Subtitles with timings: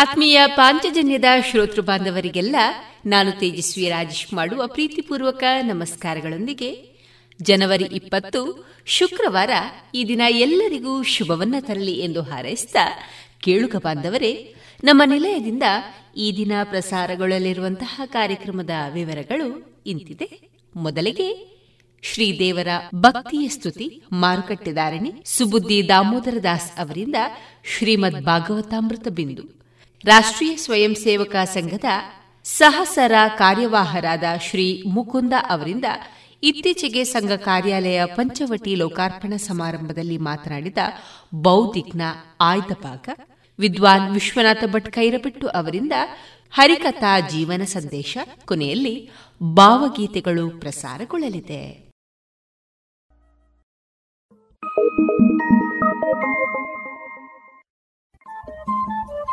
[0.00, 2.56] ಆತ್ಮೀಯ ಪಾಂಚಜನ್ಯದ ಶ್ರೋತೃ ಬಾಂಧವರಿಗೆಲ್ಲ
[3.06, 6.98] ನಾನು ತೇಜಸ್ವಿ ರಾಜೇಶ್ ಮಾಡುವ ಪ್ರೀತಿಪೂರ್ವಕ ನಮಸ್ಕಾರಗಳೊಂದಿಗೆ
[7.42, 9.50] ಜನವರಿ ಇಪ್ಪತ್ತು, ಶುಕ್ರವಾರ
[9.94, 12.76] ಈ ದಿನ ಎಲ್ಲರಿಗೂ ಶುಭವನ್ನ ತರಲಿ ಎಂದು ಹಾರೈಸಿದ
[13.40, 14.54] ಕೇಳುಗ ಬಾಂಧವರೇ,
[14.84, 15.62] ನಮ್ಮ ನಿಲಯದಿಂದ
[16.16, 20.50] ಈ ದಿನ ಪ್ರಸಾರಗೊಳ್ಳಲಿರುವಂತಹ ಕಾರ್ಯಕ್ರಮದ ವಿವರಗಳು ಇಂತಿದೆ.
[20.76, 21.58] ಮೊದಲಿಗೆ
[22.02, 27.16] ಶ್ರೀದೇವರ ಭಕ್ತಿಯ ಸ್ತುತಿ ಮಾರುಕಟ್ಟೆದಾರಣಿ ಸುಬುದ್ದಿ ದಾಮೋದರ ದಾಸ್ ಅವರಿಂದ
[27.64, 29.59] ಶ್ರೀಮದ್ ಭಾಗವತಾಮೃತ ಬಿಂದು.
[30.04, 31.84] ರಾಷ್ಟ್ರೀಯ ಸ್ವಯಂ ಸೇವಕ ಸಂಘದ
[32.44, 35.84] ಸಹಸರ ಕಾರ್ಯವಾಹರಾದ ಶ್ರೀ ಮುಕುಂದ ಅವರಿಂದ
[36.42, 40.78] ಇತ್ತೀಚೆಗೆ ಸಂಘ ಕಾರ್ಯಾಲಯ ಪಂಚವಟಿ ಲೋಕಾರ್ಪಣಾ ಸಮಾರಂಭದಲ್ಲಿ ಮಾತನಾಡಿದ
[41.34, 42.02] ಬೌದ್ಧಿಕ್ನ
[42.40, 43.08] ಆಯ್ದ ಭಾಗ
[43.58, 45.92] ವಿದ್ವಾನ್ ವಿಶ್ವನಾಥ ಭಟ್ ಕೈರಬಿಟ್ಟು ಅವರಿಂದ
[46.52, 49.10] ಹರಿಕಥಾ ಜೀವನ ಸಂದೇಶ ಕೊನೆಯಲ್ಲಿ
[49.54, 51.90] ಭಾವಗೀತೆಗಳು ಪ್ರಸಾರಗೊಳ್ಳಲಿದೆ.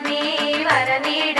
[0.00, 1.39] வரலட்சுமி வரநீட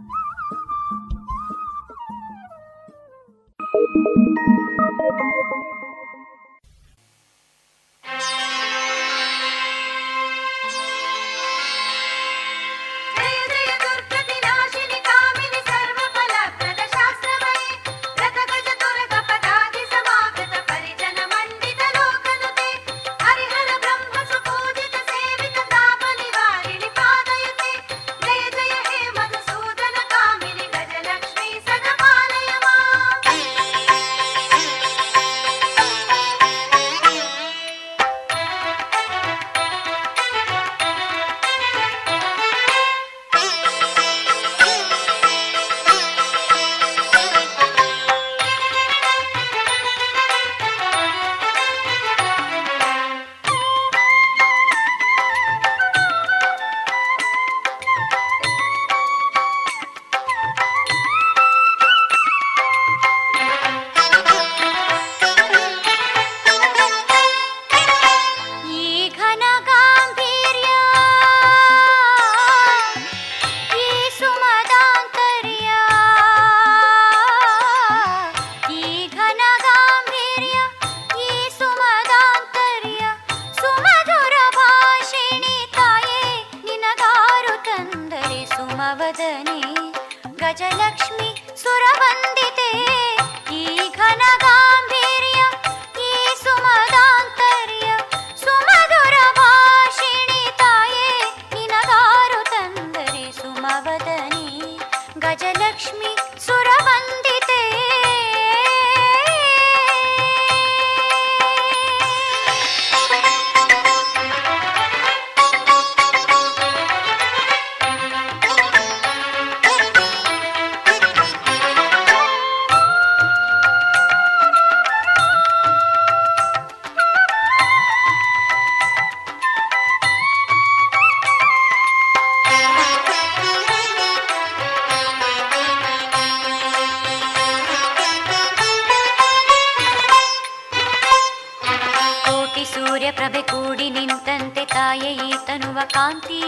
[142.73, 146.41] ಸೂರ್ಯಪ್ರಭೆ ಕೂಡಿ ನಿಂತಂತೆ ತಾಯೆ ಈತನುವ ಕಾಂತಿ.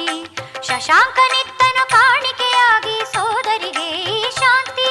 [0.68, 3.90] ಶಶಾಂಕನಿತ್ತನು ಕಾಣಿಕೆಯಾಗಿ ಸೋದರಿಗೆ
[4.32, 4.90] ಶಾಂತಿ.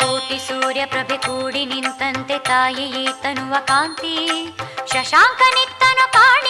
[0.00, 4.16] ಕೋಟಿ ಸೂರ್ಯಪ್ರಭೆ ಕೂಡಿ ನಿಂತಂತೆ ತಾಯೆ ಈತನುವ ಕಾಂತಿ.
[4.92, 6.49] ಶಶಾಂಕನಿತ್ತನು ಕಾಣಿ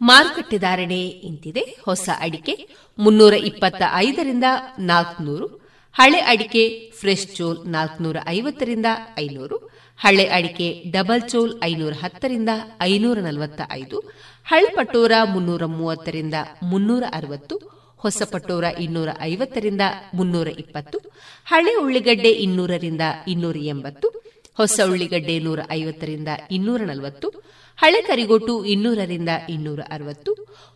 [0.00, 1.76] ಮಾರುಕಟ್ಟೆ ಧಾರಣೆ ಇಂತಿದೆ.
[1.84, 4.44] ಹೊಸ ಅಡಿಕೆ ಮುನ್ನೂರ ಇಪ್ಪತ್ತ ಐದರಿಂದ
[4.78, 5.46] ನಾಲ್ಕುನೂರು,
[5.92, 8.86] ಹಳೆ ಅಡಿಕೆ ಫ್ರೆಶ್ ಚೋಲ್ ನಾಲ್ಕುನೂರ ಐವತ್ತರಿಂದ
[9.18, 12.48] ಐನೂರು, ಹಳೆ ಅಡಿಕೆ ಡಬಲ್ ಚೋಲ್ ಐನೂರ ಹತ್ತರಿಂದ
[12.80, 13.98] ಐನೂರ ನಲವತ್ತ ಐದು,
[14.44, 17.56] ಹಳೆ ಪಟೋರ ಮುನ್ನೂರ ಮೂವತ್ತರಿಂದ ಮುನ್ನೂರ ಅರವತ್ತು,
[17.96, 19.80] ಹೊಸ ಪಟೋರ ಇನ್ನೂರ ಐವತ್ತರಿಂದ
[20.14, 20.98] ಮುನ್ನೂರ ಇಪ್ಪತ್ತು,
[21.46, 24.24] ಹಳೆ ಉಳ್ಳಿಗಡ್ಡೆ ಇನ್ನೂರರಿಂದ ಇನ್ನೂರ ಎಂಬತ್ತು,
[24.56, 27.44] ಹೊಸ ಉಳ್ಳಿಗಡ್ಡೆ ನೂರ ಐವತ್ತರಿಂದ ಇನ್ನೂರ ನಲವತ್ತು
[27.78, 30.32] ಹಳೆ ಕರಿಗೋಟು ಇನ್ನೂರರಿಂದ ಇನ್ನೂರ ಅರವತ್ತು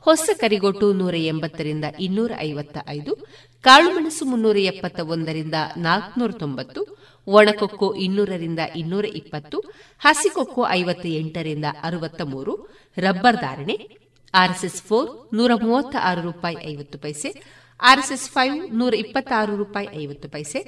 [0.07, 3.13] ಹೊಸ ಕರಿಗೋಟು ನೂರ ಎಂಬತ್ತರಿಂದ ಇನ್ನೂರ ಐವತ್ತ ಐದು
[3.65, 6.81] ಕಾಳುಮೆಣಸು ಮುನ್ನೂರ ಎಪ್ಪತ್ತ ಒಂದರಿಂದ ನಾಲ್ಕುನೂರ ತೊಂಬತ್ತು
[7.27, 9.59] ಒಣಕೊಕ್ಕೋ ಇನ್ನೂರರಿಂದ ಇನ್ನೂರ ಇಪ್ಪತ್ತು
[10.03, 12.53] ಹಸಿಕೊಕ್ಕೋ ಐವತ್ತ ಎಂಟರಿಂದ ಅರವತ್ತ ಮೂರು
[12.97, 13.77] ರಬ್ಬರ್ ಧಾರಣೆ,
[14.35, 17.31] ಆರ್ಎಸ್ಎಸ್ ಫೋರ್ ನೂರ ಮೂವತ್ತ ಆರು ರೂಪಾಯಿ ಐವತ್ತು ಪೈಸೆ,
[17.81, 20.61] ಆರ್ಎಸ್ಎಸ್ ಫೈವ್ ನೂರ ಇಪ್ಪತ್ತಾರು ರೂಪಾಯಿ ಐವತ್ತು ಪೈಸೆ,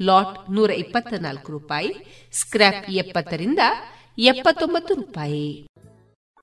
[0.00, 1.90] ಲಾಟ್ ನೂರ ಇಪ್ಪತ್ತ ನಾಲ್ಕು ರೂಪಾಯಿ
[2.32, 3.62] ಸ್ಕ್ರಾಪ್ ಎಪ್ಪತ್ತರಿಂದ
[4.18, 5.66] ಎಪ್ಪತ್ತೊಂಬತ್ತು ರೂಪಾಯಿ.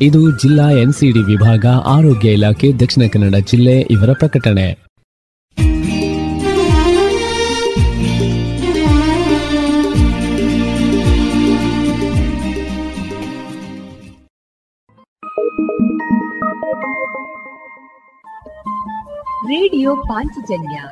[0.00, 4.88] ಇದು ಜಿಲ್ಲಾ ಎನ್ಸಿಡಿ ವಿಭಾಗ, ಆರೋಗ್ಯ ಇಲಾಖೆ, ದಕ್ಷಿಣ ಕನ್ನಡ ಜಿಲ್ಲೆ ಇವರ ಪ್ರಕಟಣೆ.
[19.48, 20.82] ರೇಡಿಯೋ ಪಾಂಚಜನ್ಯ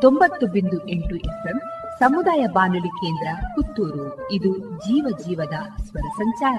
[0.00, 1.60] ತೊಂಬತ್ತು ಬಿಂದು ಎಂಟು ಎಫ್ಎಂ
[1.98, 4.32] ಸಮುದಾಯ ಬಾನುಲಿ ಕೇಂದ್ರ ಪುತ್ತೂರು.
[4.32, 6.58] ಇದು ಜೀವ ಜೀವದ ಸ್ವರ ಸಂಚಾರ.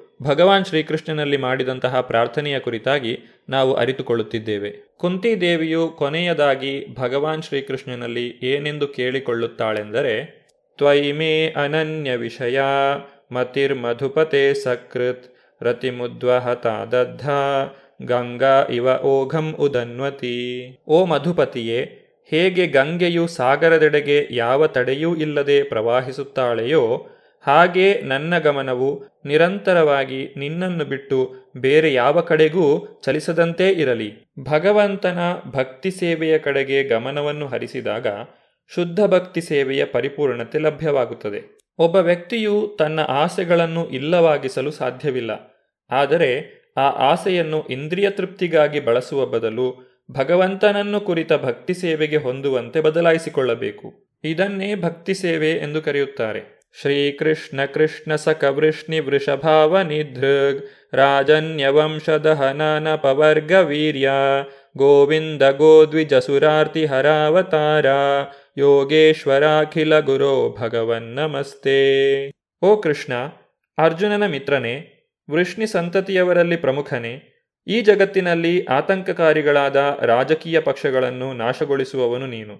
[0.21, 3.19] ಭಗವಾನ್ ಶ್ರೀಕೃಷ್ಣನಲ್ಲಿ ಮಾಡಿದಂತಹ ಪ್ರಾರ್ಥನೆಯ ಕುರಿತಾಗಿ
[3.49, 4.95] ನಾವು ಅರಿತುಕೊಳ್ಳುತ್ತಿದ್ದೇವೆ.
[4.97, 10.41] ಕುಂತಿದೇವಿಯು ಕೊನೆಯದಾಗಿ ಭಗವಾನ್ ಶ್ರೀಕೃಷ್ಣನಲ್ಲಿ ಏನೆಂದು ಕೇಳಿಕೊಳ್ಳುತ್ತಾಳೆಂದರೆ
[10.77, 12.61] ತ್ವಯಿಮೇ ಅನನ್ಯ ವಿಷಯ
[13.31, 17.29] ಮತಿರ್ಮಧುಪತೆ ಸಕೃತ್ ರತಿಮುದ್ವಹತಾದದ್ಧ
[18.05, 20.79] ಗಂಗಾ ಇವ ಓಘಂ ಉದನ್ವತಿ.
[20.87, 21.81] ಓ ಮಧುಪತಿಯೇ,
[22.29, 27.07] ಹೇಗೆ ಗಂಗೆಯು ಸಾಗರದೆಡೆಗೆ ಯಾವ ತಡೆಯೂ ಇಲ್ಲದೆ ಪ್ರವಾಹಿಸುತ್ತಾಳೆಯೋ
[27.41, 34.33] ಹಾಗೆ ನನ್ನ ಗಮನವು ನಿರಂತರವಾಗಿ ನಿನ್ನನ್ನು ಬಿಟ್ಟು ಬೇರೆ ಯಾವ ಕಡೆಗೂ ಚಲಿಸದಂತೆ ಇರಲಿ.
[34.39, 35.17] ಭಗವಂತನ
[35.51, 38.07] ಭಕ್ತಿ ಸೇವೆಯ ಕಡೆಗೆ ಗಮನವನ್ನು ಹರಿಸಿದಾಗ
[38.75, 41.57] ಶುದ್ಧ ಭಕ್ತಿ ಸೇವೆಯ ಪರಿಪೂರ್ಣತೆ ಲಭ್ಯವಾಗುತ್ತದೆ.
[41.77, 45.61] ಒಬ್ಬ ವ್ಯಕ್ತಿಯು ತನ್ನ ಆಸೆಗಳನ್ನು ಇಲ್ಲವಾಗಿಸಲು ಸಾಧ್ಯವಿಲ್ಲ.
[45.89, 53.93] ಆದರೆ ಆ ಆಸೆಯನ್ನು ಇಂದ್ರಿಯ ತೃಪ್ತಿಗಾಗಿ ಬಳಸುವ ಬದಲು ಭಗವಂತನನ್ನು ಕುರಿತ ಭಕ್ತಿ ಸೇವೆಗೆ ಹೊಂದುವಂತೆ ಬದಲಾಯಿಸಿಕೊಳ್ಳಬೇಕು.
[54.23, 56.60] ಇದನ್ನೇ ಭಕ್ತಿ ಸೇವೆ ಎಂದು ಕರೆಯುತ್ತಾರೆ.
[64.77, 67.85] ಗೋವಿಂದ ಗೋದ್ವಿಜ ಸುರಾರ್ತಿ ಹರಾವತಾರ
[68.57, 71.77] ಯೋಗೇಶ್ವರಾಖಿಲ ಗುರೋ ಭಗವನ್ ನಮಸ್ತೆ
[72.61, 73.13] ಓ ಕೃಷ್ಣ
[73.77, 74.97] ಅರ್ಜುನನ ಮಿತ್ರನೇ
[75.29, 77.13] ವೃಷ್ಣಿ ಸಂತತಿಯವರಲ್ಲಿ ಪ್ರಮುಖನೇ,
[77.67, 82.55] ಈ ಜಗತ್ತಿನಲ್ಲಿ ಆತಂಕಕಾರಿಗಳಾದ ರಾಜಕೀಯ ಪಕ್ಷಗಳನ್ನು ನಾಶಗೊಳಿಸುವವನು ನೀನು.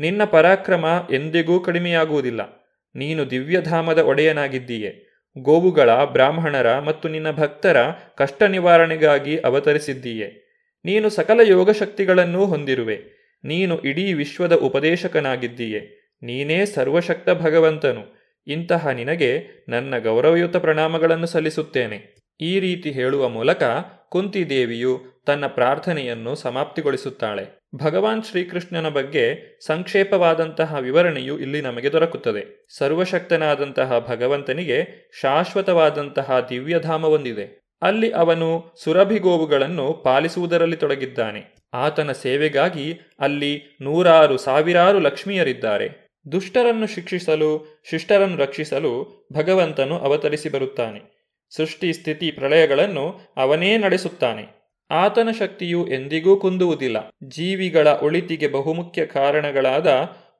[0.00, 2.63] ನಿನ್ನ ಪರಾಕ್ರಮ ಎಂದಿಗೂ ಕಡಿಮೆಯಾಗುವುದಿಲ್ಲ.
[2.94, 5.14] ನೀನು ದಿವ್ಯಧಾಮದ ಒಡೆಯನಾಗಿದ್ದೀಯೆ.
[5.38, 7.76] ಗೋವುಗಳ ಬ್ರಾಹ್ಮಣರ ಮತ್ತು ನಿನ್ನ ಭಕ್ತರ
[8.16, 10.44] ಕಷ್ಟ ನಿವಾರಣೆಗಾಗಿ ಅವತರಿಸಿದ್ದೀಯೆ.
[10.84, 13.02] ನೀನು ಸಕಲ ಯೋಗಶಕ್ತಿಗಳನ್ನೂ ಹೊಂದಿರುವೆ.
[13.44, 15.80] ನೀನು ಇಡೀ ವಿಶ್ವದ ಉಪದೇಶಕನಾಗಿದ್ದೀಯೆ.
[16.22, 18.24] ನೀನೇ ಸರ್ವಶಕ್ತ ಭಗವಂತನು.
[18.46, 22.16] ಇಂತಹ ನಿನಗೆ ನನ್ನ ಗೌರವಯುತ ಪ್ರಣಾಮಗಳನ್ನು ಸಲ್ಲಿಸುತ್ತೇನೆ.
[22.40, 23.62] ಈ ರೀತಿ ಹೇಳುವ ಮೂಲಕ
[24.08, 27.63] ಕುಂತಿದೇವಿಯು ತನ್ನ ಪ್ರಾರ್ಥನೆಯನ್ನು ಸಮಾಪ್ತಿಗೊಳಿಸುತ್ತಾಳೆ.
[27.76, 32.66] ಭಗವಾನ್ ಶ್ರೀಕೃಷ್ಣನ ಬಗ್ಗೆ ಸಂಕ್ಷೇಪವಾದಂತಹ ವಿವರಣೆಯು ಇಲ್ಲಿ ನಮಗೆ ದೊರಕುತ್ತದೆ.
[32.78, 37.60] ಸರ್ವಶಕ್ತನಾದಂತಹ ಭಗವಂತನಿಗೆ ಶಾಶ್ವತವಾದಂತಹ ದಿವ್ಯಧಾಮವೊಂದಿದೆ.
[37.82, 41.56] ಅಲ್ಲಿ ಅವನು ಸುರಭಿಗೋವುಗಳನ್ನು ಪಾಲಿಸುವುದರಲ್ಲಿ ತೊಡಗಿದ್ದಾನೆ.
[41.72, 46.08] ಆತನ ಸೇವೆಗಾಗಿ ಅಲ್ಲಿ ನೂರಾರು ಸಾವಿರಾರು ಲಕ್ಷ್ಮಿಯರಿದ್ದಾರೆ.
[46.32, 51.30] ದುಷ್ಟರನ್ನು ಶಿಕ್ಷಿಸಲು, ಶಿಷ್ಟರನ್ನು ರಕ್ಷಿಸಲು ಭಗವಂತನು ಅವತರಿಸಿ ಬರುತ್ತಾನೆ.
[51.56, 54.63] ಸೃಷ್ಟಿ ಸ್ಥಿತಿ ಪ್ರಳಯಗಳನ್ನು ಅವನೇ ನಡೆಸುತ್ತಾನೆ.
[54.90, 56.96] ಆತನ ಶಕ್ತಿಯು ಎಂದಿಗೂ ಕುಂದುವುದಿಲ್ಲ.
[57.28, 59.86] ಜೀವಿಗಳ ಒಳಿತಿಗೆ ಬಹುಮುಖ್ಯ ಕಾರಣಗಳಾದ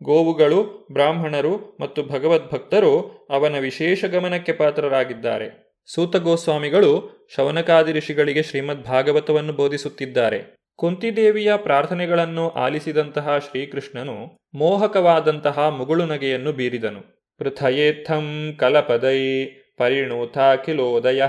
[0.03, 5.64] ಗೋವುಗಳು, ಬ್ರಾಹ್ಮಣರು ಮತ್ತು ಭಗವದ್ಭಕ್ತರು ಅವನ ವಿಶೇಷ ಗಮನಕ್ಕೆ ಪಾತ್ರರಾಗಿದ್ದಾರೆ.
[5.86, 10.57] ಸೂತ ಗೋಸ್ವಾಮಿಗಳು ಶವನಕಾದಿ ಋಷಿಗಳಿಗೆ ಶ್ರೀಮದ್ ಭಾಗವತವನ್ನು ಬೋಧಿಸುತ್ತಿದ್ದಾರೆ.
[10.76, 17.01] ಕುಂತಿದೇವಿಯ ಪ್ರಾರ್ಥನೆಗಳನ್ನು ಆಲಿಸಿದಂತಹ ಶ್ರೀಕೃಷ್ಣನು ಮೋಹಕವಾದಂತಹ ಮುಗುಳು ನಗೆಯನ್ನು ಬೀರಿದನು.
[17.38, 19.45] ಪೃಥಯೇತ್ಥಂ ಕಲಪದೈ
[19.78, 21.22] ಪರಿಣೂತಾಖಿಲೋದಯ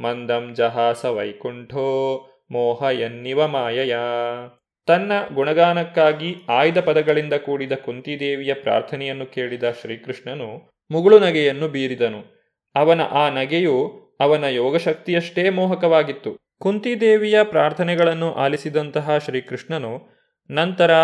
[0.00, 1.86] ಮಂದಂ ಜಹಾಸ ವೈಕುಂಠೋ
[2.50, 3.96] ಮೋಹಯನ್ನಿವ ಮಾಯಯ.
[4.86, 12.20] ತನ್ನ ಗುಣಗಾನಕ್ಕಾಗಿ ಆಯ್ದ ಪದಗಳಿಂದ ಕೂಡಿದ ಕುಂತಿದೇವಿಯ ಪ್ರಾರ್ಥನೆಯನ್ನು ಕೇಳಿದ ಶ್ರೀಕೃಷ್ಣನು ಮುಗುಳು ನಗೆಯನ್ನು ಬೀರಿದನು.
[12.74, 13.76] ಅವನ ಆ ನಗೆಯು
[14.20, 16.36] ಅವನ ಯೋಗಶಕ್ತಿಯಷ್ಟೇ ಮೋಹಕವಾಗಿತ್ತು.
[16.60, 20.16] ಕುಂತಿದೇವಿಯ ಪ್ರಾರ್ಥನೆಗಳನ್ನು ಆಲಿಸಿದಂತಹ ಶ್ರೀಕೃಷ್ಣನು
[20.50, 20.94] ನಂತರ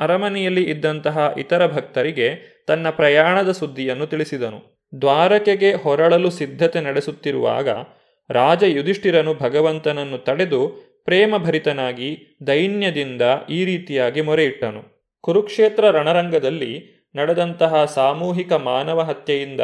[0.00, 2.28] ಅರಮನೆಯಲ್ಲಿ ಇದ್ದಂತಹ ಇತರ ಭಕ್ತರಿಗೆ
[2.68, 4.88] ತನ್ನ ಪ್ರಯಾಣದ ಸುದ್ದಿಯನ್ನು ತಿಳಿಸಿದನು.
[5.00, 7.68] ದ್ವಾರಕೆಗೆ ಹೊರಳಲು ಸಿದ್ಧತೆ ನಡೆಸುತ್ತಿರುವಾಗ
[8.30, 10.68] ರಾಜ ಯುಧಿಷ್ಠಿರನು ಭಗವಂತನನ್ನು ತಡೆದು
[11.04, 14.82] ಪ್ರೇಮಭರಿತನಾಗಿ ದೈನ್ಯದಿಂದ ಈ ರೀತಿಯಾಗಿ ಮೊರೆಯಿಟ್ಟನು.
[15.20, 16.72] ಕುರುಕ್ಷೇತ್ರ ರಣರಂಗದಲ್ಲಿ
[17.16, 19.60] ನಡೆದಂತಹ ಸಾಮೂಹಿಕ ಮಾನವ ಹತ್ಯೆಯಿಂದ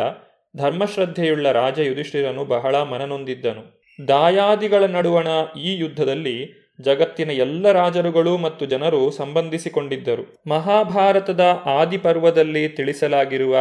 [0.57, 3.63] ಧರ್ಮಶ್ರದ್ಧೆಯುಳ್ಳ ರಾಜ ಯುಧಿಷ್ಠಿರನು ಬಹಳ ಮನನೊಂದಿದ್ದನು.
[4.09, 5.27] ದಾಯಾದಿಗಳ ನಡುವಣ
[5.65, 6.37] ಈ ಯುದ್ಧದಲ್ಲಿ
[6.81, 10.25] ಜಗತ್ತಿನ ಎಲ್ಲ ರಾಜರುಗಳು ಮತ್ತು ಜನರು ಸಂಬಂಧಿಸಿಕೊಂಡಿದ್ದರು.
[10.47, 13.57] ಮಹಾಭಾರತದ ಆದಿಪರ್ವದಲ್ಲಿ ತಿಳಿಸಲಾಗಿರುವ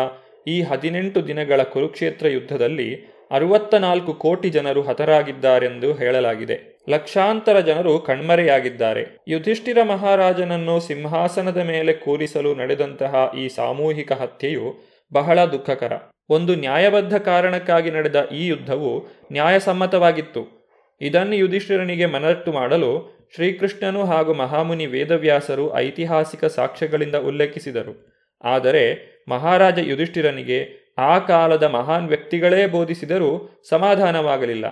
[0.48, 6.78] ಈ ಹದಿನೆಂಟು ದಿನಗಳ ಕುರುಕ್ಷೇತ್ರ ಯುದ್ಧದಲ್ಲಿ ಅರವತ್ತ ನಾಲ್ಕು ಕೋಟಿ ಜನರು ಹತರಾಗಿದ್ದಾರೆಂದು ಹೇಳಲಾಗಿದೆ.
[6.90, 9.08] ಲಕ್ಷಾಂತರ ಜನರು ಕಣ್ಮರೆಯಾಗಿದ್ದಾರೆ.
[9.28, 14.76] ಯುಧಿಷ್ಠಿರ ಮಹಾರಾಜನನ್ನು ಸಿಂಹಾಸನದ ಮೇಲೆ ಕೂರಿಸಲು ನಡೆದಂತಹ ಈ ಸಾಮೂಹಿಕ ಹತ್ಯೆಯು
[15.14, 15.94] ಬಹಳ ದುಃಖಕರ.
[16.30, 20.72] ಒಂದು ನ್ಯಾಯಬದ್ಧ ಕಾರಣಕ್ಕಾಗಿ ನಡೆದ ಈ ಯುದ್ಧವು ನ್ಯಾಯಸಮ್ಮತವಾಗಿತ್ತು.
[21.02, 28.18] ಇದನ್ನು ಯುಧಿಷ್ಠಿರನಿಗೆ ಮನಟ್ಟು ಮಾಡಲು ಶ್ರೀಕೃಷ್ಣನು ಹಾಗೂ ಮಹಾಮುನಿ ವೇದವ್ಯಾಸರು ಐತಿಹಾಸಿಕ ಸಾಕ್ಷ್ಯಗಳಿಂದ ಉಲ್ಲೇಖಿಸಿದರು.
[28.44, 28.84] ಆದರೆ
[29.30, 34.66] ಮಹಾರಾಜ ಯುಧಿಷ್ಠಿರನಿಗೆ ಆ ಕಾಲದ ಮಹಾನ್ ವ್ಯಕ್ತಿಗಳೇ ಬೋಧಿಸಿದರೂ ಸಮಾಧಾನವಾಗಲಿಲ್ಲ.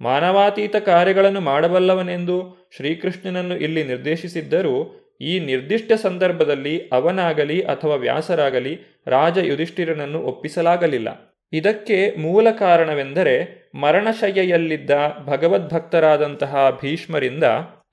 [0.00, 11.38] ಮಾನವಾತೀತ ಕಾರ್ಯಗಳನ್ನು ಮಾಡಬಲ್ಲವನೆಂದು ಶ್ರೀಕೃಷ್ಣನನ್ನು ಇಲ್ಲಿ ನಿರ್ದೇಶಿಸಿದ್ದರೂ ಈ ನಿರ್ದಿಷ್ಟ ಸಂದರ್ಭದಲ್ಲಿ ಅವನಾಗಲಿ ಅಥವಾ ವ್ಯಾಸರಾಗಲಿ ರಾಜ ಯುಧಿಷ್ಠಿರನನ್ನು ಒಪ್ಪಿಸಲಾಗಲಿಲ್ಲ.
[11.52, 14.90] ಇದಕ್ಕೆ ಮೂಲ ಕಾರಣವೆಂದರೆ ಮರಣಶಯ್ಯೆಯಲ್ಲಿದ್ದ
[15.26, 17.44] ಭಗವದ್ಭಕ್ತರಾದಂತಹ ಭೀಷ್ಮರಿಂದ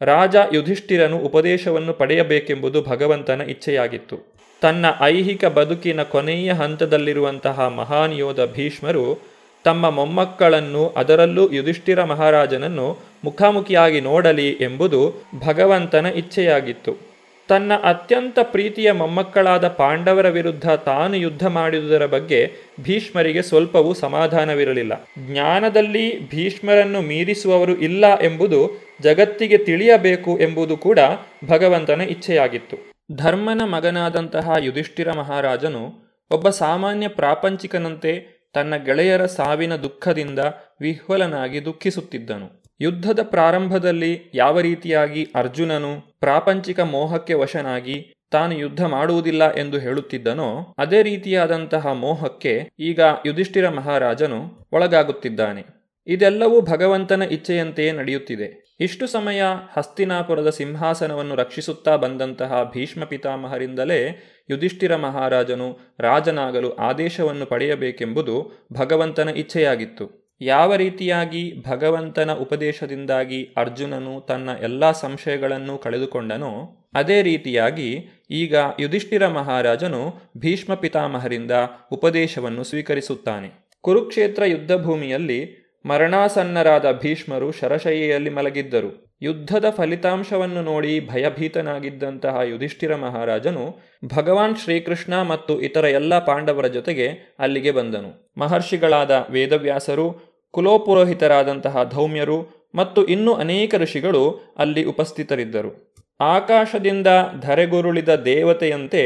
[0.01, 4.38] ರಾಜ ಯುಧಿಷ್ಠಿರನು ಉಪದೇಶವನ್ನು ಪಡೆಯಬೇಕೆಂಬುದು ಭಗವಂತನ ಇಚ್ಛೆಯಾಗಿತ್ತು.
[4.61, 9.29] ತನ್ನ ಐಹಿಕ ಬದುಕಿನ ಕೊನೆಯ ಹಂತದಲ್ಲಿರುವಂತಹ ಮಹಾನ್ ಯೋಧ ಭೀಷ್ಮರು
[9.63, 17.09] ತಮ್ಮ ಮೊಮ್ಮಕ್ಕಳನ್ನು ಅದರಲ್ಲೂ ಯುಧಿಷ್ಠಿರ ಮಹಾರಾಜನನ್ನು ಮುಖಾಮುಖಿಯಾಗಿ ನೋಡಲಿ ಎಂಬುದು ಭಗವಂತನ ಇಚ್ಛೆಯಾಗಿತ್ತು.
[17.47, 22.51] ತನ್ನ ಅತ್ಯಂತ ಪ್ರೀತಿಯ ಮೊಮ್ಮಕ್ಕಳಾದ ಪಾಂಡವರ ವಿರುದ್ಧ ತಾನು ಯುದ್ಧ ಮಾಡಿದುದರ ಬಗ್ಗೆ
[22.81, 25.07] ಭೀಷ್ಮರಿಗೆ ಸ್ವಲ್ಪವೂ ಸಮಾಧಾನವಿರಲಿಲ್ಲ.
[25.31, 30.99] ಜ್ಞಾನದಲ್ಲಿ ಭೀಷ್ಮರನ್ನು ಮೀರಿಸುವವರು ಇಲ್ಲ ಎಂಬುದು ಜಗತ್ತಿಗೆ ತಿಳಿಯಬೇಕು ಎಂಬುದು ಕೂಡ
[31.45, 32.88] ಭಗವಂತನ ಇಚ್ಛೆಯಾಗಿತ್ತು.
[33.15, 40.39] ಧರ್ಮನ ಮಗನಾದಂತಹ ಯುಧಿಷ್ಠಿರ ಮಹಾರಾಜನು ಒಬ್ಬ ಸಾಮಾನ್ಯ ಪ್ರಾಪಂಚಿಕನಂತೆ ತನ್ನ ಗೆಳೆಯರ ಸಾವಿನ ದುಃಖದಿಂದ
[40.81, 42.73] ವಿಹ್ವಲನಾಗಿ ದುಃಖಿಸುತ್ತಿದ್ದನು.
[42.81, 51.87] ಯುದ್ಧದ ಪ್ರಾರಂಭದಲ್ಲಿ ಯಾವ ರೀತಿಯಾಗಿ ಅರ್ಜುನನು ಪ್ರಾಪಂಚಿಕ ಮೋಹಕ್ಕೆ ವಶನಾಗಿ ತಾನು ಯುದ್ಧ ಮಾಡುವುದಿಲ್ಲ ಎಂದು ಹೇಳುತ್ತಿದ್ದನೋ, ಅದೇ ರೀತಿಯಾದಂತಹ
[51.87, 55.65] ಮೋಹಕ್ಕೆ ಈಗ ಯುಧಿಷ್ಠಿರ ಮಹಾರಾಜನು ಒಳಗಾಗುತ್ತಿದ್ದಾನೆ.
[56.07, 58.68] ಇದೆಲ್ಲವೂ ಭಗವಂತನ ಇಚ್ಛೆಯಂತೆಯೇ ನಡೆಯುತ್ತಿದೆ.
[58.79, 59.41] ಇಷ್ಟು ಸಮಯ
[59.77, 64.19] ಹಸ್ತಿನಾಪುರದ ಸಿಂಹಾಸನವನ್ನು ರಕ್ಷಿಸುತ್ತಾ ಬಂದಂತಹ ಭೀಷ್ಮ ಪಿತಾಮಹರಿಂದಲೇ
[64.49, 70.35] ಯುಧಿಷ್ಠಿರ ಮಹಾರಾಜನು ರಾಜನಾಗಲು ಆದೇಶವನ್ನು ಪಡೆಯಬೇಕೆಂಬುದು ಭಗವಂತನ ಇಚ್ಛೆಯಾಗಿತ್ತು.
[70.41, 80.73] ಯಾವ ರೀತಿಯಾಗಿ ಭಗವಂತನ ಉಪದೇಶದಿಂದಾಗಿ ಅರ್ಜುನನು ತನ್ನ ಎಲ್ಲ ಸಂಶಯಗಳನ್ನು ಕಳೆದುಕೊಂಡನೋ, ಅದೇ ರೀತಿಯಾಗಿ ಈಗ ಯುಧಿಷ್ಠಿರ ಮಹಾರಾಜನು ಭೀಷ್ಮ
[80.73, 81.51] ಪಿತಾಮಹರಿಂದ
[81.91, 83.69] ಉಪದೇಶವನ್ನು ಸ್ವೀಕರಿಸುತ್ತಾನೆ.
[83.81, 89.17] ಕುರುಕ್ಷೇತ್ರ ಯುದ್ಧಭೂಮಿಯಲ್ಲಿ ಮರಣಾಸನ್ನರಾದ ಭೀಷ್ಮರು ಶರಶಯ್ಯೆಯಲ್ಲಿ ಮಲಗಿದ್ದರು.
[89.21, 93.77] ಯುದ್ಧದ ಫಲಿತಾಂಶವನ್ನು ನೋಡಿ ಭಯಭೀತನಾಗಿದ್ದಂತಹ ಯುಧಿಷ್ಠಿರ ಮಹಾರಾಜನು
[94.15, 98.33] ಭಗವಾನ್ ಶ್ರೀಕೃಷ್ಣ ಮತ್ತು ಇತರ ಎಲ್ಲ ಪಾಂಡವರ ಜೊತೆಗೆ ಅಲ್ಲಿಗೆ ಬಂದನು.
[98.37, 105.95] ಮಹರ್ಷಿಗಳಾದ ವೇದವ್ಯಾಸರು, ಕುಲೋಪುರೋಹಿತರಾದಂತಹ ಧೌಮ್ಯರು ಮತ್ತು ಇನ್ನೂ ಅನೇಕ ಋಷಿಗಳು ಅಲ್ಲಿ ಉಪಸ್ಥಿತರಿದ್ದರು.
[106.19, 107.07] ಆಕಾಶದಿಂದ
[107.41, 109.01] ಧರೆಗುರುಳಿದ ದೇವತೆಯಂತೆ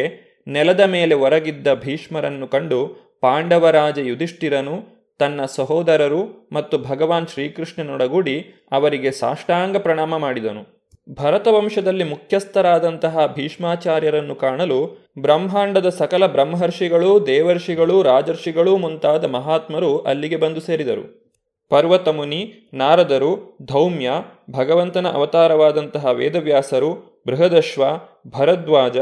[0.48, 2.80] ನೆಲದ ಮೇಲೆ ಒರಗಿದ್ದ ಭೀಷ್ಮರನ್ನು ಕಂಡು
[3.22, 8.40] ಪಾಂಡವರಾಜ ಯುಧಿಷ್ಠಿರನು ತನ್ನ ಸಹೋದರರು ಮತ್ತು ಭಗವಾನ್ ಶ್ರೀಕೃಷ್ಣನೊಡಗೂಡಿ
[8.72, 10.84] ಅವರಿಗೆ ಸಾಷ್ಟಾಂಗ ಪ್ರಣಾಮ ಮಾಡಿದನು.
[11.14, 21.32] ಭರತವಂಶದಲ್ಲಿ ಮುಖ್ಯಸ್ಥರಾದಂತಹ ಭೀಷ್ಮಾಚಾರ್ಯರನ್ನು ಕಾಣಲು ಬ್ರಹ್ಮಾಂಡದ ಸಕಲ ಬ್ರಹ್ಮರ್ಷಿಗಳು ದೇವರ್ಷಿಗಳು ರಾಜರ್ಷಿಗಳೂ ಮುಂತಾದ ಮಹಾತ್ಮರು ಅಲ್ಲಿಗೆ ಬಂದು ಸೇರಿದರು.
[21.70, 24.12] ಪರ್ವತಮುನಿ, ನಾರದರು, ಧೌಮ್ಯ,
[24.52, 27.84] ಭಗವಂತನ ಅವತಾರವಾದಂತಹ ವೇದವ್ಯಾಸರು, ಬೃಹದಶ್ವ,
[28.28, 28.98] ಭರದ್ವಾಜ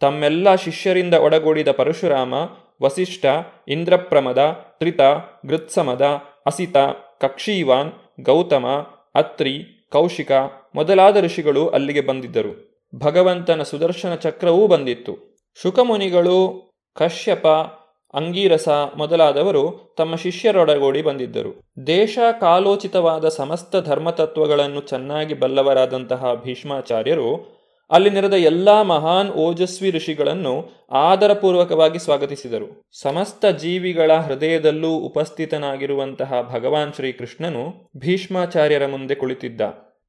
[0.00, 2.34] ತಮ್ಮೆಲ್ಲ ಶಿಷ್ಯರಿಂದ ಒಡಗೂಡಿದ ಪರಶುರಾಮ
[2.82, 3.26] ವಸಿಷ್ಠ,
[3.68, 4.38] ಇಂದ್ರಪ್ರಮದ,
[4.78, 5.00] ತ್ರಿತ,
[5.46, 6.02] ಗೃತ್ಸಮದ,
[6.46, 6.76] ಅಸಿತ,
[7.20, 8.66] ಕಕ್ಷೀವಾನ್, ಗೌತಮ,
[9.14, 10.32] ಅತ್ರಿ, ಕೌಶಿಕ
[10.74, 12.74] ಮೊದಲಾದ ಋಷಿಗಳು ಅಲ್ಲಿಗೆ ಬಂದಿದ್ದರು.
[12.98, 15.36] ಭಗವಂತನ ಸುದರ್ಶನ ಚಕ್ರವೂ ಬಂದಿತ್ತು.
[15.62, 16.64] ಶುಕಮುನಿಗಳು
[16.94, 17.46] ಕಶ್ಯಪ,
[18.14, 21.72] ಅಂಗೀರಸ ಮೊದಲಾದವರು ತಮ್ಮ ಶಿಷ್ಯರೊಡಗೂಡಿ ಬಂದಿದ್ದರು.
[21.86, 32.82] ದೇಶ ಕಾಲೋಚಿತವಾದ ಸಮಸ್ತ ಧರ್ಮತತ್ವಗಳನ್ನು ಚೆನ್ನಾಗಿ ಬಲ್ಲವರಾದಂತಹ ಭೀಷ್ಮಾಚಾರ್ಯರು ಅಲ್ಲಿ ನೆರೆದ ಎಲ್ಲಾ ಮಹಾನ್ ಓಜಸ್ವಿ ಋಷಿಗಳನ್ನು ಆದರಪೂರ್ವಕವಾಗಿ ಸ್ವಾಗತಿಸಿದರು.
[33.02, 39.60] ಸಮಸ್ತ ಜೀವಿಗಳ ಹೃದಯದಲ್ಲೂ ಉಪಸ್ಥಿತನಾಗಿರುವಂತಹ ಭಗವಾನ್ ಶ್ರೀಕೃಷ್ಣನು ಭೀಷ್ಮಾಚಾರ್ಯರ ಮುಂದೆ ಕುಳಿತಿದ್ದ.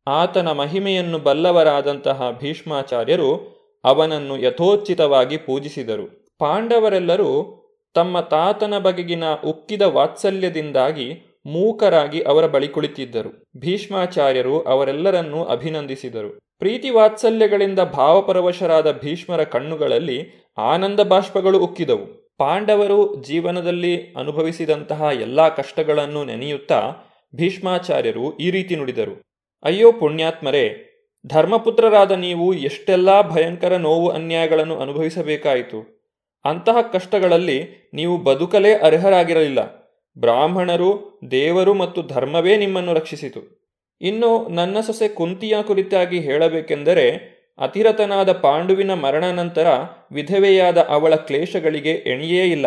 [0.07, 6.27] ಆತನ ಮಹಿಮೆಯನ್ನು ಬಲ್ಲವರಾದಂತಹ ಭೀಷ್ಮಾಚಾರ್ಯರು ಅವನನ್ನು ಯಥೋಚಿತವಾಗಿ ಪೂಜಿಸಿದರು.
[6.39, 7.61] ಪಾಂಡವರೆಲ್ಲರೂ
[7.93, 11.13] ತಮ್ಮ ತಾತನ ಬಗೆಗಿನ ಉಕ್ಕಿದ ವಾತ್ಸಲ್ಯದಿಂದಾಗಿ
[11.45, 13.43] ಮೂಕರಾಗಿ ಅವರ ಬಳಿ ಕುಳಿತಿದ್ದರು.
[13.57, 16.44] ಭೀಷ್ಮಾಚಾರ್ಯರು ಅವರೆಲ್ಲರನ್ನೂ ಅಭಿನಂದಿಸಿದರು.
[16.59, 22.35] ಪ್ರೀತಿ ವಾತ್ಸಲ್ಯಗಳಿಂದ ಭಾವಪರವಶರಾದ ಭೀಷ್ಮರ ಕಣ್ಣುಗಳಲ್ಲಿ ಆನಂದ ಬಾಷ್ಪಗಳು ಉಕ್ಕಿದವು.
[22.37, 26.93] ಪಾಂಡವರು ಜೀವನದಲ್ಲಿ ಅನುಭವಿಸಿದಂತಹ ಎಲ್ಲಾ ಕಷ್ಟಗಳನ್ನು ನೆನೆಯುತ್ತಾ
[27.35, 29.21] ಭೀಷ್ಮಾಚಾರ್ಯರು ಈ ರೀತಿ ನುಡಿದರು.
[29.63, 30.91] ಅಯ್ಯೋ ಪುಣ್ಯಾತ್ಮರೇ,
[31.27, 36.11] ಧರ್ಮಪುತ್ರರಾದ ನೀವು ಎಷ್ಟೆಲ್ಲ ಭಯಂಕರ ನೋವು ಅನ್ಯಾಯಗಳನ್ನು ಅನುಭವಿಸಬೇಕಾಯಿತು.
[36.45, 39.85] ಅಂತಹ ಕಷ್ಟಗಳಲ್ಲಿ ನೀವು ಬದುಕಲೇ ಅರ್ಹರಾಗಿರಲಿಲ್ಲ.
[40.17, 43.64] ಬ್ರಾಹ್ಮಣರು, ದೇವರು ಮತ್ತು ಧರ್ಮವೇ ನಿಮ್ಮನ್ನು ರಕ್ಷಿಸಿತು.
[44.01, 49.67] ಇನ್ನು ನನ್ನ ಸೊಸೆ ಕುಂತಿಯ ಕುರಿತಾಗಿ ಹೇಳಬೇಕೆಂದರೆ ಅತಿರತನಾದ ಪಾಂಡುವಿನ ಮರಣ ನಂತರ
[50.11, 52.65] ವಿಧವೆಯಾದ ಅವಳ ಕ್ಲೇಶಗಳಿಗೆ ಎಣಿಯೇ ಇಲ್ಲ.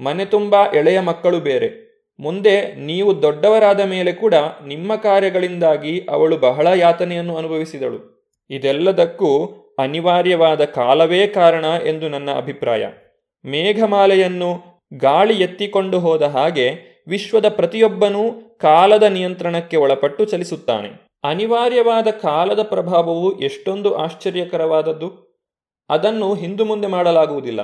[0.00, 1.92] ಮನೆ ತುಂಬ ಎಳೆಯ ಮಕ್ಕಳು ಬೇರೆ.
[2.20, 4.34] ಮುಂದೆ ನೀವು ದೊಡ್ಡವರಾದ ಮೇಲೆ ಕೂಡ
[4.66, 8.30] ನಿಮ್ಮ ಕಾರ್ಯಗಳಿಂದಾಗಿ ಅವಳು ಬಹಳ ಯಾತನೆಯನ್ನು ಅನುಭವಿಸಿದಳು.
[8.50, 12.86] ಇದೆಲ್ಲದಕ್ಕೂ ಅನಿವಾರ್ಯವಾದ ಕಾಲವೇ ಕಾರಣ ಎಂದು ನನ್ನ ಅಭಿಪ್ರಾಯ.
[13.44, 21.06] ಮೇಘಮಾಲೆಯನ್ನು ಗಾಳಿ ಎತ್ತಿಕೊಂಡು ಹೋದ ಹಾಗೆ ವಿಶ್ವದ ಪ್ರತಿಯೊಬ್ಬನೂ ಕಾಲದ ನಿಯಂತ್ರಣಕ್ಕೆ ಒಳಪಟ್ಟು ಚಲಿಸುತ್ತಾನೆ.
[21.24, 25.38] ಅನಿವಾರ್ಯವಾದ ಕಾಲದ ಪ್ರಭಾವವು ಎಷ್ಟೊಂದು ಆಶ್ಚರ್ಯಕರವಾದದ್ದು.
[25.90, 27.60] ಅದನ್ನು ಹಿಂದು ಮುಂದೆ ಮಾಡಲಾಗುವುದಿಲ್ಲ.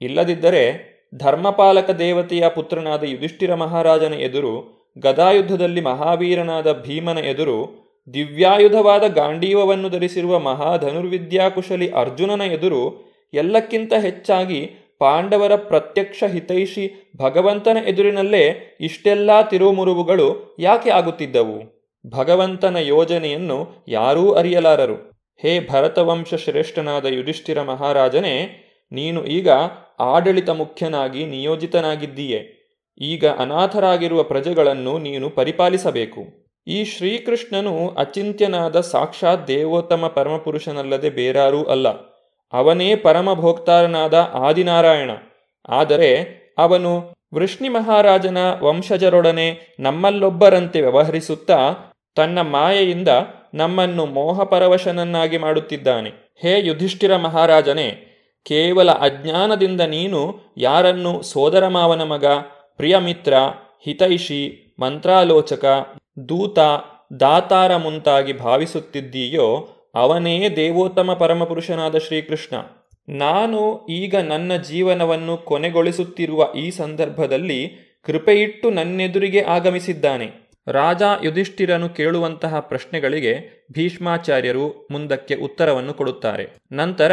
[0.00, 4.54] ಇಲ್ಲದಿದ್ದರೆ ಧರ್ಮಪಾಲಕ ದೇವತೆಯ ಪುತ್ರನಾದ ಯುಧಿಷ್ಠಿರ ಮಹಾರಾಜನ ಎದುರು,
[4.98, 7.82] ಗದಾಯುದ್ಧದಲ್ಲಿ ಮಹಾವೀರನಾದ ಭೀಮನ ಎದುರು,
[8.14, 14.70] ದಿವ್ಯಾಯುಧವಾದ ಗಾಂಡೀವವನ್ನು ಧರಿಸಿರುವ ಮಹಾಧನುರ್ವಿದ್ಯಾಕುಶಲಿ ಅರ್ಜುನನ ಎದುರು ಎಲ್ಲಕ್ಕಿಂತ ಹೆಚ್ಚಾಗಿ
[15.02, 21.56] ಪಾಂಡವರ ಪ್ರತ್ಯಕ್ಷ ಹಿತೈಷಿ ಭಗವಂತನ ಎದುರಿನಲ್ಲೇ ಇಷ್ಟೆಲ್ಲ ತಿರುಮುರುವುಗಳು ಯಾಕೆ ಆಗುತ್ತಿದ್ದವು?
[22.06, 24.94] ಭಗವಂತನ ಯೋಜನೆಯನ್ನು ಯಾರೂ ಅರಿಯಲಾರರು.
[25.42, 28.34] ಹೇ ಭರತವಂಶ ಶ್ರೇಷ್ಠನಾದ ಯುಧಿಷ್ಠಿರ ಮಹಾರಾಜನೇ,
[28.92, 29.48] ನೀನು ಈಗ
[30.00, 32.40] ಆಡಳಿತ ಮುಖ್ಯನಾಗಿ ನಿಯೋಜಿತನಾಗಿದ್ದೀಯೆ.
[33.00, 36.22] ಈಗ ಅನಾಥರಾಗಿರುವ ಪ್ರಜೆಗಳನ್ನು ನೀನು ಪರಿಪಾಲಿಸಬೇಕು.
[36.66, 42.11] ಈ ಶ್ರೀಕೃಷ್ಣನು ಅಚಿಂತ್ಯನಾದ ಸಾಕ್ಷಾತ್ ದೇವೋತ್ತಮ ಪರಮಪುರುಷನಲ್ಲದೆ ಬೇರಾರೂ ಅಲ್ಲ.
[42.52, 45.10] ಅವನೇ ಪರಮಭೋಕ್ತಾರನಾದ ಆದಿನಾರಾಯಣ.
[45.68, 46.10] ಆದರೆ
[46.58, 51.58] ಅವನು ವೃಷ್ಣಿ ಮಹಾರಾಜನ ವಂಶಜರೊಡನೆ ನಮ್ಮಲ್ಲೊಬ್ಬರಂತೆ ವ್ಯವಹರಿಸುತ್ತಾ
[52.16, 53.08] ತನ್ನ ಮಾಯೆಯಿಂದ
[53.54, 56.10] ನಮ್ಮನ್ನು ಮೋಹಪರವಶನನ್ನಾಗಿ ಮಾಡುತ್ತಿದ್ದಾನೆ.
[56.10, 57.88] ಹೇ ಯುಧಿಷ್ಠಿರ ಮಹಾರಾಜನೇ,
[58.44, 60.20] ಕೇವಲ ಅಜ್ಞಾನದಿಂದ ನೀನು
[60.56, 62.24] ಯಾರನ್ನು ಸೋದರ ಮಾವನ ಮಗ,
[62.76, 63.34] ಪ್ರಿಯಮಿತ್ರ,
[63.84, 65.64] ಹಿತೈಷಿ, ಮಂತ್ರಾಲೋಚಕ,
[66.28, 66.58] ದೂತ,
[67.20, 72.56] ದಾತಾರ ಮುಂತಾಗಿ ಭಾವಿಸುತ್ತಿದ್ದೀಯೋ ಅವನೇ ದೇವೋತ್ತಮ ಪರಮಪುರುಷನಾದ ಶ್ರೀಕೃಷ್ಣ.
[73.08, 80.42] ನಾನು ಈಗ ನನ್ನ ಜೀವನವನ್ನು ಕೊನೆಗೊಳಿಸುತ್ತಿರುವ ಈ ಸಂದರ್ಭದಲ್ಲಿ ಕೃಪೆಯಿಟ್ಟು ನನ್ನೆದುರಿಗೆ ಆಗಮಿಸಿದ್ದಾನೆ.
[80.68, 86.48] ರಾಜ ಯುಧಿಷ್ಠಿರನು ಕೇಳುವಂತಹ ಪ್ರಶ್ನೆಗಳಿಗೆ ಭೀಷ್ಮಾಚಾರ್ಯರು ಮುಂದಕ್ಕೆ ಉತ್ತರವನ್ನು ಕೊಡುತ್ತಾರೆ.
[86.72, 87.12] ನಂತರ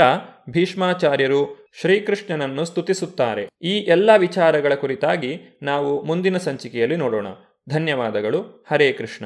[0.49, 3.47] ಭೀಷ್ಮಾಚಾರ್ಯರು ಶ್ರೀಕೃಷ್ಣನನ್ನು ಸ್ತುತಿಸುತ್ತಾರೆ.
[3.61, 7.27] ಈ ಎಲ್ಲ ವಿಚಾರಗಳ ಕುರಿತಾಗಿ ನಾವು ಮುಂದಿನ ಸಂಚಿಕೆಯಲ್ಲಿ ನೋಡೋಣ.
[7.69, 8.65] ಧನ್ಯವಾದಗಳು.
[8.71, 9.25] ಹರೇ ಕೃಷ್ಣ.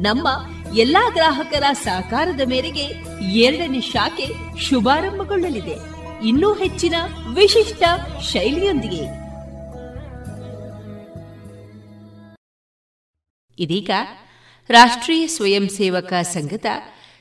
[0.00, 0.28] ನಮ್ಮ
[0.76, 2.84] ಎಲ್ಲಾ ಗ್ರಾಹಕರ ಸಹಕಾರದ ಮೇರೆಗೆ
[3.38, 5.76] ಎರಡನೇ ಶಾಖೆ ಶುಭಾರಂಭಗೊಳ್ಳಲಿದೆ.
[6.26, 6.94] ಇನ್ನೂ ಹೆಚ್ಚಿನ
[7.34, 7.82] ವಿಶಿಷ್ಟ
[8.32, 9.28] ಶೈಲಿಯೊಂದಿಗೆ.
[13.58, 13.90] ಇದೀಗ
[14.70, 16.64] ರಾಷ್ಟ್ರೀಯ ಸ್ವಯಂ ಸೇವಕ ಸಂಘದ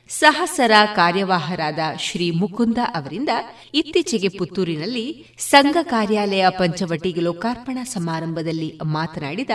[0.09, 3.29] ಸಹಸರ ಕಾರ್ಯವಾಹರಾದ ಶ್ರೀ ಮುಕುಂದ ಅವರಿಂದ
[3.73, 9.49] ಇತ್ತೀಚೆಗೆ ಪುತ್ತೂರಿನಲ್ಲಿ ಸಂಘ ಕಾರ್ಯಾಲಯ ಪಂಚವಟಿ ಲೋಕಾರ್ಪಣಾ ಸಮಾರಂಭದಲ್ಲಿ ಮಾತನಾಡಿದ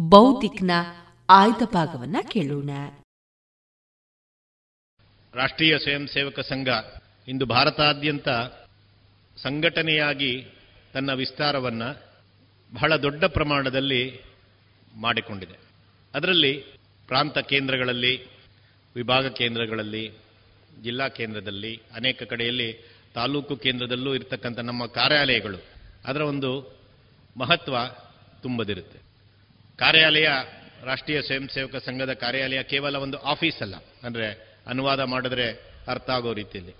[0.00, 0.70] ಬೌದ್ಧಿಕ್ನ
[1.32, 2.70] ಆಯ್ದ ಭಾಗವನ್ನ ಕೇಳೋಣ.
[5.34, 6.68] ರಾಷ್ಟ್ರೀಯ ಸ್ವಯಂ ಸೇವಕ ಸಂಘ
[7.28, 8.28] ಇಂದು ಭಾರತಾದ್ಯಂತ
[9.36, 10.46] ಸಂಘಟನೆಯಾಗಿ
[10.94, 12.10] ತನ್ನ ವಿಸ್ತಾರವನ್ನು
[12.74, 14.20] ಬಹಳ ದೊಡ್ಡ ಪ್ರಮಾಣದಲ್ಲಿ
[14.94, 15.58] ಮಾಡಿಕೊಂಡಿದೆ.
[16.14, 16.52] ಅದರಲ್ಲಿ
[17.06, 18.26] ಪ್ರಾಂತ ಕೇಂದ್ರಗಳಲ್ಲಿ,
[18.94, 20.12] ವಿಭಾಗ ಕೇಂದ್ರಗಳಲ್ಲಿ,
[20.82, 25.58] ಜಿಲ್ಲಾ ಕೇಂದ್ರದಲ್ಲಿ, ಅನೇಕ ಕಡೆಯಲ್ಲಿ ತಾಲೂಕು ಕೇಂದ್ರದಲ್ಲೂ ಇರತಕ್ಕಂಥ ನಮ್ಮ ಕಾರ್ಯಾಲಯಗಳು
[26.04, 26.80] ಅದರ ಒಂದು
[27.36, 27.76] ಮಹತ್ವ
[28.42, 28.98] ತುಂಬದಿರುತ್ತೆ.
[29.76, 30.28] ಕಾರ್ಯಾಲಯ
[30.84, 33.74] ರಾಷ್ಟ್ರೀಯ ಸ್ವಯಂ ಸೇವಕ ಸಂಘದ ಕಾರ್ಯಾಲಯ ಕೇವಲ ಒಂದು ಆಫೀಸ್ ಅಲ್ಲ.
[34.02, 35.52] ಅಂದರೆ ಅನುವಾದ ಮಾಡಿದ್ರೆ
[35.88, 36.74] ಅರ್ಥ ಆಗೋ ರೀತಿಯಲ್ಲಿ.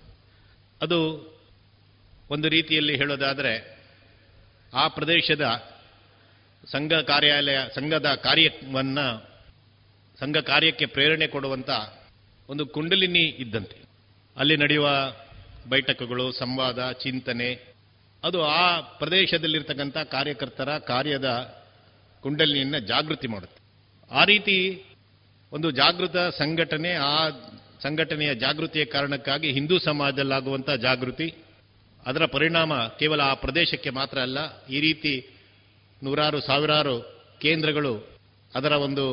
[0.82, 1.30] ಅದು
[2.30, 3.80] ಒಂದು ರೀತಿಯಲ್ಲಿ ಹೇಳೋದಾದರೆ
[4.74, 5.74] ಆ ಪ್ರದೇಶದ
[6.66, 9.30] ಸಂಘ ಕಾರ್ಯಾಲಯ, ಸಂಘದ ಕಾರ್ಯವನ್ನು,
[10.20, 11.70] ಸಂಘ ಕಾರ್ಯಕ್ಕೆ ಪ್ರೇರಣೆ ಕೊಡುವಂಥ
[12.48, 13.76] ಒಂದು ಕುಂಡಲಿನಿ ಇದ್ದಂತೆ.
[14.36, 14.88] ಅಲ್ಲಿ ನಡೆಯುವ
[15.68, 17.74] ಬೈಠಕಗಳು, ಸಂವಾದ, ಚಿಂತನೆ,
[18.24, 21.58] ಅದು ಆ ಪ್ರದೇಶದಲ್ಲಿರ್ತಕ್ಕಂಥ ಕಾರ್ಯಕರ್ತರ ಕಾರ್ಯದ
[22.20, 23.59] ಕುಂಡಲಿನಿಯನ್ನು ಜಾಗೃತಿ ಮಾಡುತ್ತೆ.
[24.10, 24.56] ಆ ರೀತಿ
[25.52, 27.28] ಒಂದು ಜಾಗೃತ ಸಂಘಟನೆ, ಆ
[27.82, 31.28] ಸಂಘಟನೆಯ ಜಾಗೃತಿಯ ಕಾರಣಕ್ಕಾಗಿ ಹಿಂದೂ ಸಮಾಜದಲ್ಲಾಗುವಂಥ ಜಾಗೃತಿ,
[32.06, 35.12] ಅದರ ಪರಿಣಾಮ ಕೇವಲ ಆ ಪ್ರದೇಶಕ್ಕೆ ಮಾತ್ರ ಅಲ್ಲ, ಈ ರೀತಿ
[36.02, 36.96] ನೂರಾರು, ಸಾವಿರಾರು
[37.40, 37.92] ಕೇಂದ್ರಗಳು
[38.54, 39.04] ಅದರ ಒಂದು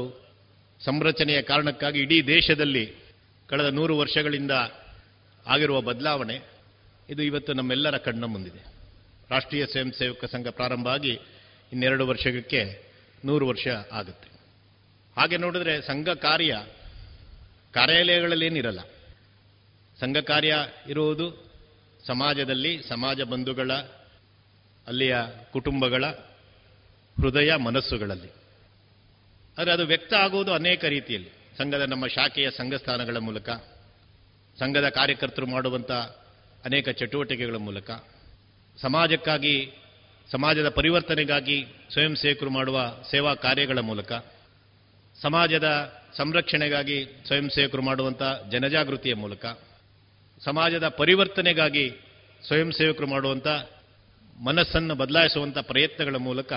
[0.85, 2.85] ಸಂರಚನೆಯ ಕಾರಣಕ್ಕಾಗಿ ಇಡೀ ದೇಶದಲ್ಲಿ
[3.49, 4.51] ಕಳೆದ ನೂರು ವರ್ಷಗಳಿಂದ
[5.47, 6.37] ಆಗಿರುವ ಬದಲಾವಣೆ,
[7.09, 8.61] ಇದು ಇವತ್ತು ನಮ್ಮೆಲ್ಲರ ಕಣ್ಣ ಮುಂದಿದೆ.
[9.29, 11.13] ರಾಷ್ಟ್ರೀಯ ಸ್ವಯಂ ಸೇವಕ ಸಂಘ ಪ್ರಾರಂಭ ಆಗಿ
[11.73, 12.61] ಇನ್ನೆರಡು ವರ್ಷಕ್ಕೆ
[13.25, 14.26] ನೂರು ವರ್ಷ ಆಗುತ್ತೆ.
[15.17, 16.63] ಹಾಗೆ ನೋಡಿದ್ರೆ ಸಂಘ ಕಾರ್ಯ
[17.73, 18.79] ಕಾರ್ಯಾಲಯಗಳಲ್ಲೇನಿರಲ್ಲ.
[19.99, 20.55] ಸಂಘ ಕಾರ್ಯ
[20.89, 21.51] ಇರುವುದು
[22.07, 23.71] ಸಮಾಜದಲ್ಲಿ ಸಮಾಜ ಬಂಧುಗಳ,
[24.87, 25.17] ಅಲ್ಲಿಯ
[25.51, 26.05] ಕುಟುಂಬಗಳ
[27.17, 28.29] ಹೃದಯ ಮನಸ್ಸುಗಳಲ್ಲಿ.
[29.57, 31.29] ಆದರೆ ಅದು ವ್ಯಕ್ತ ಆಗುವುದು ಅನೇಕ ರೀತಿಯಲ್ಲಿ.
[31.57, 33.49] ಸಂಘದ ನಮ್ಮ ಶಾಖೆಯ ಸಂಘಸ್ಥಾನಗಳ ಮೂಲಕ,
[34.59, 35.91] ಸಂಘದ ಕಾರ್ಯಕರ್ತರು ಮಾಡುವಂಥ
[36.65, 37.91] ಅನೇಕ ಚಟುವಟಿಕೆಗಳ ಮೂಲಕ,
[38.81, 39.71] ಸಮಾಜಕ್ಕಾಗಿ,
[40.31, 44.11] ಸಮಾಜದ ಪರಿವರ್ತನೆಗಾಗಿ ಸ್ವಯಂ ಸೇವಕರು ಮಾಡುವ ಸೇವಾ ಕಾರ್ಯಗಳ ಮೂಲಕ
[45.21, 45.67] ಸಮಾಜದ
[46.17, 49.45] ಸಂರಕ್ಷಣೆಗಾಗಿ ಸ್ವಯಂ ಸೇವಕರು ಮಾಡುವಂಥ ಜನಜಾಗೃತಿಯ ಮೂಲಕ,
[50.43, 51.89] ಸಮಾಜದ ಪರಿವರ್ತನೆಗಾಗಿ
[52.47, 53.47] ಸ್ವಯಂ ಸೇವಕರು ಮಾಡುವಂಥ
[54.39, 56.53] ಮನಸ್ಸನ್ನು ಬದಲಾಯಿಸುವಂಥ ಪ್ರಯತ್ನಗಳ ಮೂಲಕ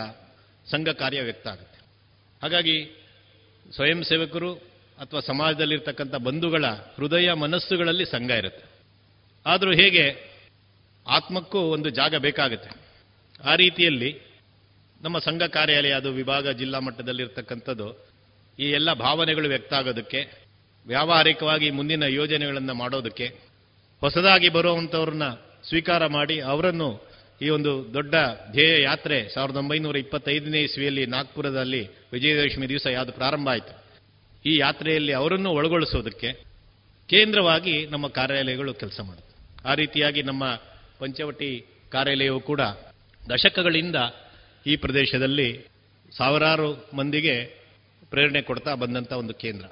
[0.70, 1.80] ಸಂಘ ಕಾರ್ಯ ವ್ಯಕ್ತ ಆಗುತ್ತೆ.
[2.42, 3.06] ಹಾಗಾಗಿ
[3.74, 4.54] ಸ್ವಯಂ ಸೇವಕರು
[4.98, 8.64] ಅಥವಾ ಸಮಾಜದಲ್ಲಿರ್ತಕ್ಕಂಥ ಬಂಧುಗಳ ಹೃದಯ ಮನಸ್ಸುಗಳಲ್ಲಿ ಸಂಘ ಇರುತ್ತೆ.
[9.46, 10.30] ಆದರೂ ಹೇಗೆ
[11.06, 12.70] ಆತ್ಮಕ್ಕೂ ಒಂದು ಜಾಗ ಬೇಕಾಗುತ್ತೆ.
[13.48, 14.20] ಆ ರೀತಿಯಲ್ಲಿ
[15.02, 18.09] ನಮ್ಮ ಸಂಘ ಕಾರ್ಯಾಲಯ ಅದು ವಿಭಾಗ ಜಿಲ್ಲಾ ಮಟ್ಟದಲ್ಲಿರ್ತಕ್ಕಂಥದ್ದು
[18.60, 20.20] ಈ ಎಲ್ಲ ಭಾವನೆಗಳು ವ್ಯಕ್ತ ಆಗೋದಕ್ಕೆ,
[20.86, 23.26] ವ್ಯಾವಹಾರಿಕವಾಗಿ ಮುಂದಿನ ಯೋಜನೆಗಳನ್ನು ಮಾಡೋದಕ್ಕೆ,
[24.00, 25.22] ಹೊಸದಾಗಿ ಬರುವಂಥವ್ರನ್ನ
[25.68, 27.10] ಸ್ವೀಕಾರ ಮಾಡಿ ಅವರನ್ನು
[27.42, 28.14] ಈ ಒಂದು ದೊಡ್ಡ
[28.52, 33.74] ಧ್ಯೇಯ ಯಾತ್ರೆ ಸಾವಿರದ ಒಂಬೈನೂರ ಇಪ್ಪತ್ತೈದನೇ ಇಸ್ವಿಯಲ್ಲಿ ನಾಗ್ಪುರದಲ್ಲಿ ವಿಜಯದಶಮಿ ದಿವಸ ಯಾವುದು ಪ್ರಾರಂಭ ಆಯಿತು.
[34.46, 36.32] ಈ ಯಾತ್ರೆಯಲ್ಲಿ ಅವರನ್ನು ಒಳಗೊಳಿಸೋದಕ್ಕೆ
[37.08, 39.34] ಕೇಂದ್ರವಾಗಿ ನಮ್ಮ ಕಾರ್ಯಾಲಯಗಳು ಕೆಲಸ ಮಾಡುತ್ತೆ.
[39.68, 40.44] ಆ ರೀತಿಯಾಗಿ ನಮ್ಮ
[40.98, 42.60] ಪಂಚವಟಿ ಕಾರ್ಯಾಲಯವು ಕೂಡ
[43.30, 43.96] ದಶಕಗಳಿಂದ
[44.66, 45.48] ಈ ಪ್ರದೇಶದಲ್ಲಿ
[46.16, 47.59] ಸಾವಿರಾರು ಮಂದಿಗೆ
[48.10, 49.66] ಪ್ರೇರಣೆ ಕೊಡ್ತಾ ಬಂದಂಥ ಒಂದು ಕೇಂದ್ರ.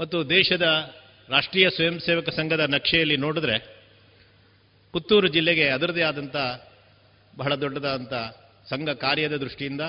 [0.00, 0.94] ಮತ್ತು ದೇಶದ
[1.28, 3.76] ರಾಷ್ಟ್ರೀಯ ಸ್ವಯಂ ಸೇವಕ ಸಂಘದ ನಕ್ಷೆಯಲ್ಲಿ ನೋಡಿದ್ರೆ
[4.92, 6.36] ಪುತ್ತೂರು ಜಿಲ್ಲೆಗೆ ಅದರದೇ ಆದಂಥ
[7.36, 8.12] ಬಹಳ ದೊಡ್ಡದಾದಂಥ
[8.70, 9.80] ಸಂಘ ಕಾರ್ಯದ ದೃಷ್ಟಿಯಿಂದ,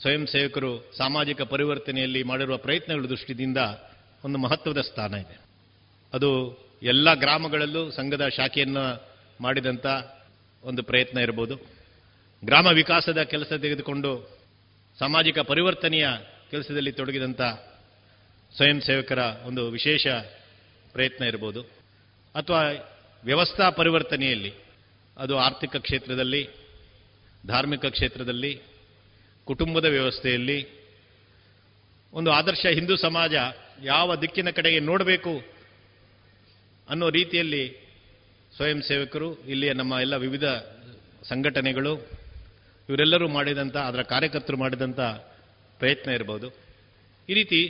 [0.00, 3.56] ಸ್ವಯಂ ಸೇವಕರು ಸಾಮಾಜಿಕ ಪರಿವರ್ತನೆಯಲ್ಲಿ ಮಾಡಿರುವ ಪ್ರಯತ್ನಗಳ ದೃಷ್ಟಿಯಿಂದ
[4.24, 5.40] ಒಂದು ಮಹತ್ವದ ಸ್ಥಾನ ಇದೆ.
[6.14, 6.30] ಅದು
[6.82, 9.08] ಎಲ್ಲ ಗ್ರಾಮಗಳಲ್ಲೂ ಸಂಘದ ಶಾಖೆಯನ್ನು
[9.40, 9.86] ಮಾಡಿದಂಥ
[10.62, 11.56] ಒಂದು ಪ್ರಯತ್ನ ಇರ್ಬೋದು.
[12.44, 14.40] ಗ್ರಾಮ ವಿಕಾಸದ ಕೆಲಸ ತೆಗೆದುಕೊಂಡು
[14.98, 16.08] ಸಾಮಾಜಿಕ ಪರಿವರ್ತನೆಯ
[16.52, 17.40] ಕೆಲಸದಲ್ಲಿ ತೊಡಗಿದಂಥ
[18.56, 20.06] ಸ್ವಯಂ ಸೇವಕರ ಒಂದು ವಿಶೇಷ
[20.92, 21.62] ಪ್ರಯತ್ನ ಇರ್ಬೋದು.
[22.34, 22.62] ಅಥವಾ
[23.24, 24.54] ವ್ಯವಸ್ಥಾ ಪರಿವರ್ತನೆಯಲ್ಲಿ,
[25.18, 26.48] ಅದು ಆರ್ಥಿಕ ಕ್ಷೇತ್ರದಲ್ಲಿ,
[27.46, 28.60] ಧಾರ್ಮಿಕ ಕ್ಷೇತ್ರದಲ್ಲಿ,
[29.44, 30.68] ಕುಟುಂಬದ ವ್ಯವಸ್ಥೆಯಲ್ಲಿ,
[32.12, 33.34] ಒಂದು ಆದರ್ಶ ಹಿಂದೂ ಸಮಾಜ
[33.82, 35.42] ಯಾವ ದಿಕ್ಕಿನ ಕಡೆಗೆ ನೋಡಬೇಕು
[36.88, 37.92] ಅನ್ನೋ ರೀತಿಯಲ್ಲಿ
[38.56, 40.44] ಸ್ವಯಂ ಸೇವಕರು, ಇಲ್ಲಿಯ ನಮ್ಮ ಎಲ್ಲ ವಿವಿಧ
[41.24, 41.96] ಸಂಘಟನೆಗಳು,
[42.88, 45.00] ಇವರೆಲ್ಲರೂ ಮಾಡಿದಂಥ ಅದರ ಕಾರ್ಯಕರ್ತರು ಮಾಡಿದಂಥ
[45.82, 46.48] ಪ್ರಯತ್ನ ಇರ್ಬೋದು.
[47.28, 47.60] ಈ ರೀತಿ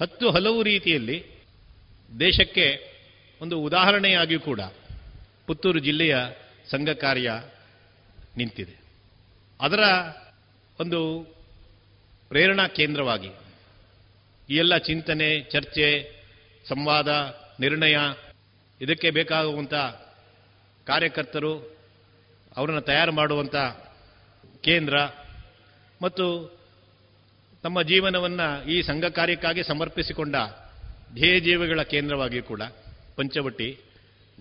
[0.00, 1.16] ಹತ್ತು ಹಲವು ರೀತಿಯಲ್ಲಿ
[2.20, 2.66] ದೇಶಕ್ಕೆ
[3.40, 4.60] ಒಂದು ಉದಾಹರಣೆಯಾಗಿಯೂ ಕೂಡ
[5.46, 6.14] ಪುತ್ತೂರು ಜಿಲ್ಲೆಯ
[6.70, 7.28] ಸಂಘ ಕಾರ್ಯ
[8.36, 8.74] ನಿಂತಿದೆ.
[9.60, 9.82] ಅದರ
[10.80, 11.00] ಒಂದು
[12.28, 13.30] ಪ್ರೇರಣಾ ಕೇಂದ್ರವಾಗಿ
[14.48, 15.88] ಈ ಎಲ್ಲ ಚಿಂತನೆ, ಚರ್ಚೆ,
[16.68, 17.08] ಸಂವಾದ,
[17.60, 17.96] ನಿರ್ಣಯ,
[18.80, 19.74] ಇದಕ್ಕೆ ಬೇಕಾಗುವಂಥ
[20.86, 21.52] ಕಾರ್ಯಕರ್ತರು,
[22.56, 23.56] ಅವರನ್ನು ತಯಾರು ಮಾಡುವಂಥ
[24.64, 24.96] ಕೇಂದ್ರ
[26.02, 26.57] ಮತ್ತು
[27.68, 30.36] ತಮ್ಮ ಜೀವನವನ್ನು ಈ ಸಂಘ ಕಾರ್ಯಕ್ಕಾಗಿ ಸಮರ್ಪಿಸಿಕೊಂಡ
[31.14, 32.62] ಧ್ಯೇಯ ಜೀವಿಗಳ ಕೇಂದ್ರವಾಗಿ ಕೂಡ
[33.16, 33.66] ಪಂಚವಟಿ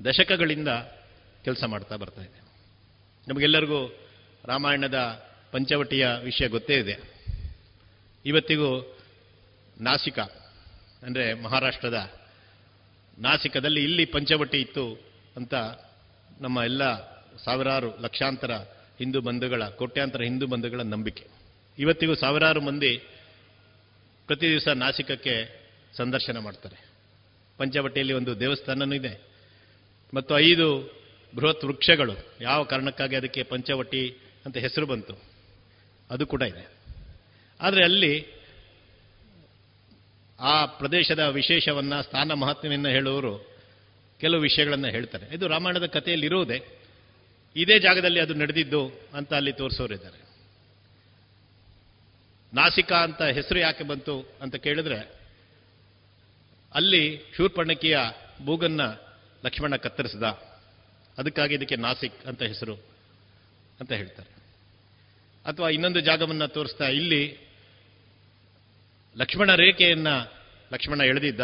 [0.06, 0.68] ದಶಕಗಳಿಂದ
[1.44, 2.40] ಕೆಲಸ ಮಾಡ್ತಾ ಬರ್ತಾ ಇದೆ.
[3.28, 3.80] ನಮಗೆಲ್ಲರಿಗೂ
[4.46, 5.00] ರಾಮಾಯಣದ
[5.52, 6.96] ಪಂಚವಟಿಯ ವಿಷಯ ಗೊತ್ತೇ ಇದೆ.
[8.26, 8.96] ಇವತ್ತಿಗೂ
[9.82, 10.20] ನಾಸಿಕ,
[11.04, 12.14] ಅಂದರೆ ಮಹಾರಾಷ್ಟ್ರದ
[13.20, 15.04] ನಾಸಿಕದಲ್ಲಿ ಇಲ್ಲಿ ಪಂಚವಟಿ ಇತ್ತು
[15.38, 15.54] ಅಂತ
[16.42, 16.84] ನಮ್ಮ ಎಲ್ಲ
[17.44, 18.52] ಸಾವಿರಾರು ಲಕ್ಷಾಂತರ
[18.98, 21.28] ಹಿಂದೂ ಬಂಧುಗಳ, ಕೋಟ್ಯಾಂತರ ಹಿಂದೂ ಬಂಧುಗಳ ನಂಬಿಕೆ.
[21.78, 23.17] ಇವತ್ತಿಗೂ ಸಾವಿರಾರು ಮಂದಿ
[24.28, 26.88] ಪ್ರತಿ ದಿವಸ ನಾಸಿಕಕ್ಕೆ ಸಂದರ್ಶನ ಮಾಡ್ತಾರೆ.
[27.58, 29.22] ಪಂಚವಟಿಯಲ್ಲಿ ಒಂದು ದೇವಸ್ಥಾನನೂ ಇದೆ.
[30.14, 30.94] ಮತ್ತು ಐದು
[31.36, 32.14] ಬೃಹತ್ ವೃಕ್ಷಗಳು.
[32.42, 35.24] ಯಾವ ಕಾರಣಕ್ಕಾಗಿ ಅದಕ್ಕೆ ಪಂಚವಟಿ ಅಂತ ಹೆಸರು ಬಂತು?
[36.12, 36.68] ಅದು ಕೂಡ ಇದೆ.
[37.62, 38.28] ಆದರೆ ಅಲ್ಲಿ
[40.40, 43.58] ಆ ಪ್ರದೇಶದ ವಿಶೇಷವನ್ನು, ಸ್ಥಾನ ಮಹತ್ವವನ್ನು ಹೇಳುವವರು
[44.20, 45.36] ಕೆಲವು ವಿಷಯಗಳನ್ನು ಹೇಳ್ತಾರೆ.
[45.36, 46.62] ಇದು ರಾಮಾಯಣದ ಕಥೆಯಲ್ಲಿ ಇರುವುದೇ
[47.56, 50.27] ಇದೇ ಜಾಗದಲ್ಲಿ ಅದು ನಡೆದಿದ್ದು ಅಂತ ಅಲ್ಲಿ ತೋರಿಸೋರಿದ್ದಾರೆ.
[52.54, 55.22] ನಾಸಿಕಾ ಅಂತ ಹೆಸರು ಯಾಕೆ ಬಂತು ಅಂತ ಕೇಳಿದ್ರೆ,
[56.74, 57.98] ಅಲ್ಲಿ ಶೂರ್ಪಣಕಿಯ
[58.46, 58.82] ಬೂಗನ್ನ
[59.46, 60.24] ಲಕ್ಷ್ಮಣ ಕತ್ತರಿಸಿದ.
[61.18, 62.76] ಅದಕ್ಕಾಗಿ ಇದಕ್ಕೆ ನಾಸಿಕ್ ಅಂತ ಹೆಸರು
[63.80, 64.30] ಅಂತ ಹೇಳ್ತಾರೆ.
[65.46, 67.38] ಅಥವಾ ಇನ್ನೊಂದು ಜಾಗವನ್ನ ತೋರಿಸ್ತಾ, ಇಲ್ಲಿ
[69.18, 70.08] ಲಕ್ಷ್ಮಣ ರೇಖೆಯನ್ನ
[70.74, 71.42] ಲಕ್ಷ್ಮಣ ಎಳೆದಿದ್ದ.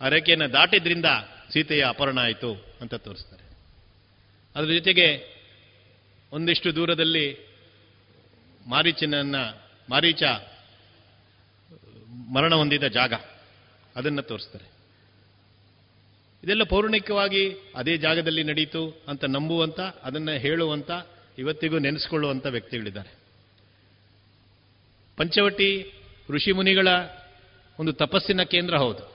[0.00, 1.04] ಆ ರೇಖೆಯನ್ನು ದಾಟಿದ್ರಿಂದ
[1.52, 3.44] ಸೀತೆಯ ಅಪಹರಣ ಆಯಿತು ಅಂತ ತೋರಿಸ್ತಾರೆ.
[4.56, 5.34] ಅದರ ಜೊತೆಗೆ
[6.32, 7.38] ಒಂದಿಷ್ಟು ದೂರದಲ್ಲಿ
[8.66, 9.36] ಮಾರೀಚನನ್ನ
[9.90, 10.22] ಮಾರೀಚ,
[12.32, 13.12] ಮರಣ ಹೊಂದಿದ ಜಾಗ,
[13.96, 14.74] ಅದನ್ನು ತೋರಿಸ್ತಾರೆ.
[16.44, 20.90] ಇದೆಲ್ಲ ಪೌರಾಣಿಕವಾಗಿ ಅದೇ ಜಾಗದಲ್ಲಿ ನಡೀತು ಅಂತ ನಂಬುವಂತ, ಅದನ್ನು ಹೇಳುವಂತ,
[21.38, 23.14] ಇವತ್ತಿಗೂ ನೆನೆಸ್ಕೊಳ್ಳುವಂಥ ವ್ಯಕ್ತಿಗಳಿದ್ದಾರೆ.
[25.16, 25.92] ಪಂಚವಟಿ
[26.30, 26.88] ಋಷಿ ಮುನಿಗಳ
[27.78, 29.14] ಒಂದು ತಪಸ್ಸಿನ ಕೇಂದ್ರ ಹೌದು.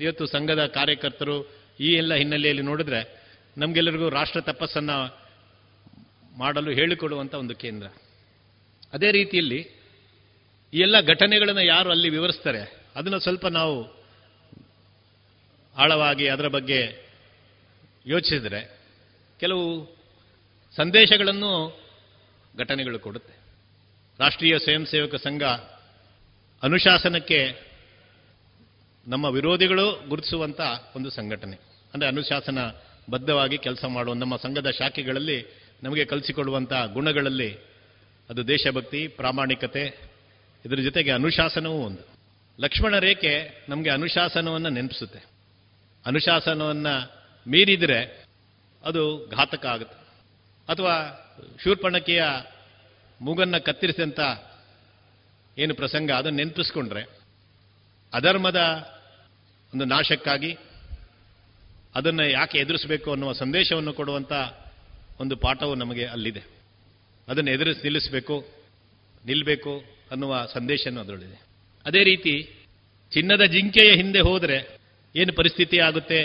[0.00, 3.24] ಇವತ್ತು ಸಂಘದ ಕಾರ್ಯಕರ್ತರು ಈ ಎಲ್ಲ ಹಿನ್ನೆಲೆಯಲ್ಲಿ ನೋಡಿದ್ರೆ
[3.58, 4.90] ನಮಗೆಲ್ಲರಿಗೂ ರಾಷ್ಟ್ರ ತಪಸ್ಸನ್ನ
[6.38, 7.88] ಮಾಡಲು ಹೇಳಿಕೊಡುವಂಥ ಒಂದು ಕೇಂದ್ರ.
[8.92, 9.83] ಅದೇ ರೀತಿಯಲ್ಲಿ
[10.74, 12.84] ಈ ಎಲ್ಲ ಘಟನೆಗಳನ್ನು ಯಾರು ಅಲ್ಲಿ ವಿವರಿಸ್ತಾರೆ?
[12.96, 14.04] ಅದನ್ನು ಸ್ವಲ್ಪ ನಾವು
[15.76, 17.08] ಆಳವಾಗಿ ಅದರ ಬಗ್ಗೆ
[18.06, 18.80] ಯೋಚಿಸಿದರೆ
[19.40, 19.96] ಕೆಲವು
[20.76, 21.80] ಸಂದೇಶಗಳನ್ನು
[22.58, 23.38] ಘಟನೆಗಳು ಕೊಡುತ್ತೆ.
[24.20, 25.42] ರಾಷ್ಟ್ರೀಯ ಸ್ವಯಂ ಸೇವಕ ಸಂಘ
[26.62, 27.60] ಅನುಶಾಸನಕ್ಕೆ
[29.06, 30.60] ನಮ್ಮ ವಿರೋಧಿಗಳು ಗುರುತಿಸುವಂಥ
[30.96, 31.56] ಒಂದು ಸಂಘಟನೆ.
[31.94, 32.58] ಅಂದರೆ ಅನುಶಾಸನ
[33.10, 35.46] ಬದ್ಧವಾಗಿ ಕೆಲಸ ಮಾಡುವ ನಮ್ಮ ಸಂಘದ ಶಾಖೆಗಳಲ್ಲಿ
[35.82, 37.56] ನಮಗೆ ಕಲಿಸಿಕೊಡುವಂಥ ಗುಣಗಳಲ್ಲಿ
[38.30, 40.13] ಅದು ದೇಶಭಕ್ತಿ, ಪ್ರಾಮಾಣಿಕತೆ
[40.66, 42.02] ಇದರ ಜೊತೆಗೆ ಅನುಶಾಸನವೂ ಒಂದು.
[42.60, 45.18] ಲಕ್ಷ್ಮಣ ರೇಖೆ ನಮಗೆ ಅನುಶಾಸನವನ್ನು ನೆನಪಿಸುತ್ತೆ.
[46.06, 48.24] ಅನುಶಾಸನವನ್ನು ಮೀರಿದರೆ
[48.84, 50.04] ಅದು ಘಾತಕ ಆಗುತ್ತೆ.
[50.68, 51.20] ಅಥವಾ
[51.64, 52.24] ಶೂರ್ಪಣಕಿಯ
[53.20, 54.20] ಮೂಗನ್ನು ಕತ್ತರಿಸಿದಂಥ
[55.58, 57.02] ಏನು ಪ್ರಸಂಗ, ಅದನ್ನು ನೆನಪಿಸ್ಕೊಂಡ್ರೆ
[58.14, 58.88] ಅಧರ್ಮದ
[59.74, 60.56] ಒಂದು ನಾಶಕ್ಕಾಗಿ
[61.94, 64.32] ಅದನ್ನು ಯಾಕೆ ಎದುರಿಸಬೇಕು ಅನ್ನುವ ಸಂದೇಶವನ್ನು ಕೊಡುವಂಥ
[65.20, 66.42] ಒಂದು ಪಾಠವು ನಮಗೆ ಅಲ್ಲಿದೆ.
[67.28, 68.63] ಅದನ್ನು ಎದುರಿಸಿ ನಿಲ್ಲಿಸಬೇಕು.
[69.24, 69.72] ನಿಲ್ಲಬೇಕು
[70.12, 71.38] ಅನ್ನುವ ಸಂದೇಶನೂ ಅದರಲ್ಲಿದೆ.
[71.86, 72.34] ಅದೇ ರೀತಿ
[73.12, 74.58] ಚಿನ್ನದ ಜಿಂಕೆಯ ಹಿಂದೆ ಹೋದರೆ
[75.14, 76.20] ಏನು ಪರಿಸ್ಥಿತಿ ಆಗುತ್ತೆ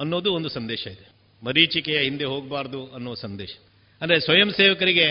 [0.00, 1.06] ಅನ್ನೋದು ಒಂದು ಸಂದೇಶ ಇದೆ.
[1.42, 3.52] ಮರೀಚಿಕೆಯ ಹಿಂದೆ ಹೋಗಬಾರ್ದು ಅನ್ನೋ ಸಂದೇಶ.
[4.00, 5.06] ಅಂದರೆ ಸ್ವಯಂ ಸೇವಕರಿಗೆ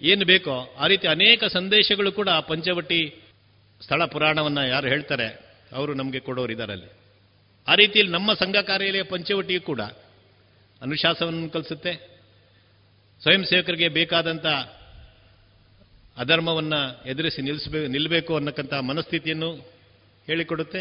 [0.00, 3.00] ಏನು ಬೇಕೋ ಆ ರೀತಿ ಅನೇಕ ಸಂದೇಶಗಳು ಕೂಡ ಪಂಚವಟಿ
[3.80, 5.28] ಸ್ಥಳ ಪುರಾಣವನ್ನು ಯಾರು ಹೇಳ್ತಾರೆ,
[5.72, 6.90] ಅವರು ನಮಗೆ ಕೊಡೋರು ಇದಾರಲ್ಲಿ.
[7.66, 9.80] ಆ ರೀತಿಯಲ್ಲಿ ನಮ್ಮ ಸಂಘ ಕಾರ್ಯಾಲಯ ಪಂಚವಟಿಯು ಕೂಡ
[10.82, 11.92] ಅನುಶಾಸವನ್ನು ಕಲಿಸುತ್ತೆ.
[13.22, 14.46] ಸ್ವಯಂ ಸೇವಕರಿಗೆ ಬೇಕಾದಂಥ
[16.16, 19.50] ಅಧರ್ಮವನ್ನು ಎದುರಿಸಿ ನಿಲ್ಲಿಸಬೇಕು ನಿಲ್ಲಬೇಕು ಅನ್ನಕ್ಕಂಥ ಮನಸ್ಥಿತಿಯನ್ನು
[20.28, 20.80] ಹೇಳಿಕೊಡುತ್ತೆ.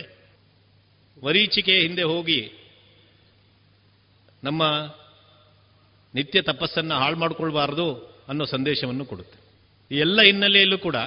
[1.23, 2.39] ವರೀಚಿಕೆ ಹಿಂದೆ ಹೋಗಿ
[4.43, 4.63] ನಮ್ಮ
[6.13, 7.85] ನಿತ್ಯ ತಪಸ್ಸನ್ನು ಹಾಳು ಮಾಡಿಕೊಳ್ಬಾರ್ದು
[8.29, 9.37] ಅನ್ನೋ ಸಂದೇಶವನ್ನು ಕೊಡುತ್ತೆ.
[9.91, 10.97] ಈ ಎಲ್ಲ ಹಿನ್ನೆಲೆಯಲ್ಲೂ ಕೂಡ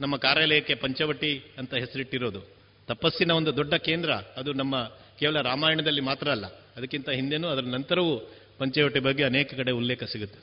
[0.00, 2.40] ನಮ್ಮ ಕಾರ್ಯಾಲಯಕ್ಕೆ ಪಂಚವಟಿ ಅಂತ ಹೆಸರಿಟ್ಟಿರೋದು
[2.88, 4.10] ತಪಸ್ಸಿನ ಒಂದು ದೊಡ್ಡ ಕೇಂದ್ರ.
[4.36, 4.74] ಅದು ನಮ್ಮ
[5.18, 6.46] ಕೇವಲ ರಾಮಾಯಣದಲ್ಲಿ ಮಾತ್ರ ಅಲ್ಲ,
[6.76, 8.14] ಅದಕ್ಕಿಂತ ಹಿಂದೆನೂ ಅದರ ನಂತರವೂ
[8.58, 10.40] ಪಂಚವಟಿ ಬಗ್ಗೆ ಅನೇಕ ಕಡೆ ಉಲ್ಲೇಖ ಸಿಗುತ್ತೆ.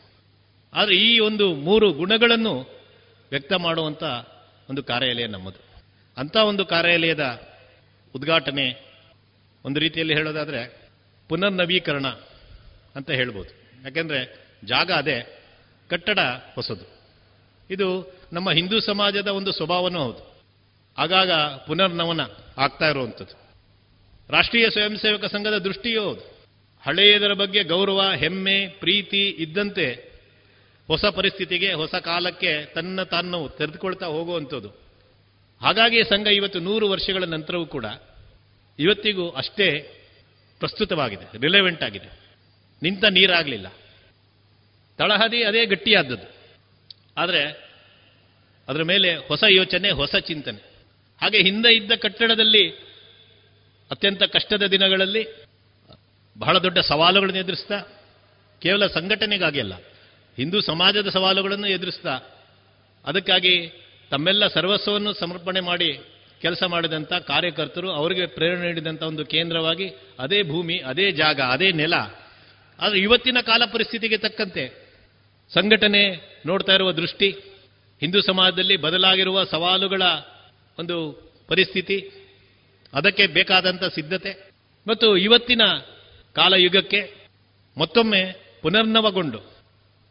[0.74, 2.61] ಆದರೆ ಈ ಒಂದು ಮೂರು ಗುಣಗಳನ್ನು
[3.30, 4.03] ವ್ಯಕ್ತ ಮಾಡುವಂಥ
[4.69, 5.63] ಒಂದು ಕಾರ್ಯಾಲಯ ನಮ್ಮದು.
[6.17, 7.41] ಅಂಥ ಒಂದು ಕಾರ್ಯಾಲಯದ
[8.15, 8.91] ಉದ್ಘಾಟನೆ
[9.65, 10.89] ಒಂದು ರೀತಿಯಲ್ಲಿ ಹೇಳೋದಾದರೆ
[11.30, 12.07] ಪುನರ್ನವೀಕರಣ
[12.95, 13.49] ಅಂತ ಹೇಳ್ಬೋದು.
[13.84, 15.39] ಯಾಕೆಂದರೆ ಜಾಗ ಅದೇ,
[15.89, 16.19] ಕಟ್ಟಡ
[16.55, 17.01] ಹೊಸದು.
[17.69, 20.43] ಇದು ನಮ್ಮ ಹಿಂದೂ ಸಮಾಜದ ಒಂದು ಸ್ವಭಾವನೂ ಹೌದು.
[20.97, 21.32] ಆಗಾಗ
[21.67, 22.22] ಪುನರ್ನವನ
[22.57, 23.41] ಆಗ್ತಾ ಇರುವಂಥದ್ದು.
[24.30, 26.45] ರಾಷ್ಟ್ರೀಯ ಸ್ವಯಂ ಸೇವಕ ಸಂಘದ ದೃಷ್ಟಿಯೂ ಹೌದು.
[26.88, 30.11] ಹಳೆಯದರ ಬಗ್ಗೆ ಗೌರವ, ಹೆಮ್ಮೆ, ಪ್ರೀತಿ ಇದ್ದಂತೆ
[30.91, 34.69] ಹೊಸ ಪರಿಸ್ಥಿತಿಗೆ, ಹೊಸ ಕಾಲಕ್ಕೆ ತನ್ನ ತಾನು ತೆರೆದುಕೊಳ್ತಾ ಹೋಗುವಂಥದ್ದು.
[35.61, 37.85] ಹಾಗಾಗಿ ಸಂಘ ಇವತ್ತು ನೂರು ವರ್ಷಗಳ ನಂತರವೂ ಕೂಡ
[38.79, 39.79] ಇವತ್ತಿಗೂ ಅಷ್ಟೇ
[40.59, 42.19] ಪ್ರಸ್ತುತವಾಗಿದೆ ರಿಲೆವೆಂಟ್ ಆಗಿದೆ.
[42.83, 43.67] ನಿಂತ ನೀರಾಗಲಿಲ್ಲ.
[44.97, 46.27] ತಳಹದಿ ಅದೇ ಗಟ್ಟಿಯಾದದ್ದು.
[47.17, 47.69] ಆದರೆ
[48.67, 50.71] ಅದರ ಮೇಲೆ ಹೊಸ ಯೋಚನೆ, ಹೊಸ ಚಿಂತನೆ.
[51.21, 52.69] ಹಾಗೆ ಹಿಂದೆ ಇದ್ದ ಕಟ್ಟಡದಲ್ಲಿ
[53.91, 55.27] ಅತ್ಯಂತ ಕಷ್ಟದ ದಿನಗಳಲ್ಲಿ
[56.37, 57.79] ಬಹಳ ದೊಡ್ಡ ಸವಾಲುಗಳನ್ನು ಎದುರಿಸ್ತಾ
[58.61, 59.73] ಕೇವಲ ಸಂಘಟನೆಗಾಗಿ ಅಲ್ಲ
[60.41, 62.13] ಹಿಂದೂ ಸಮಾಜದ ಸವಾಲುಗಳನ್ನು ಎದುರಿಸ್ತಾ
[63.05, 63.67] ಅದಕ್ಕಾಗಿ
[64.11, 65.99] ತಮ್ಮೆಲ್ಲ ಸರ್ವಸ್ವವನ್ನು ಸಮರ್ಪಣೆ ಮಾಡಿ
[66.41, 69.87] ಕೆಲಸ ಮಾಡಿದಂಥ ಕಾರ್ಯಕರ್ತರು ಅವರಿಗೆ ಪ್ರೇರಣೆ ನೀಡಿದಂಥ ಒಂದು ಕೇಂದ್ರವಾಗಿ
[70.19, 71.93] ಅದೇ ಭೂಮಿ, ಅದೇ ಜಾಗ, ಅದೇ ನೆಲ.
[72.79, 74.89] ಆದರೆ ಇವತ್ತಿನ ಕಾಲ ಪರಿಸ್ಥಿತಿಗೆ ತಕ್ಕಂತೆ
[75.53, 76.03] ಸಂಘಟನೆ
[76.45, 77.31] ನೋಡ್ತಾ ಇರುವ ದೃಷ್ಟಿ,
[77.99, 80.01] ಹಿಂದೂ ಸಮಾಜದಲ್ಲಿ ಬದಲಾಗಿರುವ ಸವಾಲುಗಳ
[80.79, 80.97] ಒಂದು
[81.47, 81.97] ಪರಿಸ್ಥಿತಿ,
[82.93, 84.51] ಅದಕ್ಕೆ ಬೇಕಾದಂಥ ಸಿದ್ಧತೆ.
[84.87, 85.61] ಮತ್ತು ಇವತ್ತಿನ
[86.35, 87.29] ಕಾಲಯುಗಕ್ಕೆ
[87.77, 88.23] ಮತ್ತೊಮ್ಮೆ
[88.61, 89.51] ಪುನರ್ನವಗೊಂಡು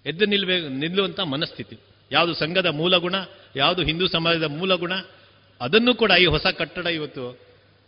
[0.07, 1.79] ಎದ್ದು ನಿಲ್ಬೇಕು ನಿಲ್ಲುವಂಥ ಮನಸ್ಥಿತಿ.
[2.13, 3.15] ಯಾವುದು ಸಂಘದ ಮೂಲ ಗುಣ
[3.57, 4.93] ಯಾವುದು ಹಿಂದೂ ಸಮಾಜದ ಮೂಲ ಗುಣ
[5.61, 7.39] ಅದನ್ನು ಕೂಡ ಈ ಹೊಸ ಕಟ್ಟಡ ಇವತ್ತು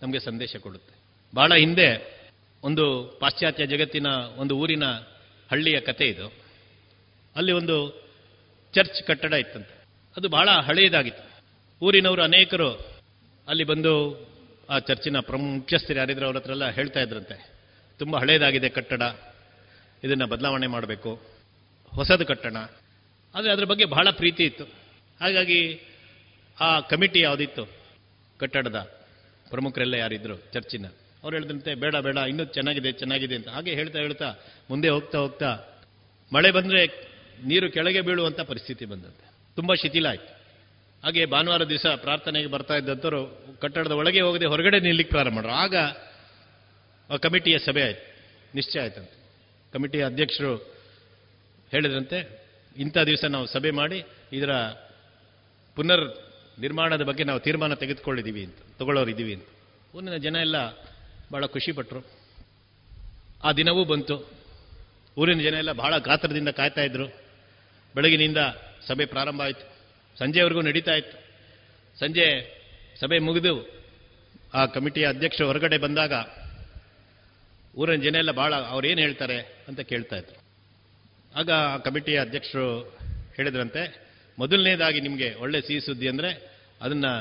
[0.02, 0.94] ನಮಗೆ ಸಂದೇಶ ಕೊಡುತ್ತೆ.
[1.34, 2.20] ಬಹಳ ಹಿಂದೆ
[2.62, 4.06] ಒಂದು ಪಾಶ್ಚಾತ್ಯ ಜಗತ್ತಿನ
[4.36, 4.84] ಒಂದು ಊರಿನ
[5.50, 6.32] ಹಳ್ಳಿಯ ಕತೆ ಇದು.
[7.36, 8.06] ಅಲ್ಲಿ ಒಂದು
[8.74, 9.84] ಚರ್ಚ್ ಕಟ್ಟಡ ಇತ್ತಂತೆ.
[10.16, 11.42] ಅದು ಬಹಳ ಹಳೆಯದಾಗಿತ್ತು.
[11.84, 12.70] ಊರಿನವರು ಅನೇಕರು
[13.48, 14.26] ಅಲ್ಲಿ ಬಂದು
[14.70, 17.52] ಆ ಚರ್ಚಿನ ಮುಖ್ಯಸ್ಥರು ಯಾರಿದ್ರು ಅವ್ರ ಹತ್ರ ಎಲ್ಲ ಹೇಳ್ತಾ ಇದ್ರಂತೆ.
[17.98, 19.02] ತುಂಬ ಹಳೆಯದಾಗಿದೆ ಕಟ್ಟಡ.
[20.04, 21.41] ಇದನ್ನು ಬದಲಾವಣೆ ಮಾಡಬೇಕು.
[21.94, 22.56] ಹೊಸದು ಕಟ್ಟಣ.
[23.34, 24.64] ಆದರೆ ಅದರ ಬಗ್ಗೆ ಬಹಳ ಪ್ರೀತಿ ಇತ್ತು.
[25.20, 25.80] ಹಾಗಾಗಿ
[26.60, 27.64] ಆ ಕಮಿಟಿ ಯಾವುದಿತ್ತು?
[28.38, 28.78] ಕಟ್ಟಡದ
[29.50, 30.36] ಪ್ರಮುಖರೆಲ್ಲ ಯಾರಿದ್ರು?
[30.36, 30.86] ಚರ್ಚಿನ.
[31.22, 33.48] ಅವ್ರು ಹೇಳಿದಂತೆ, ಬೇಡ ಬೇಡ, ಇನ್ನೂ ಚೆನ್ನಾಗಿದೆ ಚೆನ್ನಾಗಿದೆ ಅಂತ.
[33.48, 34.34] ಹಾಗೆ ಹೇಳ್ತಾ ಹೇಳ್ತಾ,
[34.70, 35.58] ಮುಂದೆ ಹೋಗ್ತಾ ಹೋಗ್ತಾ,
[36.34, 36.86] ಮಳೆ ಬಂದರೆ
[37.44, 40.42] ನೀರು ಕೆಳಗೆ ಬೀಳುವಂಥ ಪರಿಸ್ಥಿತಿ ಬಂದಂತೆ ತುಂಬ ಶಿಥಿಲ ಆಯ್ತು.
[41.04, 43.20] ಹಾಗೆ ಭಾನುವಾರ ದಿವಸ ಪ್ರಾರ್ಥನೆಗೆ ಬರ್ತಾ ಇದ್ದಂಥವ್ರು
[43.60, 45.52] ಕಟ್ಟಡದ ಒಳಗೆ ಹೋಗದೆ ಹೊರಗಡೆ ನಿಲ್ಲಿಕ್ಕೆ ಪ್ರಾರಂಭ ಮಾಡ್ರು.
[45.52, 45.76] ಆಗ
[47.16, 48.04] ಕಮಿಟಿಯ ಸಭೆ ಆಯಿತು.
[48.54, 49.16] ನಿಶ್ಚಯ ಆಯ್ತಂತೆ.
[49.72, 50.71] ಕಮಿಟಿಯ ಅಧ್ಯಕ್ಷರು
[51.72, 52.18] ಹೇಳಿದ್ರಂತೆ
[52.76, 54.52] ಇಂಥ ದಿವಸ ನಾವು ಸಭೆ ಮಾಡಿ ಇದರ
[55.76, 56.06] ಪುನರ್
[56.60, 59.48] ನಿರ್ಮಾಣದ ಬಗ್ಗೆ ನಾವು ತೀರ್ಮಾನ ತೆಗೆದುಕೊಳ್ಳಿದ್ದೀವಿ ಅಂತ, ತಗೊಳ್ಳೋರಿದ್ದೀವಿ ಅಂತ.
[59.94, 60.70] ಊರಿನ ಜನ ಎಲ್ಲ
[61.32, 62.00] ಭಾಳ ಖುಷಿಪಟ್ಟರು
[63.44, 64.16] ಆ ದಿನವೂ ಬಂತು.
[65.18, 67.06] ಊರಿನ ಜನ ಎಲ್ಲ ಬಹಳ ಗಾತ್ರದಿಂದ ಕಾಯ್ತಾ ಇದ್ರು.
[67.94, 68.36] ಬೆಳಗಿನಿಂದ
[68.86, 69.64] ಸಭೆ ಪ್ರಾರಂಭ ಆಯಿತು.
[70.18, 71.16] ಸಂಜೆವರೆಗೂ ನಡೀತಾ ಇತ್ತು.
[71.98, 72.26] ಸಂಜೆ
[73.00, 73.82] ಸಭೆ ಮುಗಿದು
[74.54, 76.12] ಆ ಕಮಿಟಿಯ ಅಧ್ಯಕ್ಷರು ಹೊರಗಡೆ ಬಂದಾಗ
[77.76, 80.41] ಊರಿನ ಜನ ಎಲ್ಲ ಭಾಳ ಅವ್ರೇನು ಹೇಳ್ತಾರೆ ಅಂತ ಕೇಳ್ತಾ ಇದ್ರು.
[81.36, 81.50] ಆಗ
[81.84, 82.66] ಕಮಿಟಿಯ ಅಧ್ಯಕ್ಷರು
[83.36, 83.82] ಹೇಳಿದ್ರಂತೆ,
[84.38, 86.30] ಮೊದಲನೇದಾಗಿ ನಿಮಗೆ ಒಳ್ಳೆ ಸಿಹಿ ಸುದ್ದಿ ಅಂದರೆ
[86.80, 87.12] ಅದನ್ನು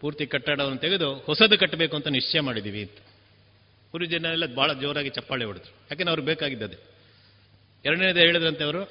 [0.00, 2.98] ಪೂರ್ತಿ ಕಟ್ಟಡವನ್ನು ತೆಗೆದು ಹೊಸದು ಕಟ್ಟಬೇಕು ಅಂತ ನಿಶ್ಚಯ ಮಾಡಿದ್ದೀವಿ ಅಂತ.
[3.92, 5.72] ಪೂರ್ವ ಜನರೆಲ್ಲ ಭಾಳ ಜೋರಾಗಿ ಚಪ್ಪಾಳೆ ಹೊಡೆದ್ರು.
[5.90, 6.78] ಯಾಕೆಂದ್ರೆ ಅವ್ರು ಬೇಕಾಗಿದ್ದದೆ
[7.84, 8.82] ಎರಡನೇದು ಹೇಳಿದ್ರಂತೆ ಅವರು,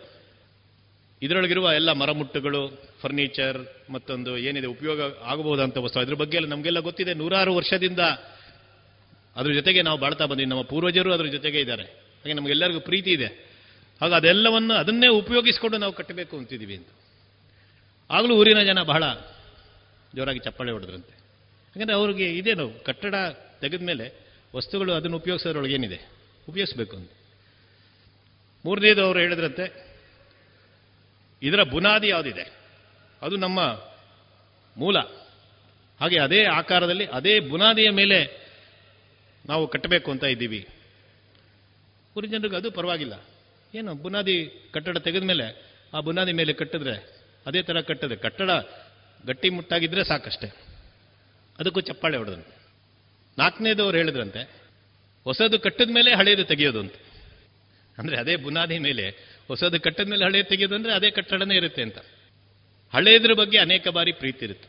[1.22, 2.62] ಇದರೊಳಗಿರುವ ಎಲ್ಲ ಮರಮುಟ್ಟುಗಳು
[3.02, 7.14] ಫರ್ನಿಚರ್ ಮತ್ತೊಂದು ಏನಿದೆ ಉಪಯೋಗ ಆಗಬಹುದಂತ ವಸ್ತು, ಅದ್ರ ಬಗ್ಗೆ ಎಲ್ಲ ನಮಗೆಲ್ಲ ಗೊತ್ತಿದೆ.
[7.14, 8.02] ನೂರಾರು ವರ್ಷದಿಂದ
[9.36, 11.86] ಅದ್ರ ಜೊತೆಗೆ ನಾವು ಬಾಳ್ತಾ ಬಂದಿದ್ದೀವಿ ನಮ್ಮ ಪೂರ್ವಜರು ಅದ್ರ ಜೊತೆಗೆ ಇದ್ದಾರೆ.
[12.22, 13.30] ಹಾಗೆ ನಮಗೆಲ್ಲರಿಗೂ ಪ್ರೀತಿ ಇದೆ.
[14.02, 16.88] ಹಾಗ ಅದೆಲ್ಲವನ್ನು ಅದನ್ನೇ ಉಪಯೋಗಿಸಿಕೊಂಡು ನಾವು ಕಟ್ಟಬೇಕು ಅಂತಿದ್ದೀವಿ ಅಂತ.
[18.12, 19.04] ಆಗಲೂ ಊರಿನ ಜನ ಬಹಳ
[20.16, 21.14] ಜೋರಾಗಿ ಚಪ್ಪಾಳೆ ಹೊಡೆದ್ರಂತೆ.
[21.76, 23.16] ಯಾಕಂದರೆ ಅವ್ರಿಗೆ ಇದೇನು ಕಟ್ಟಡ
[23.62, 26.10] ತೆಗೆದ ಮೇಲೆ ವಸ್ತುಗಳು ಅದನ್ನು ಉಪಯೋಗಿಸೋದ್ರೊಳಗೆ ಏನಿದೆ?
[26.50, 27.12] ಉಪಯೋಗಿಸ್ಬೇಕು ಅಂತ.
[28.66, 29.88] ಮೂರನೇದು ಅವರು ಹೇಳಿದ್ರಂತೆ,
[31.42, 32.52] ಇದರ ಬುನಾದಿ ಯಾವುದಿದೆ?
[33.22, 33.60] ಅದು ನಮ್ಮ
[34.78, 35.00] ಮೂಲ.
[36.02, 38.48] ಹಾಗೆ ಅದೇ ಆಕಾರದಲ್ಲಿ ಅದೇ ಬುನಾದಿಯ ಮೇಲೆ
[39.46, 40.68] ನಾವು ಕಟ್ಟಬೇಕು ಅಂತ ಇದ್ದೀವಿ.
[42.18, 43.14] ಊರಿನ ಜನರಿಗೆ ಅದು ಪರವಾಗಿಲ್ಲ.
[43.74, 44.36] ಏನು ಬುನಾದಿ
[44.72, 45.46] ಕಟ್ಟಡ ತೆಗೆದ ಮೇಲೆ
[45.94, 46.96] ಆ ಬುನಾದಿ ಮೇಲೆ ಕಟ್ಟಿದ್ರೆ
[47.46, 48.52] ಅದೇ ಥರ ಕಟ್ಟದೆ ಕಟ್ಟಡ
[49.26, 50.48] ಗಟ್ಟಿ ಮುಟ್ಟಾಗಿದ್ರೆ ಸಾಕಷ್ಟೇ.
[51.60, 52.56] ಅದಕ್ಕೂ ಚಪ್ಪಾಳೆ ಹೊಡೆದಂತೆ
[53.38, 54.42] ನಾಲ್ಕನೇದು ಅವ್ರು ಹೇಳಿದ್ರಂತೆ,
[55.26, 56.96] ಹೊಸದು ಕಟ್ಟಿದ ಮೇಲೆ ಹಳೆಯದು ತೆಗೆಯೋದು ಅಂತ.
[57.98, 59.06] ಅಂದರೆ ಅದೇ ಬುನಾದಿ ಮೇಲೆ
[59.48, 62.00] ಹೊಸದು ಕಟ್ಟದ ಮೇಲೆ ಹಳೆಯದು ತೆಗೆಯೋದು ಅಂದರೆ ಅದೇ ಕಟ್ಟಡನೇ ಇರುತ್ತೆ ಅಂತ.
[62.94, 64.68] ಹಳೆಯದ್ರ ಬಗ್ಗೆ ಅನೇಕ ಬಾರಿ ಪ್ರೀತಿ ಇರುತ್ತೆ.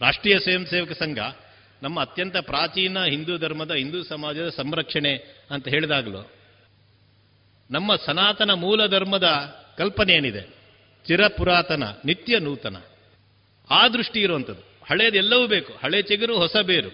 [0.00, 1.18] ರಾಷ್ಟ್ರೀಯ ಸ್ವಯಂ ಸೇವಕ ಸಂಘ
[1.82, 5.12] ನಮ್ಮ ಅತ್ಯಂತ ಪ್ರಾಚೀನ ಹಿಂದೂ ಧರ್ಮದ ಹಿಂದೂ ಸಮಾಜದ ಸಂರಕ್ಷಣೆ
[5.50, 6.22] ಅಂತ ಹೇಳಿದಾಗಲೂ
[7.70, 9.24] ನಮ್ಮ ಸನಾತನ ಮೂಲ ಧರ್ಮದ
[9.78, 10.60] ಕಲ್ಪನೆ ಏನಿದೆ
[11.06, 12.76] ಚಿರ ಪುರಾತನ ನಿತ್ಯ ನೂತನ.
[13.70, 14.60] ಆ ದೃಷ್ಟಿ ಇರುವಂಥದ್ದು.
[14.90, 15.72] ಹಳೆಯದೆಲ್ಲವೂ ಬೇಕು.
[15.72, 16.88] ಹಳೆ ಚಿಗುರು, ಹೊಸ ಬೇರು.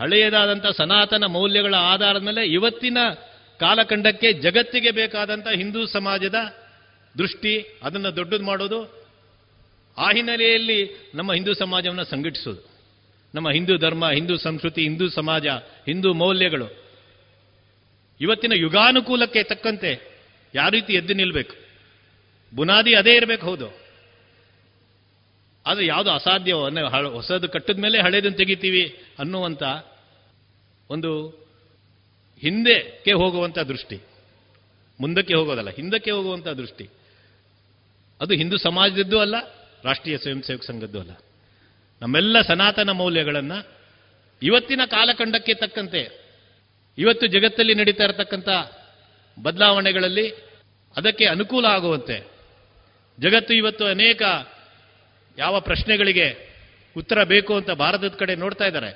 [0.00, 2.98] ಹಳೆಯದಾದಂಥ ಸನಾತನ ಮೌಲ್ಯಗಳ ಆಧಾರದ ಮೇಲೆ ಇವತ್ತಿನ
[3.60, 6.34] ಕಾಲಖಂಡಕ್ಕೆ ಜಗತ್ತಿಗೆ ಬೇಕಾದಂಥ ಹಿಂದೂ ಸಮಾಜದ
[7.18, 9.06] ದೃಷ್ಟಿ, ಅದನ್ನು ದೊಡ್ಡದು ಮಾಡೋದು,
[9.98, 12.70] ಆ ಹಿನ್ನೆಲೆಯಲ್ಲಿ ನಮ್ಮ ಹಿಂದೂ ಸಮಾಜವನ್ನು ಸಂಘಟಿಸೋದು.
[13.34, 16.77] ನಮ್ಮ ಹಿಂದೂ ಧರ್ಮ, ಹಿಂದೂ ಸಂಸ್ಕೃತಿ, ಹಿಂದೂ ಸಮಾಜ, ಹಿಂದೂ ಮೌಲ್ಯಗಳು.
[18.20, 19.90] ಇವತ್ತಿನ ಯುಗಾನುಕೂಲಕ್ಕೆ ತಕ್ಕಂತೆ
[20.54, 21.54] ಯಾವ ರೀತಿ ಎದ್ದು ನಿಲ್ಬೇಕು?
[22.52, 23.68] ಬುನಾದಿ ಅದೇ ಇರಬೇಕು, ಹೌದು.
[25.66, 26.64] ಆದರೆ ಯಾವುದು ಅಸಾಧ್ಯವೋ
[27.16, 28.84] ಹೊಸದು ಕಟ್ಟಿದ ಮೇಲೆ ಹಳೇದನ್ನು ತೆಗಿತೀವಿ
[29.18, 29.62] ಅನ್ನುವಂಥ
[30.90, 31.10] ಒಂದು
[32.42, 33.98] ಹಿಂದೆಕ್ಕೆ ಹೋಗುವಂಥ ದೃಷ್ಟಿ.
[35.00, 36.86] ಮುಂದಕ್ಕೆ ಹೋಗೋದಲ್ಲ, ಹಿಂದಕ್ಕೆ ಹೋಗುವಂಥ ದೃಷ್ಟಿ.
[38.20, 39.36] ಅದು ಹಿಂದೂ ಸಮಾಜದದ್ದು ಅಲ್ಲ,
[39.84, 41.12] ರಾಷ್ಟ್ರೀಯ ಸ್ವಯಂ ಸೇವಕ ಸಂಘದ್ದು ಅಲ್ಲ.
[42.02, 43.58] ನಮ್ಮೆಲ್ಲ ಸನಾತನ ಮೌಲ್ಯಗಳನ್ನು
[44.42, 46.02] ಇವತ್ತಿನ ಕಾಲಖಂಡಕ್ಕೆ ತಕ್ಕಂತೆ
[46.98, 48.48] ಇವತ್ತು ಜಗತ್ತಲ್ಲಿ ನಡೀತಾ ಇರತಕ್ಕಂಥ
[49.42, 50.30] ಬದಲಾವಣೆಗಳಲ್ಲಿ
[50.96, 52.30] ಅದಕ್ಕೆ ಅನುಕೂಲ ಆಗುವಂತೆ.
[53.18, 54.22] ಜಗತ್ತು ಇವತ್ತು ಅನೇಕ
[55.38, 56.48] ಯಾವ ಪ್ರಶ್ನೆಗಳಿಗೆ
[56.96, 58.90] ಉತ್ತರ ಬೇಕು ಅಂತ ಭಾರತದ ಕಡೆ ನೋಡ್ತಾ ಇದ್ದಾರೆ.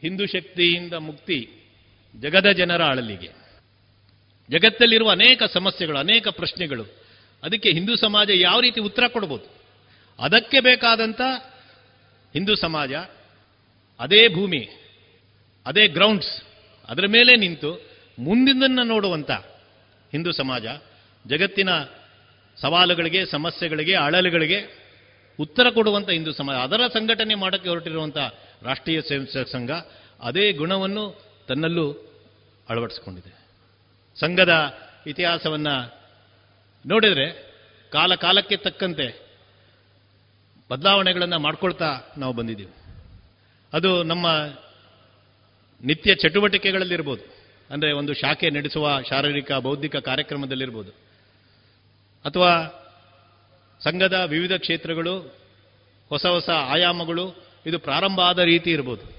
[0.00, 1.50] ಹಿಂದೂ ಶಕ್ತಿಯಿಂದ ಮುಕ್ತಿ
[2.20, 3.30] ಜಗದ ಜನರ ಅಳಲಿಗೆ.
[4.50, 6.84] ಜಗತ್ತಲ್ಲಿರುವ ಅನೇಕ ಸಮಸ್ಯೆಗಳು, ಅನೇಕ ಪ್ರಶ್ನೆಗಳು,
[7.42, 9.44] ಅದಕ್ಕೆ ಹಿಂದೂ ಸಮಾಜ ಯಾವ ರೀತಿ ಉತ್ತರ ಕೊಡ್ಬೋದು?
[10.18, 11.20] ಅದಕ್ಕೆ ಬೇಕಾದಂಥ
[12.32, 12.92] ಹಿಂದೂ ಸಮಾಜ,
[14.00, 14.68] ಅದೇ ಭೂಮಿ,
[15.66, 16.47] ಅದೇ ಗ್ರೌಂಡ್ಸ್
[16.88, 17.86] ಅದರ ಮೇಲೆ ನಿಂತು
[18.18, 19.30] ಮುಂದಿನದನ್ನು ನೋಡುವಂಥ
[20.12, 20.66] ಹಿಂದೂ ಸಮಾಜ,
[21.26, 21.68] ಜಗತ್ತಿನ
[22.56, 24.88] ಸವಾಲುಗಳಿಗೆ, ಸಮಸ್ಯೆಗಳಿಗೆ, ಅಳಲುಗಳಿಗೆ
[25.40, 28.16] ಉತ್ತರ ಕೊಡುವಂಥ ಹಿಂದೂ ಸಮಾಜ, ಅದರ ಸಂಘಟನೆ ಮಾಡೋಕ್ಕೆ ಹೊರಟಿರುವಂಥ
[28.62, 29.70] ರಾಷ್ಟ್ರೀಯ ಸ್ವಯಂ ಸಂಘ
[30.20, 31.92] ಅದೇ ಗುಣವನ್ನು ತನ್ನಲ್ಲೂ
[32.68, 33.38] ಅಳವಡಿಸಿಕೊಂಡಿದೆ.
[34.20, 35.98] ಸಂಘದ ಇತಿಹಾಸವನ್ನು
[36.86, 37.54] ನೋಡಿದರೆ
[37.92, 39.28] ಕಾಲ ಕಾಲಕ್ಕೆ ತಕ್ಕಂತೆ
[40.70, 42.72] ಬದಲಾವಣೆಗಳನ್ನು ಮಾಡ್ಕೊಳ್ತಾ ನಾವು ಬಂದಿದ್ದೀವಿ.
[43.72, 44.26] ಅದು ನಮ್ಮ
[45.84, 47.38] ನಿತ್ಯ ಚಟುವಟಿಕೆಗಳಲ್ಲಿರ್ಬೋದು.
[47.70, 50.90] ಅಂದರೆ ಒಂದು ಶಾಖೆ ನಡೆಸುವ ಶಾರೀರಿಕ, ಬೌದ್ಧಿಕ ಕಾರ್ಯಕ್ರಮದಲ್ಲಿರ್ಬೋದು.
[52.24, 52.50] ಅಥವಾ
[53.80, 55.18] ಸಂಘದ ವಿವಿಧ ಕ್ಷೇತ್ರಗಳು,
[56.08, 59.18] ಹೊಸ ಹೊಸ ಆಯಾಮಗಳು, ಇದು ಪ್ರಾರಂಭ ಆದ ರೀತಿ ಇರ್ಬೋದು.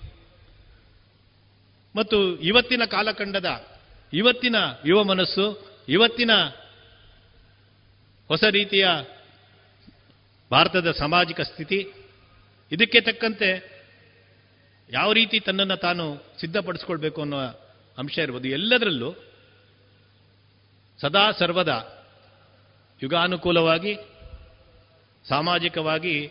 [1.95, 3.67] ಮತ್ತು ಇವತ್ತಿನ ಕಾಲಖಂಡದ,
[4.13, 4.55] ಇವತ್ತಿನ
[4.85, 6.31] ಯುವ ಮನಸ್ಸು, ಇವತ್ತಿನ
[8.27, 8.87] ಹೊಸ ರೀತಿಯ
[10.51, 11.87] ಭಾರತದ ಸಾಮಾಜಿಕ ಸ್ಥಿತಿ,
[12.71, 13.78] ಇದಕ್ಕೆ ತಕ್ಕಂತೆ
[14.91, 17.37] ಯಾವ ರೀತಿ ತನ್ನನ್ನು ತಾನು ಸಿದ್ಧಪಡಿಸ್ಕೊಳ್ಬೇಕು ಅನ್ನೋ
[17.97, 18.47] ಅಂಶ ಇರ್ಬೋದು.
[18.47, 19.13] ಎಲ್ಲದರಲ್ಲೂ
[21.01, 21.99] ಸದಾ ಸರ್ವದ
[23.01, 23.95] ಯುಗಾನುಕೂಲವಾಗಿ,
[25.27, 26.27] ಸಾಮಾಜಿಕವಾಗಿ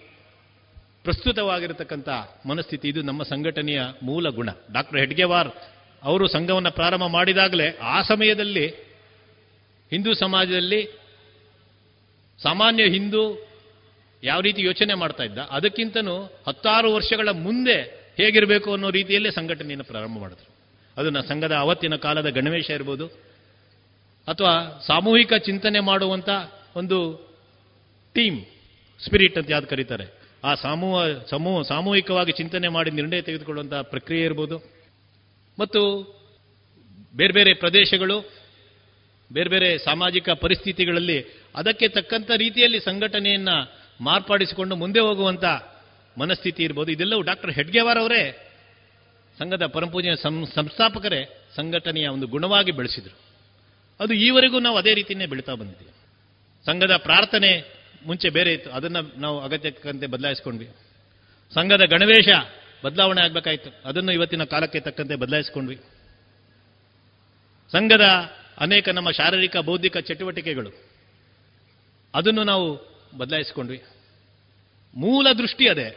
[1.02, 2.08] ಪ್ರಸ್ತುತವಾಗಿರತಕ್ಕಂಥ
[2.48, 4.48] ಮನಸ್ಥಿತಿ, ಇದು ನಮ್ಮ ಸಂಘಟನೆಯ ಮೂಲ ಗುಣ.
[4.72, 5.48] ಡಾಕ್ಟರ್ ಹೆಡ್ಗೆವಾರ್
[6.02, 8.68] ಅವರು ಸಂಘವನ್ನು ಪ್ರಾರಂಭ ಮಾಡಿದಾಗಲೇ ಆ ಸಮಯದಲ್ಲಿ
[9.90, 10.82] ಹಿಂದೂ ಸಮಾಜದಲ್ಲಿ
[12.42, 13.48] ಸಾಮಾನ್ಯ ಹಿಂದೂ
[14.22, 20.50] ಯಾವ ರೀತಿ ಯೋಚನೆ ಮಾಡ್ತಾ ಇದ್ದ, ಅದಕ್ಕಿಂತನೂ ಹತ್ತಾರು ವರ್ಷಗಳ ಮುಂದೆ ಹೇಗಿರಬೇಕು ಅನ್ನೋ ರೀತಿಯಲ್ಲೇ ಸಂಘಟನೆಯನ್ನು ಪ್ರಾರಂಭ ಮಾಡಿದ್ರು.
[20.96, 23.06] ಅದನ್ನು ಸಂಘದ ಅವತ್ತಿನ ಕಾಲದ ಗಣವೇಶ ಇರ್ಬೋದು,
[24.28, 24.54] ಅಥವಾ
[24.86, 26.28] ಸಾಮೂಹಿಕ ಚಿಂತನೆ ಮಾಡುವಂಥ
[26.76, 26.98] ಒಂದು
[28.14, 28.38] ಟೀಮ್,
[29.04, 30.06] ಸ್ಪಿರಿಟ್ ಅಂತ ಯಾವ್ದು ಕರೀತಾರೆ.
[30.44, 30.98] ಆ ಸಾಮೂಹ
[31.30, 34.56] ಸಮೂಹ ಸಾಮೂಹಿಕವಾಗಿ ಚಿಂತನೆ ಮಾಡಿ ನಿರ್ಣಯ ತೆಗೆದುಕೊಳ್ಳುವಂಥ ಪ್ರಕ್ರಿಯೆ ಇರ್ಬೋದು.
[35.58, 35.80] ಮತ್ತು
[37.16, 38.18] ಬೇರೆ ಬೇರೆ ಪ್ರದೇಶಗಳು,
[39.32, 41.18] ಬೇರೆ ಬೇರೆ ಸಾಮಾಜಿಕ ಪರಿಸ್ಥಿತಿಗಳಲ್ಲಿ
[41.54, 43.56] ಅದಕ್ಕೆ ತಕ್ಕಂಥ ರೀತಿಯಲ್ಲಿ ಸಂಘಟನೆಯನ್ನು
[44.00, 45.44] ಮಾರ್ಪಾಡಿಸಿಕೊಂಡು ಮುಂದೆ ಹೋಗುವಂತ
[46.20, 48.22] ಮನಸ್ಥಿತಿ ಇರ್ಬೋದು, ಇದೆಲ್ಲವೂ ಡಾಕ್ಟರ್ ಹೆಡ್ಗೆವಾರ್ ಅವರೇ
[49.36, 49.64] ಸಂಘದ
[50.22, 51.22] ಸಂ, ಸಂಸ್ಥಾಪಕರೇ
[51.56, 53.16] ಸಂಘಟನೆಯ ಒಂದು ಗುಣವಾಗಿ ಬೆಳೆಸಿದರು.
[54.00, 55.92] ಅದು ಈವರೆಗೂ ನಾವು ಅದೇ ರೀತಿಯೇ ಬೆಳೀತಾ ಬಂದಿದ್ದೀವಿ.
[56.66, 57.52] ಸಂಘದ ಪ್ರಾರ್ಥನೆ
[58.06, 60.68] ಮುಂಚೆ ಬೇರೆ ಇತ್ತು, ಅದನ್ನು ನಾವು ಅಗತ್ಯಕ್ಕಂತೆ ಬದಲಾಯಿಸ್ಕೊಂಡ್ವಿ.
[61.52, 62.28] ಸಂಘದ ಗಣವೇಶ
[62.84, 65.78] ಬದಲಾವಣೆ ಆಗಬೇಕಾಯಿತು, ಅದನ್ನು ಇವತ್ತಿನ ಕಾಲಕ್ಕೆ ತಕ್ಕಂತೆ ಬದಲಾಯಿಸ್ಕೊಂಡ್ವಿ.
[67.72, 68.06] ಸಂಘದ
[68.58, 70.70] ಅನೇಕ ನಮ್ಮ ಶಾರೀರಿಕ, ಬೌದ್ಧಿಕ ಚಟುವಟಿಕೆಗಳು,
[72.14, 72.66] ಅದನ್ನು ನಾವು
[73.18, 73.80] ಬದಲಾಯಿಸಿಕೊಂಡ್ವಿ.
[74.96, 75.88] ಮೂಲ ದೃಷ್ಟಿ ಅದೇ.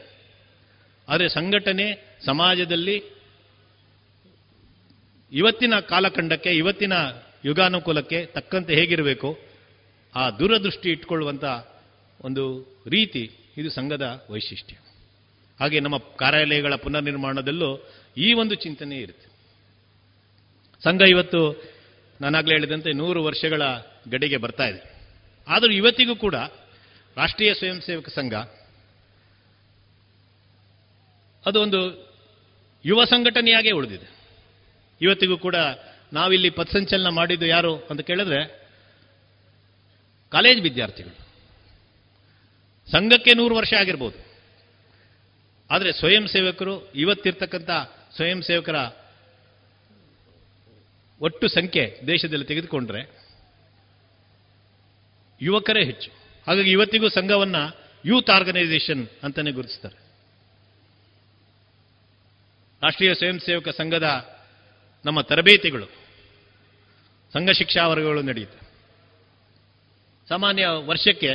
[1.11, 3.03] ಆದರೆ ಸಂಘಟನೆ ಸಮಾಜದಲ್ಲಿ
[5.31, 6.93] ಇವತ್ತಿನ ಕಾಲಖಂಡಕ್ಕೆ, ಇವತ್ತಿನ
[7.45, 9.39] ಯುಗಾನುಕೂಲಕ್ಕೆ ತಕ್ಕಂತೆ ಹೇಗಿರಬೇಕು,
[10.15, 11.43] ಆ ದೂರದೃಷ್ಟಿ ಇಟ್ಕೊಳ್ಳುವಂಥ
[12.21, 12.43] ಒಂದು
[12.87, 14.75] ರೀತಿ ಇದು ಸಂಘದ ವೈಶಿಷ್ಟ್ಯ.
[15.59, 19.27] ಹಾಗೆ ನಮ್ಮ ಕಾರ್ಯಾಲಯಗಳ ಪುನರ್ ನಿರ್ಮಾಣದಲ್ಲೂ ಈ ಒಂದು ಚಿಂತನೆ ಇರುತ್ತೆ.
[20.83, 21.63] ಸಂಘ ಇವತ್ತು
[22.21, 23.61] ನಾನಾಗಲೇ ಹೇಳಿದಂತೆ ನೂರು ವರ್ಷಗಳ
[24.09, 24.81] ಗಡಿಗೆ ಬರ್ತಾ ಇದೆ.
[25.47, 26.35] ಆದರೂ ಇವತ್ತಿಗೂ ಕೂಡ
[27.17, 28.33] ರಾಷ್ಟ್ರೀಯ ಸ್ವಯಂ ಸೇವಕ ಸಂಘ
[31.45, 32.11] ಅದು ಒಂದು
[32.85, 34.11] ಯುವ ಸಂಘಟನೆಯಾಗೇ ಉಳಿದಿದೆ.
[35.01, 35.55] ಇವತ್ತಿಗೂ ಕೂಡ
[36.13, 38.69] ನಾವಿಲ್ಲಿ ಪಥಸಂಚಲನ ಮಾಡಿದ್ದು ಯಾರು ಅಂತ ಕೇಳಿದ್ರೆ
[40.29, 41.21] ಕಾಲೇಜ್ ವಿದ್ಯಾರ್ಥಿಗಳು.
[42.91, 44.31] ಸಂಘಕ್ಕೆ ನೂರು ವರ್ಷ ಆಗಿರ್ಬೋದು.
[45.71, 47.69] ಆದರೆ ಸ್ವಯಂ ಸೇವಕರು, ಇವತ್ತಿರ್ತಕ್ಕಂಥ
[48.15, 48.75] ಸ್ವಯಂ ಸೇವಕರ
[51.21, 53.31] ಒಟ್ಟು ಸಂಖ್ಯೆ ದೇಶದಲ್ಲಿ ತೆಗೆದುಕೊಂಡ್ರೆ
[55.41, 56.11] ಯುವಕರೇ ಹೆಚ್ಚು.
[56.47, 57.55] ಹಾಗಾಗಿ ಇವತ್ತಿಗೂ ಸಂಘವನ್ನ
[58.05, 60.00] ಯೂತ್ ಆರ್ಗನೈಸೇಷನ್ ಅಂತಾನೆ ಗುರುತಿಸ್ತಾರೆ.
[62.81, 64.07] ರಾಷ್ಟ್ರೀಯ ಸ್ವಯಂ ಸೇವಕ ಸಂಘದ
[65.05, 65.87] ನಮ್ಮ ತರಬೇತಿಗಳು,
[67.33, 68.59] ಸಂಘ ಶಿಕ್ಷಾ ವರ್ಗಗಳು ನಡೆಯುತ್ತೆ.
[70.29, 71.31] ಸಾಮಾನ್ಯ ವರ್ಷಕ್ಕೆ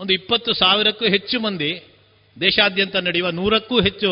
[0.00, 1.70] ಒಂದು ಇಪ್ಪತ್ತು ಸಾವಿರಕ್ಕೂ ಹೆಚ್ಚು ಮಂದಿ
[2.40, 4.10] ದೇಶಾದ್ಯಂತ ನಡೆಯುವ ನೂರಕ್ಕೂ ಹೆಚ್ಚು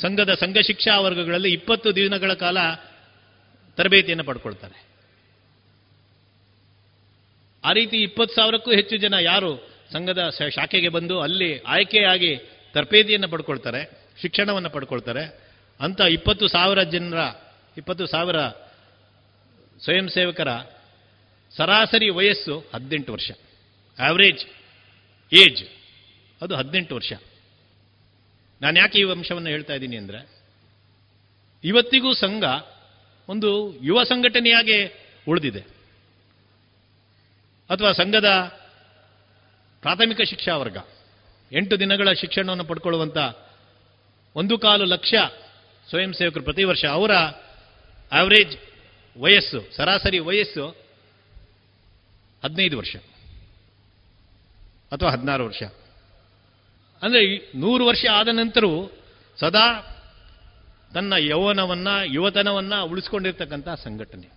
[0.00, 2.58] ಸಂಘದ ಸಂಘ ಶಿಕ್ಷಾ ವರ್ಗಗಳಲ್ಲಿ ಇಪ್ಪತ್ತು ದಿನಗಳ ಕಾಲ
[3.76, 4.86] ತರಬೇತಿಯನ್ನು ಪಡ್ಕೊಳ್ತಾರೆ.
[7.64, 9.52] ಆ ರೀತಿ ಇಪ್ಪತ್ತು ಸಾವಿರಕ್ಕೂ ಹೆಚ್ಚು ಜನ ಯಾರು
[9.92, 12.36] ಸಂಘದ ಶಾಖೆಗೆ ಬಂದು ಅಲ್ಲಿ ಆಯ್ಕೆಯಾಗಿ
[12.74, 13.82] ತರಬೇತಿಯನ್ನು ಪಡ್ಕೊಳ್ತಾರೆ,
[14.22, 15.39] ಶಿಕ್ಷಣವನ್ನು ಪಡ್ಕೊಳ್ತಾರೆ.
[15.80, 17.20] ಅಂತ ಇಪ್ಪತ್ತು ಸಾವಿರ ಜನರ,
[17.76, 18.38] ಇಪ್ಪತ್ತು ಸಾವಿರ
[19.80, 20.50] ಸ್ವಯಂ ಸೇವಕರ
[21.56, 23.30] ಸರಾಸರಿ ವಯಸ್ಸು ಹದಿನೆಂಟು ವರ್ಷ.
[23.98, 24.44] ಆವರೇಜ್
[25.32, 25.62] ಏಜ್
[26.42, 27.12] ಅದು ಹದಿನೆಂಟು ವರ್ಷ.
[28.62, 30.20] ನಾನು ಯಾಕೆ ಈ ಅಂಶವನ್ನು ಹೇಳ್ತಾ ಇದ್ದೀನಿ ಅಂದರೆ,
[31.64, 32.44] ಇವತ್ತಿಗೂ ಸಂಘ
[33.28, 33.50] ಒಂದು
[33.82, 34.78] ಯುವ ಸಂಘಟನೆಯಾಗಿ
[35.28, 35.62] ಉಳಿದಿದೆ.
[37.70, 38.30] ಅಥವಾ ಸಂಘದ
[39.82, 40.78] ಪ್ರಾಥಮಿಕ ಶಿಕ್ಷಾ ವರ್ಗ,
[41.52, 43.18] ಎಂಟು ದಿನಗಳ ಶಿಕ್ಷಣವನ್ನು ಪಡ್ಕೊಳ್ಳುವಂಥ
[44.36, 45.14] ಒಂದು ಕಾಲು ಲಕ್ಷ
[45.90, 47.10] ಸ್ವಯಂ ಸೇವಕರು ಪ್ರತಿ ವರ್ಷ ಅವರ
[48.12, 48.56] ಆವರೇಜ್
[49.18, 50.68] ವಯಸ್ಸು, ಸರಾಸರಿ ವಯಸ್ಸು
[52.44, 52.96] ಹದಿನೈದು ವರ್ಷ
[54.92, 55.62] ಅಥವಾ ಹದಿನಾರು ವರ್ಷ.
[57.02, 58.90] ಅಂದರೆ ನೂರು ವರ್ಷ ಆದ ನಂತರವೂ
[59.40, 59.66] ಸದಾ
[60.94, 64.32] ತನ್ನ ಯೌವನವನ್ನ, ಯುವತನವನ್ನ ಉಳಿಸ್ಕೊಂಡಿರ್ತಕ್ಕಂಥ ಸಂಘಟನೆ.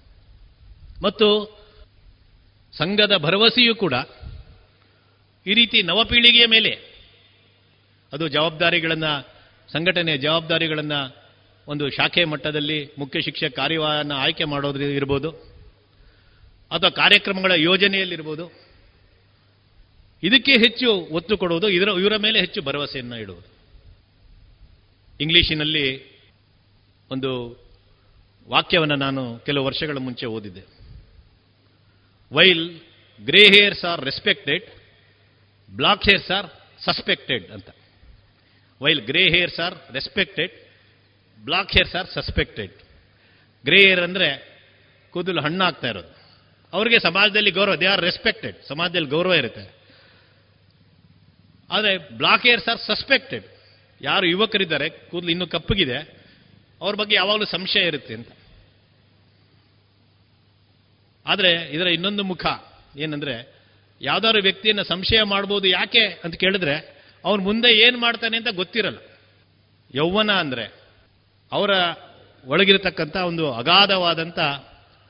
[1.04, 1.60] ಮತ್ತು
[2.78, 3.94] ಸಂಘದ ಭರವಸೆಯೂ ಕೂಡ
[5.46, 6.80] ಈ ರೀತಿ ನವಪೀಳಿಗೆಯ ಮೇಲೆ
[8.14, 9.30] ಅದು ಜವಾಬ್ದಾರಿಗಳನ್ನು,
[9.72, 11.23] ಸಂಘಟನೆಯ ಜವಾಬ್ದಾರಿಗಳನ್ನು
[11.68, 15.30] ಒಂದು ಶಾಖೆ ಮಟ್ಟದಲ್ಲಿ ಮುಖ್ಯ ಶಿಕ್ಷಕ ಕಾರ್ಯವನ್ನು ಆಯ್ಕೆ ಮಾಡೋದ್ರ ಇರ್ಬೋದು,
[16.72, 18.46] ಅಥವಾ ಕಾರ್ಯಕ್ರಮಗಳ ಯೋಜನೆಯಲ್ಲಿರ್ಬೋದು.
[20.24, 23.48] ಇದಕ್ಕೆ ಹೆಚ್ಚು ಒತ್ತು ಕೊಡುವುದು, ಇದರ, ಇವರ ಮೇಲೆ ಹೆಚ್ಚು ಭರವಸೆಯನ್ನು ಇಡುವುದು.
[25.20, 26.14] ಇಂಗ್ಲಿಷಿನಲ್ಲಿ
[27.12, 27.32] ಒಂದು
[28.50, 30.64] ವಾಕ್ಯವನ್ನು ನಾನು ಕೆಲವು ವರ್ಷಗಳ ಮುಂಚೆ ಓದಿದ್ದೆ.
[32.32, 32.80] While
[33.22, 34.66] grey hairs are respected
[35.76, 36.48] black hairs are
[36.86, 37.70] suspected ಅಂತ.
[38.82, 40.63] While grey hairs are respected
[41.40, 42.72] black hairs are suspected
[43.66, 44.54] grey hair ಅಂದರೆ
[45.12, 46.24] ಕೂದಲು ಹಣ್ಣಾಗ್ತಾ ಇರೋದು.
[46.74, 49.84] ಅವರಿಗೆ ಸಮಾಜದಲ್ಲಿ ಗೌರವ ದೇ ಆರ್ ರೆಸ್ಪೆಕ್ಟೆಡ್ ಸಮಾಜದಲ್ಲಿ ಗೌರವ ಇರುತ್ತೆ.
[51.72, 53.46] ಆದರೆ ಬ್ಲಾಕ್ ಹೇರ್ಸ್ ಆರ್ ಸಸ್ಪೆಕ್ಟೆಡ್
[54.02, 56.24] ಯಾರು ಯುವಕರಿದ್ದಾರೆ, ಕೂದಲು ಇನ್ನೂ ಕಪ್ಪಗಿದೆ,
[56.82, 58.28] ಅವ್ರ ಬಗ್ಗೆ ಯಾವಾಗಲೂ ಸಂಶಯ ಇರುತ್ತೆ ಅಂತ.
[61.26, 62.46] ಆದರೆ ಇದರ ಇನ್ನೊಂದು ಮುಖ
[62.98, 63.56] ಏನಂದ್ರೆ,
[64.02, 68.98] ಯಾವ್ದಾದ್ರು ವ್ಯಕ್ತಿಯನ್ನು ಸಂಶಯ ಮಾಡ್ಬೋದು ಯಾಕೆ ಅಂತ ಕೇಳಿದ್ರೆ, ಅವನು ಮುಂದೆ ಏನು ಮಾಡ್ತಾನೆ ಅಂತ ಗೊತ್ತಿರಲ್ಲ.
[69.96, 70.83] ಯೌವನ ಅಂದ್ರೆ
[71.54, 71.72] ಅವರ
[72.46, 74.40] ಒಳಗಿರತಕ್ಕಂಥ ಒಂದು ಅಗಾಧವಾದಂಥ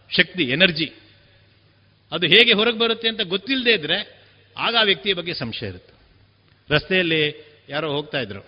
[0.10, 0.94] ಶಕ್ತಿ, ಎನರ್ಜಿ,
[2.12, 4.24] ಅದು ಹೇಗೆ ಹೊರಗೆ ಬರುತ್ತೆ ಅಂತ ಗೊತ್ತಿಲ್ಲದೆ ಇದ್ರೆ
[4.58, 5.94] ಆಗ ಆ ವ್ಯಕ್ತಿಯ ಬಗ್ಗೆ ಸಂಶಯ ಇರುತ್ತೆ.
[6.74, 8.42] ರಸ್ತೆಯಲ್ಲಿ ಯಾರೋ ಹೋಗ್ತಾ ಇದ್ರು.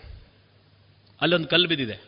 [1.22, 2.04] ಅಲ್ಲೊಂದು ಕಲ್ಲು ಬಿದ್ದಿದೆ.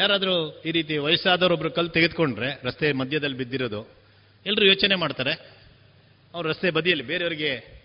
[0.00, 3.96] ಯಾರಾದರೂ ಈ ರೀತಿ ವಯಸ್ಸಾದವರೊಬ್ಬರು ಕಲ್ಲು ತೆಗೆದುಕೊಂಡ್ರೆ, ರಸ್ತೆ ಮಧ್ಯದಲ್ಲಿ ಬಿದ್ದಿರೋದು
[4.46, 5.32] ಎಲ್ಲರೂ ಯೋಚನೆ ಮಾಡ್ತಾರೆ.
[6.34, 7.82] ಅವ್ರು ರಸ್ತೆ ಬದಿಯಲ್ಲಿ, ಬೇರೆಯವರಿಗೆ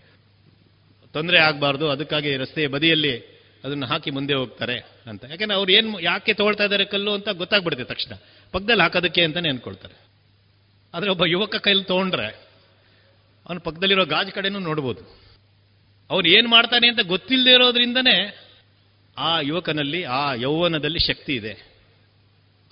[1.12, 3.33] ತೊಂದರೆ ಆಗಬಾರ್ದು, ಅದಕ್ಕಾಗಿ ರಸ್ತೆಯ ಬದಿಯಲ್ಲಿ
[3.64, 5.24] ಅದನ್ನು ಹಾಕಿ ಮುಂದೆ ಹೋಗ್ತಾರೆ ಅಂತ.
[5.24, 8.12] ಯಾಕಂದ್ರೆ ಅವ್ರು ಏನು ಯಾಕೆ ತಗೊಳ್ತಾ ಇದ್ದಾರೆ ಕಲ್ಲು ಅಂತ ಗೊತ್ತಾಗ್ಬಿಡುತ್ತೆ ತಕ್ಷಣ.
[8.52, 9.96] ಪಕ್ಕದಲ್ಲಿ ಹಾಕೋದಕ್ಕೆ ಅಂತಲೇ ಅನ್ಕೊಳ್ತಾರೆ.
[10.94, 12.26] ಆದರೆ ಒಬ್ಬ ಯುವಕ ಕೈಲಿ ತೊಗೊಂಡ್ರೆ
[13.46, 15.02] ಅವನು ಪಕ್ಕದಲ್ಲಿರೋ ಗಾಜು ಕಡೆನೂ ನೋಡ್ಬೋದು.
[16.10, 18.40] ಅವ್ರು ಏನು ಮಾಡ್ತಾನೆ ಅಂತ ಗೊತ್ತಿಲ್ಲದೆ ಇರೋದ್ರಿಂದನೇ
[19.18, 21.74] ಆ ಯುವಕನಲ್ಲಿ, ಆ ಯೌವನದಲ್ಲಿ ಶಕ್ತಿ ಇದೆ.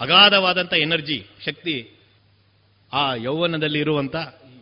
[0.01, 1.99] ಅಗಾಧವಾದಂಥ ಎನರ್ಜಿ, ಶಕ್ತಿ
[2.93, 4.17] ಆ ಯೌವನದಲ್ಲಿ ಇರುವಂಥ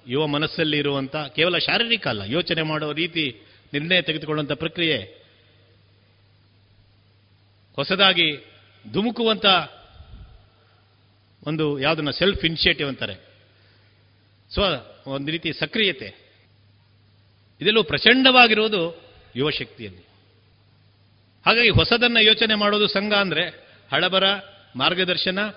[0.09, 3.24] ಯುವ ಮನಸ್ಸಲ್ಲಿ ಇರುವಂಥ ಕೇವಲ ಶಾರೀರಿಕ ಅಲ್ಲ, ಯೋಚನೆ ಮಾಡೋ ರೀತಿ
[3.72, 5.20] ನಿರ್ಣಯ ತೆಗೆದುಕೊಳ್ಳುವಂಥ ಪ್ರಕ್ರಿಯೆ
[7.81, 8.37] ಹೊಸದಾಗಿ
[8.93, 9.47] ಧುಮುಕುವಂಥ
[11.47, 13.14] ಒಂದು ಯಾವುದನ್ನ ಸೆಲ್ಫ್ ಇನಿಷಿಯೇಟಿವ್ ಅಂತಾರೆ.
[14.55, 14.62] ಸೊ,
[15.07, 16.31] ಒಂದು ರೀತಿ ಸಕ್ರಿಯತೆ.
[17.61, 19.03] ಇದೆಲ್ಲೂ ಪ್ರಚಂಡವಾಗಿರುವುದು
[19.37, 20.01] ಯುವಶಕ್ತಿಯಲ್ಲಿ
[21.47, 23.49] ಹಾಗಾಗಿ ಹೊಸದನ್ನ ಯೋಚನೆ ಮಾಡೋದು ಸಂಘ ಅಂದ್ರೆ
[23.93, 24.24] ಹಳಬರ
[24.76, 25.49] ಮಾರ್ಗದರ್ಶನ,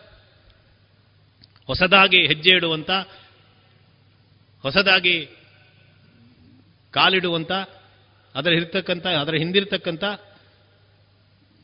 [1.67, 2.89] ಹೊಸದಾಗಿ ಹೆಜ್ಜೆ ಇಡುವಂಥ
[4.61, 5.26] ಹೊಸದಾಗಿ
[6.91, 7.51] ಕಾಲಿಡುವಂತ,
[8.36, 10.03] ಅದರ ಇರ್ತಕ್ಕಂಥ, ಅದರ ಹಿಂದಿರ್ತಕ್ಕಂಥ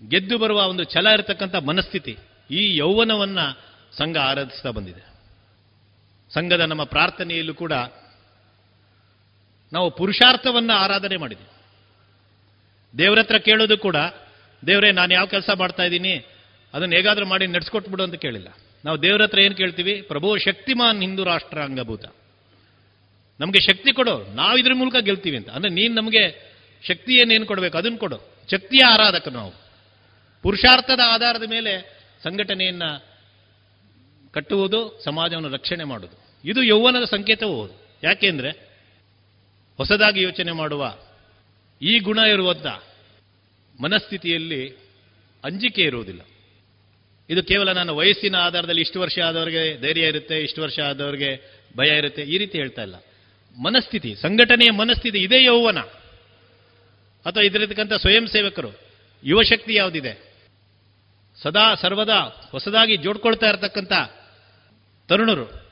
[0.07, 2.17] ಗೆದ್ದು ಬರುವ ಒಂದು ಛಲ ಇರತಕ್ಕಂಥ ಮನಸ್ಥಿತಿ
[2.51, 3.39] ಈ ಯೌವನವನ್ನ
[3.91, 5.09] ಸಂಘ ಆರಾಧಿಸ್ತಾ ಬಂದಿದೆ.
[6.33, 7.73] ಸಂಘದ ನಮ್ಮ ಪ್ರಾರ್ಥನೆಯಲ್ಲೂ ಕೂಡ
[9.73, 11.47] ನಾವು ಪುರುಷಾರ್ಥವನ್ನ ಆರಾಧನೆ ಮಾಡಿದ್ವಿ.
[12.97, 13.95] ದೇವರ ಹತ್ರ ಕೇಳೋದು ಕೂಡ,
[14.67, 16.17] ದೇವರೇ ನಾನು ಯಾವ ಕೆಲಸ ಮಾಡ್ತಾ ಇದ್ದೀನಿ,
[16.73, 18.47] ಅದನ್ನು ಹೇಗಾದ್ರೂ ಮಾಡಿ ನಡೆಸ್ಕೊಟ್ಬಿಡು ಅಂತ ಕೇಳಿಲ್ಲ.
[18.85, 20.01] ನಾವು ದೇವರ ಹತ್ರ ಏನು ಕೇಳ್ತೀವಿ?
[20.01, 22.05] ಪ್ರಭು ಶಕ್ತಿಮಾನ್ ಹಿಂದೂ ರಾಷ್ಟ್ರ ಅಂಗಭೂತ.
[23.39, 25.49] ನಮಗೆ ಶಕ್ತಿ ಕೊಡು, ನಾವು ಇದ್ರ ಮೂಲಕ ಗೆಲ್ತೀವಿ ಅಂತ.
[25.49, 26.49] ಅಂದ್ರೆ ನೀನು ನಮಗೆ
[26.87, 28.17] ಶಕ್ತಿ ಏನೇನು ಕೊಡಬೇಕು ಅದನ್ನು ಕೊಡು.
[28.51, 29.68] ಶಕ್ತಿಯ ಆರಾಧಕ ನಾವು.
[30.41, 32.83] ಪುರುಷಾರ್ಥದ ಆಧಾರದ ಮೇಲೆ ಸಂಘಟನೆಯನ್ನ
[34.31, 36.41] ಕಟ್ಟುವುದು, ಸಮಾಜವನ್ನು ರಕ್ಷಣೆ ಮಾಡುವುದು.
[36.49, 37.99] ಇದು ಯೌವನದ ಸಂಕೇತವೂ ಹೌದು.
[38.03, 38.49] ಯಾಕೆಂದ್ರೆ
[39.77, 40.97] ಹೊಸದಾಗಿ ಯೋಚನೆ ಮಾಡುವ
[41.81, 42.65] ಈ ಗುಣ ಇರುವಂಥ
[43.81, 44.69] ಮನಸ್ಥಿತಿಯಲ್ಲಿ
[45.43, 46.21] ಅಂಜಿಕೆ ಇರುವುದಿಲ್ಲ.
[47.29, 52.21] ಇದು ಕೇವಲ ನಾನು ವಯಸ್ಸಿನ ಆಧಾರದಲ್ಲಿ ಇಷ್ಟು ವರ್ಷ ಆದವರಿಗೆ ಧೈರ್ಯ ಇರುತ್ತೆ, ಇಷ್ಟು ವರ್ಷ ಆದವರಿಗೆ ಭಯ ಇರುತ್ತೆ,
[52.21, 52.95] ಈ ರೀತಿ ಹೇಳ್ತಾ ಇಲ್ಲ.
[53.61, 55.79] ಮನಸ್ಥಿತಿ, ಸಂಘಟನೆಯ ಮನಸ್ಥಿತಿ, ಇದೇ ಯೌವನ.
[57.25, 58.69] ಅಥವಾ ಇದರತಕ್ಕಂಥ ಸ್ವಯಂ ಸೇವಕರು,
[59.23, 60.28] ಯುವಶಕ್ತಿ ಯಾವುದಿದೆ?
[61.43, 63.91] ಸದಾ ಸರ್ವದಾ ಹೊಸದಾಗಿ ಜೋಡ್ಕೊಳ್ತಾ ಇರತಕ್ಕಂಥ
[65.07, 65.69] ತರುಣರು.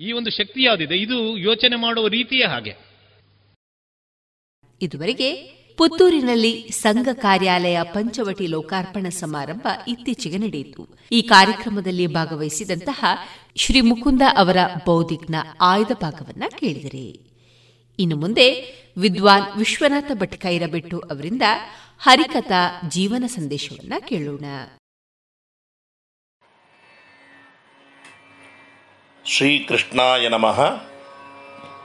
[0.00, 0.96] ಈ ಒಂದು ಶಕ್ತಿ ಯಾವುದಿದೆ?
[0.96, 2.76] ಇದು ಯೋಚನೆ ಮಾಡುವ ರೀತಿಯೇ ಹಾಗೆ.
[4.82, 10.98] ಇದುವರೆಗೆ ಪುತ್ತೂರಿನಲ್ಲಿ ಸಂಘ ಕಾರ್ಯಾಲಯ ಪಂಚವಟಿ ಲೋಕಾರ್ಪಣ ಸಮಾರಂಭ ಇತ್ತೀಚೆಗೆ ನಡೆಯಿತು.
[11.12, 13.04] ಈ ಕಾರ್ಯಕ್ರಮದಲ್ಲಿ ಭಾಗವಹಿಸಿದಂತಹ
[13.56, 14.56] ಶ್ರೀ ಮುಕುಂದ ಅವರ
[14.86, 17.29] ಬೌದ್ಧಿಕ್ನ ಆಯ್ದ ಭಾಗವನ್ನ ಕೇಳಿದರೆ.
[18.00, 21.42] ಇನ್ನು ಮುಂದೆ ವಿದ್ವಾನ್ ವಿಶ್ವನಾಥ ಭಟ್ ಅವರಿಂದ
[21.98, 24.44] ಹರಿಕಥಾ ಜೀವನ ಸಂದೇಶವನ್ನ ಕೇಳೋಣ.
[29.26, 30.60] ಶ್ರೀಕೃಷ್ಣಾಯ ನಮಃ.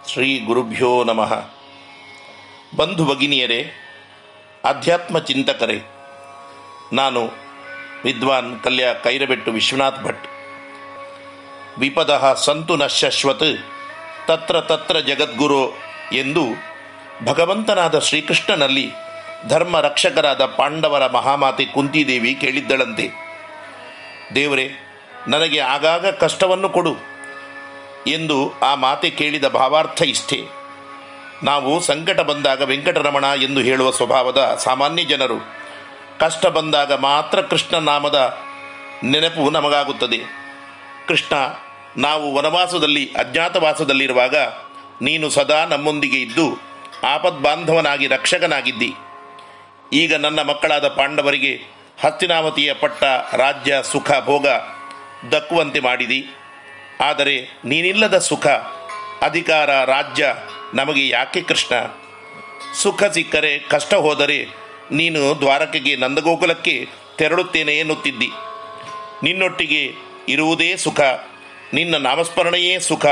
[0.08, 1.50] ಶ್ರೀ ಗುರುಭ್ಯೋ ನಮಃ.
[2.76, 3.72] ಬಂಧು ಭಗಿನಿಯರೇ,
[4.64, 5.82] ಅಧ್ಯಾತ್ಮ ಚಿಂತಕರೇ,
[6.94, 7.22] ನಾನು
[8.04, 10.26] ವಿದ್ವಾನ್ ಕಲ್ಯಾ ಕೈರಬೆಟ್ಟು ವಿಶ್ವನಾಥ್ ಭಟ್.
[11.80, 13.58] ವಿಪದ ಸಂತು ನಶ್ಯಶ್ವತ್,
[14.28, 16.46] ತತ್ರ ತತ್ರ ಜಗದ್ಗುರು ಎಂದು
[17.26, 18.92] ಭಗವಂತನಾದ ಶ್ರೀಕೃಷ್ಣನಲ್ಲಿ
[19.48, 23.10] ಧರ್ಮ ರಕ್ಷಕರಾದ ಪಾಂಡವರ ಮಹಾಮಾತೆ ಕುಂತಿದೇವಿ ಕೇಳಿದ್ದಳಂತೆ.
[24.36, 24.70] ದೇವರೇ,
[25.28, 26.96] ನನಗೆ ಆಗಾಗ ಕಷ್ಟವನ್ನು ಕೊಡು
[28.08, 30.48] ಎಂದು ಆ ಮಾತೆ ಕೇಳಿದ ಭಾವಾರ್ಥ ಇಷ್ಟೇ.
[31.44, 35.36] ನಾವು ಸಂಕಟ ಬಂದಾಗ ವೆಂಕಟರಮಣ ಎಂದು ಹೇಳುವ ಸ್ವಭಾವದ ಸಾಮಾನ್ಯ ಜನರು,
[36.20, 38.38] ಕಷ್ಟ ಬಂದಾಗ ಮಾತ್ರ ಕೃಷ್ಣ ನಾಮದ
[39.04, 40.20] ನೆನಪು ನಮಗಾಗುತ್ತದೆ.
[41.08, 41.36] ಕೃಷ್ಣ,
[41.98, 44.36] ನಾವು ವನವಾಸದಲ್ಲಿ, ಅಜ್ಞಾತವಾಸದಲ್ಲಿರುವಾಗ
[45.02, 46.62] ನೀನು ಸದಾ ನಮ್ಮೊಂದಿಗೆ ಇದ್ದು
[47.04, 48.94] ಆಪದ್ಬಾಂಧವನಾಗಿ ರಕ್ಷಕನಾಗಿದ್ದಿ.
[49.94, 51.62] ಈಗ ನನ್ನ ಮಕ್ಕಳಾದ ಪಾಂಡವರಿಗೆ
[52.02, 53.04] ಹತ್ತಿನಾವತಿಯ ಪಟ್ಟ
[53.34, 54.48] ರಾಜ್ಯ ಸುಖ ಭೋಗ
[55.32, 56.28] ದಕ್ಕುವಂತೆ ಮಾಡಿದಿ.
[57.02, 58.48] ಆದರೆ ನೀನಿಲ್ಲದ ಸುಖ,
[59.22, 60.36] ಅಧಿಕಾರ, ರಾಜ್ಯ
[60.74, 61.76] ನಮಗೆ ಯಾಕೆ ಕೃಷ್ಣ?
[62.74, 64.46] ಸುಖ ಸಿಕ್ಕರೆ ಕಷ್ಟ ಹೋದರೆ
[64.92, 68.30] ನೀನು ದ್ವಾರಕೆಗೆ ನಂದಗೋಕುಲಕ್ಕೆ ತೆರಳುತ್ತೇನೆ ಎನ್ನುತ್ತಿದ್ದಿ.
[69.24, 69.94] ನಿನ್ನೊಟ್ಟಿಗೆ
[70.30, 71.00] ಇರುವುದೇ ಸುಖ,
[71.74, 73.06] ನಿನ್ನ ನಾಮಸ್ಮರಣೆಯೇ ಸುಖ.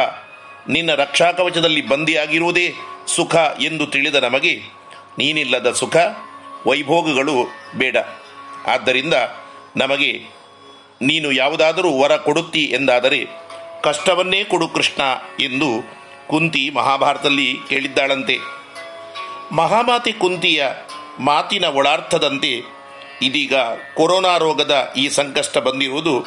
[0.69, 2.73] ನಿನ್ನ ರಕ್ಷಾಕವಚದಲ್ಲಿ ಬಂದಿಯಾಗಿರುವುದೇ
[3.07, 4.61] ಸುಖ ಎಂದು ತಿಳಿದ ನಮಗೆ
[5.17, 5.95] ನೀನಿಲ್ಲದ ಸುಖ,
[6.67, 7.33] ವೈಭೋಗಗಳು
[7.75, 7.97] ಬೇಡ.
[8.67, 9.13] ಆದ್ದರಿಂದ
[9.77, 10.25] ನಮಗೆ
[11.01, 13.27] ನೀನು ಯಾವುದಾದರೂ ವರ ಕೊಡುತ್ತಿ ಎಂದಾದರೆ
[13.83, 15.01] ಕಷ್ಟವನ್ನೇ ಕೊಡು ಕೃಷ್ಣ
[15.43, 15.67] ಎಂದು
[16.27, 18.37] ಕುಂತಿ ಮಹಾಭಾರತದಲ್ಲಿ ಕೇಳಿದ್ದಾಳಂತೆ.
[19.51, 20.67] ಮಹಾಮಾತಿ ಕುಂತಿಯ
[21.19, 22.61] ಮಾತಿನ ಒಳಾರ್ಥದಂತೆ
[23.21, 23.53] ಇದೀಗ
[23.93, 26.25] ಕೊರೋನಾ ರೋಗದ ಈ ಸಂಕಷ್ಟ ಬಂದಿರುವುದು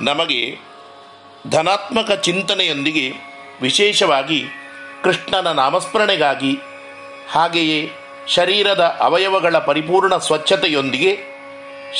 [0.00, 0.58] ನಮಗೆ
[1.50, 3.27] ಧನಾತ್ಮಕ ಚಿಂತನೆಯೊಂದಿಗೆ
[3.62, 4.44] ವಿಶೇಷವಾಗಿ
[5.04, 6.58] ಕೃಷ್ಣನ ನಾಮಸ್ಮರಣೆಗಾಗಿ,
[7.30, 7.90] ಹಾಗೆಯೇ
[8.28, 11.18] ಶರೀರದ ಅವಯವಗಳ ಪರಿಪೂರ್ಣ ಸ್ವಚ್ಛತೆಯೊಂದಿಗೆ,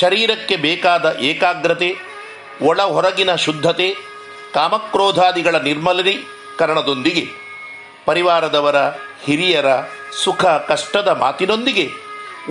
[0.01, 1.97] ಶರೀರಕ್ಕೆ ಬೇಕಾದ ಏಕಾಗ್ರತೆ,
[2.63, 3.95] ಒಳ ಹೊರಗಿನ ಶುದ್ಧತೆ,
[4.55, 7.27] ಕಾಮಕ್ರೋಧಾದಿಗಳ ನಿರ್ಮಲೀಕರಣದೊಂದಿಗೆ
[8.07, 8.77] ಪರಿವಾರದವರ
[9.25, 9.67] ಹಿರಿಯರ
[10.25, 11.91] ಸುಖ ಕಷ್ಟದ ಮಾತಿನೊಂದಿಗೆ,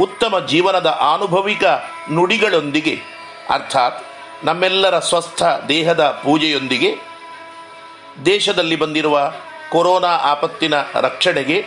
[0.01, 1.63] ಉತ್ತಮ ಜೀವನದ ಆನುಭವಿಕ
[2.11, 2.95] ನುಡಿಗಳೊಂದಿಗೆ,
[3.49, 4.03] ಅರ್ಥಾತ್
[4.43, 7.06] ನಮ್ಮೆಲ್ಲರ ಸ್ವಸ್ಥ ದೇಹದ ಪೂಜೆಯೊಂದಿಗೆ
[8.25, 9.33] ದೇಶದಲ್ಲಿ ಬಂದಿರುವ
[9.71, 11.65] ಕೊರೋನಾ ಆಪತ್ತಿನ ರಕ್ಷಣೆಗೆ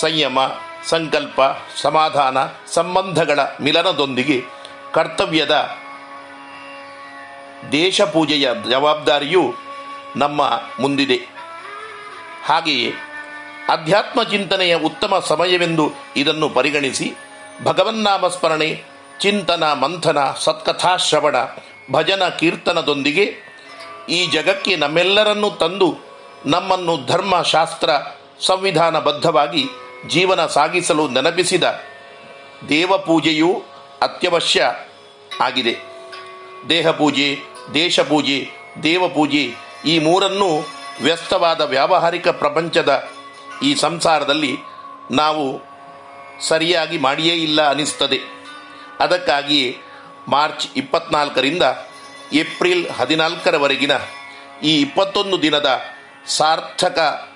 [0.00, 0.38] ಸಂಯಮ,
[0.88, 1.40] ಸಂಕಲ್ಪ,
[1.82, 2.36] ಸಮಾಧಾನ,
[2.72, 4.44] ಸಂಬಂಧಗಳ ಮಿಲನದೊಂದಿಗೆ
[4.92, 5.70] ಕರ್ತವ್ಯದ
[7.72, 9.54] ದೇಶ ಪೂಜೆಯ ಜವಾಬ್ದಾರಿಯೂ
[10.16, 10.42] ನಮ್ಮ
[10.80, 11.20] ಮುಂದಿದೆ.
[12.44, 12.92] ಹಾಗೆಯೇ
[13.68, 17.12] ಅಧ್ಯಾತ್ಮ ಚಿಂತನೆಯ ಉತ್ತಮ ಸಮಯವೆಂದು ಇದನ್ನು ಪರಿಗಣಿಸಿ
[17.64, 18.82] ಭಗವನ್ನಾಮ ಸ್ಮರಣೆ
[19.20, 21.36] ಚಿಂತನ, ಮಂಥನ, ಸತ್ಕಥಾಶ್ರವಣ,
[21.92, 23.49] ಭಜನ, ಕೀರ್ತನದೊಂದಿಗೆ
[24.10, 25.96] ಈ ಜಗಕ್ಕೆ ನಮ್ಮೆಲ್ಲರನ್ನೂ ತಂದು
[26.46, 27.90] ನಮ್ಮನ್ನು ಧರ್ಮ ಶಾಸ್ತ್ರ
[28.46, 29.64] ಸಂವಿಧಾನಬದ್ಧವಾಗಿ
[30.08, 31.64] ಜೀವನ ಸಾಗಿಸಲು ನೆನಪಿಸಿದ
[32.68, 33.62] ದೇವಪೂಜೆಯೂ
[34.02, 34.72] ಅತ್ಯವಶ್ಯ
[35.40, 35.76] ಆಗಿದೆ.
[36.68, 37.38] ದೇಹಪೂಜೆ,
[37.74, 38.50] ದೇಶಪೂಜೆ,
[38.82, 39.44] ದೇವಪೂಜೆ
[39.86, 40.66] ಈ ಮೂರನ್ನೂ
[41.02, 43.08] ವ್ಯಸ್ತವಾದ ವ್ಯಾವಹಾರಿಕ ಪ್ರಪಂಚದ
[43.62, 44.56] ಈ ಸಂಸಾರದಲ್ಲಿ
[45.10, 45.60] ನಾವು
[46.48, 48.18] ಸರಿಯಾಗಿ ಮಾಡಿಯೇ ಇಲ್ಲ ಅನಿಸ್ತದೆ.
[49.00, 49.78] ಅದಕ್ಕಾಗಿಯೇ
[50.28, 51.62] ಮಾರ್ಚ್ ಇಪ್ಪತ್ನಾಲ್ಕರಿಂದ
[52.32, 53.90] ಏಪ್ರಿಲ್ ಹದಿನಾಲ್ಕರವರೆಗಿನ
[54.62, 55.80] ಈ ಇಪ್ಪತ್ತೊಂದು ದಿನದ
[56.26, 57.28] ಸಾರ್ಥಕ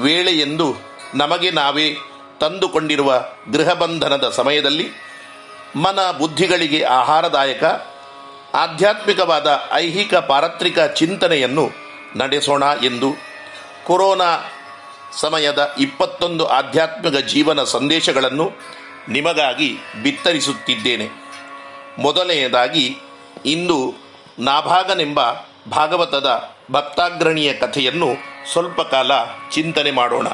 [0.00, 0.74] ವೇಳೆ ಎಂದು
[1.14, 1.96] ನಮಗೆ ನಾವೇ
[2.40, 4.90] ತಂದುಕೊಂಡಿರುವ ಗೃಹಬಂಧನದ ಸಮಯದಲ್ಲಿ
[5.76, 7.64] ಮನ ಬುದ್ಧಿಗಳಿಗೆ ಆಹಾರದಾಯಕ,
[8.54, 11.70] ಆಧ್ಯಾತ್ಮಿಕವಾದ ಐಹಿಕ ಪಾರತ್ರಿಕ ಚಿಂತನೆಯನ್ನು
[12.16, 13.14] ನಡೆಸೋಣ ಎಂದು
[13.86, 14.50] ಕೊರೋನಾ
[15.12, 18.52] ಸಮಯದ ಇಪ್ಪತ್ತೊಂದು ಆಧ್ಯಾತ್ಮಿಕ ಜೀವನ ಸಂದೇಶಗಳನ್ನು
[19.08, 21.08] ನಿಮಗಾಗಿ ಬಿತ್ತರಿಸುತ್ತಿದ್ದೇನೆ.
[21.98, 22.98] ಮೊದಲನೆಯದಾಗಿ
[23.44, 23.94] ಇಂದು
[24.38, 25.20] ನಾಭಾಗನೆಂಬ
[25.70, 28.08] ಭಾಗವತದ ಭಕ್ತಾಗ್ರಣಿಯ ಕಥೆಯನ್ನು
[28.52, 29.10] ಸ್ವಲ್ಪ ಕಾಲ
[29.50, 30.26] ಚಿಂತನೆ ಮಾಡೋಣ.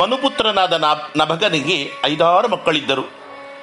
[0.00, 0.72] ಮನುಪುತ್ರನಾದ
[1.16, 3.04] ನಭಗನಿಗೆ ಐದಾರು ಮಕ್ಕಳಿದ್ದರು.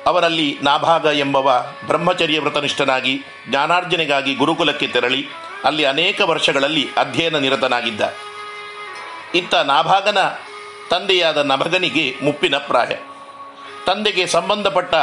[0.06, 3.20] ಅವರಲ್ಲಿ ನಾಭಾಗ ಎಂಬವ ಬ್ರಹ್ಮಚರ್ಯ ವ್ರತನಿಷ್ಠನಾಗಿ
[3.50, 5.28] ಜ್ಞಾನಾರ್ಜನೆಗಾಗಿ ಗುರುಕುಲಕ್ಕೆ ತೆರಳಿ
[5.64, 8.02] ಅಲ್ಲಿ ಅನೇಕ ವರ್ಷಗಳಲ್ಲಿ ಅಧ್ಯಯನ ನಿರತನಾಗಿದ್ದ.
[9.36, 10.18] ಇತ್ತ ನಾಭಾಗನ
[10.90, 12.88] ತಂದೆಯಾದ ನಭಗನಿಗೆ ಮುಪ್ಪಿನ ಪ್ರಾಯ.
[13.86, 14.94] ತಂದೆಗೆ ಸಂಬಂಧಪಟ್ಟ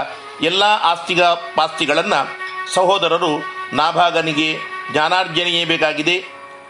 [0.42, 2.38] ಎಲ್ಲ ಆಸ್ತಿಗ ಪಾಸ್ತಿಗಳನ್ನು
[2.74, 3.42] ಸಹೋದರರು
[3.72, 4.58] ನಾಭಾಗನಿಗೆ
[4.92, 6.24] ಜ್ಞಾನಾರ್ಜನೆಯೇ ಬೇಕಾಗಿದೆ.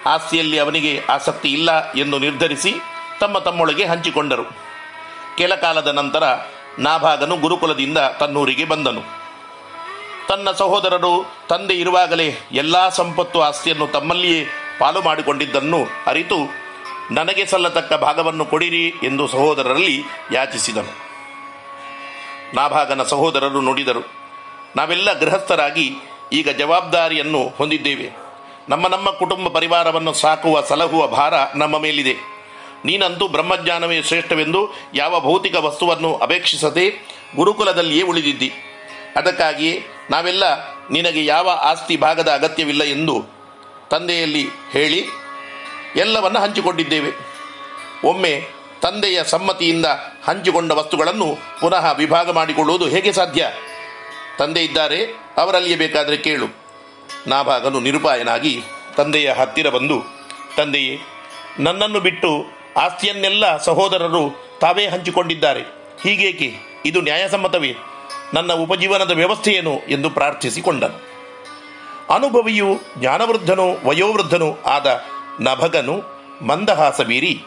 [0.07, 2.75] ಆಸ್ತಿಯಲ್ಲಿ ಅವನಿಗೆ ಆಸಕ್ತಿ ಇಲ್ಲ ಎಂದು ನಿರ್ಧರಿಸಿ
[3.21, 4.45] ತಮ್ಮ ತಮ್ಮೊಳಗೆ ಹಂಚಿಕೊಂಡರು.
[5.39, 6.23] ಕೆಲ ಕಾಲದ ನಂತರ
[6.79, 9.03] ನಾಭಾಗನು ಗುರುಕುಲದಿಂದ ತನ್ನೂರಿಗೆ ಬಂದನು.
[10.29, 14.47] ತನ್ನ ಸಹೋದರರು ತಂದೆ ಇರುವಾಗಲೇ ಎಲ್ಲ ಸಂಪತ್ತು ಆಸ್ತಿಯನ್ನು ತಮ್ಮಲ್ಲಿಯೇ
[14.79, 16.64] ಪಾಲು ಮಾಡಿಕೊಂಡಿದ್ದನ್ನು ಅರಿತು
[17.11, 20.03] ನನಗೆ ಸಲ್ಲತಕ್ಕ ಭಾಗವನ್ನು ಕೊಡಿರಿ ಎಂದು ಸಹೋದರರಲ್ಲಿ
[20.33, 20.93] ಯಾಚಿಸಿದನು.
[22.55, 24.03] ನಾಭಾಗನ ಸಹೋದರರು ನುಡಿದರು,
[24.77, 25.93] ನಾವೆಲ್ಲ ಗೃಹಸ್ಥರಾಗಿ
[26.33, 28.11] ಈಗ ಜವಾಬ್ದಾರಿಯನ್ನು ಹೊಂದಿದ್ದೇವೆ.
[28.69, 32.15] ನಮ್ಮ ನಮ್ಮ ಕುಟುಂಬ ಪರಿವಾರವನ್ನು ಸಾಕುವ ಸಲಹುವ ಭಾರ ನಮ್ಮ ಮೇಲಿದೆ.
[32.85, 34.61] ನೀನಂತೂ ಬ್ರಹ್ಮಜ್ಞಾನವೇ ಶ್ರೇಷ್ಠವೆಂದು
[34.95, 36.87] ಯಾವ ಭೌತಿಕ ವಸ್ತುವನ್ನು ಅಪೇಕ್ಷಿಸದೆ
[37.37, 38.53] ಗುರುಕುಲದಲ್ಲಿಯೇ ಉಳಿದಿದ್ದಿ.
[39.17, 40.45] ಅದಕ್ಕಾಗಿಯೇ ನಾವೆಲ್ಲ
[40.91, 43.25] ನಿನಗೆ ಯಾವ ಆಸ್ತಿ ಭಾಗದ ಅಗತ್ಯವಿಲ್ಲ ಎಂದು
[43.91, 45.05] ತಂದೆಯಲ್ಲಿ ಹೇಳಿ
[45.97, 47.35] ಎಲ್ಲವನ್ನು ಹಂಚಿಕೊಂಡಿದ್ದೇವೆ.
[48.05, 48.43] ಒಮ್ಮೆ
[48.83, 49.87] ತಂದೆಯ ಸಮ್ಮತಿಯಿಂದ
[50.25, 53.47] ಹಂಚಿಕೊಂಡ ವಸ್ತುಗಳನ್ನು ಪುನಃ ವಿಭಾಗ ಮಾಡಿಕೊಳ್ಳುವುದು ಹೇಗೆ ಸಾಧ್ಯ?
[54.39, 55.07] ತಂದೆ ಇದ್ದಾರೆ,
[55.37, 56.47] ಅವರಲ್ಲಿಯೇ ಬೇಕಾದರೆ ಕೇಳು.
[57.27, 58.63] ನಾಭಾಗನು ನಿರುಪಾಯನಾಗಿ
[58.97, 60.03] ತಂದೆಯ ಹತ್ತಿರ ಬಂದು,
[60.57, 60.99] ತಂದೆಯೇ,
[61.59, 62.45] ನನ್ನನ್ನು ಬಿಟ್ಟು
[62.77, 65.61] ಆಸ್ತಿಯನ್ನೆಲ್ಲ ಸಹೋದರರು ತಾವೇ ಹಂಚಿಕೊಂಡಿದ್ದಾರೆ.
[66.03, 66.55] ಹೀಗೇಕೆ?
[66.87, 67.77] ಇದು ನ್ಯಾಯಸಮ್ಮತವೇ?
[68.35, 71.15] ನನ್ನ ಉಪಜೀವನದ ವ್ಯವಸ್ಥೆಯೇನು ಎಂದು ಪ್ರಾರ್ಥಿಸಿಕೊಂಡನು.
[72.15, 75.03] ಅನುಭವಿಯು ಜ್ಞಾನವೃದ್ಧನು, ವಯೋವೃದ್ಧನು ಆದ
[75.41, 76.03] ನಭಗನು
[76.47, 77.45] ಮಂದಹಾಸ ಬೀರಿ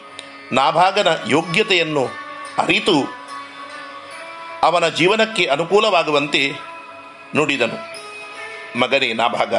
[0.52, 2.08] ನಾಭಾಗನ ಯೋಗ್ಯತೆಯನ್ನು
[2.58, 3.18] ಅರಿತು
[4.62, 6.52] ಅವನ ಜೀವನಕ್ಕೆ ಅನುಕೂಲವಾಗುವಂತೆ
[7.36, 7.98] ನುಡಿದನು.
[8.78, 9.54] ಮಗನೇ ನಾಭಾಗ,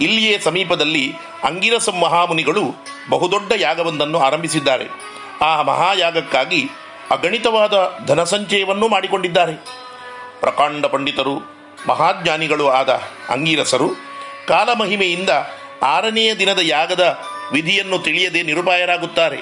[0.00, 1.12] ಇಲ್ಲಿಯೇ ಸಮೀಪದಲ್ಲಿ
[1.44, 2.62] ಅಂಗಿರಸ ಮಹಾಮುನಿಗಳು
[3.10, 4.88] ಬಹುದೊಡ್ಡ ಯಾಗವೊಂದನ್ನು ಆರಂಭಿಸಿದ್ದಾರೆ.
[5.42, 6.70] ಆ ಮಹಾಯಾಗಕ್ಕಾಗಿ
[7.10, 9.54] ಅಗಣಿತವಾದ ಧನಸಂಚಯವನ್ನೂ ಮಾಡಿಕೊಂಡಿದ್ದಾರೆ.
[10.40, 11.38] ಪ್ರಕಾಂಡ ಪಂಡಿತರು,
[11.88, 12.88] ಮಹಾಜ್ಞಾನಿಗಳು ಆದ
[13.28, 13.88] ಅಂಗೀರಸರು
[14.48, 15.30] ಕಾಲಮಹಿಮೆಯಿಂದ
[15.82, 17.18] ಆರನೆಯ ದಿನದ ಯಾಗದ
[17.52, 19.36] ವಿಧಿಯನ್ನು ತಿಳಿಯದೆ ನಿರುಪಾಯರಾಗುತ್ತಾರೆ.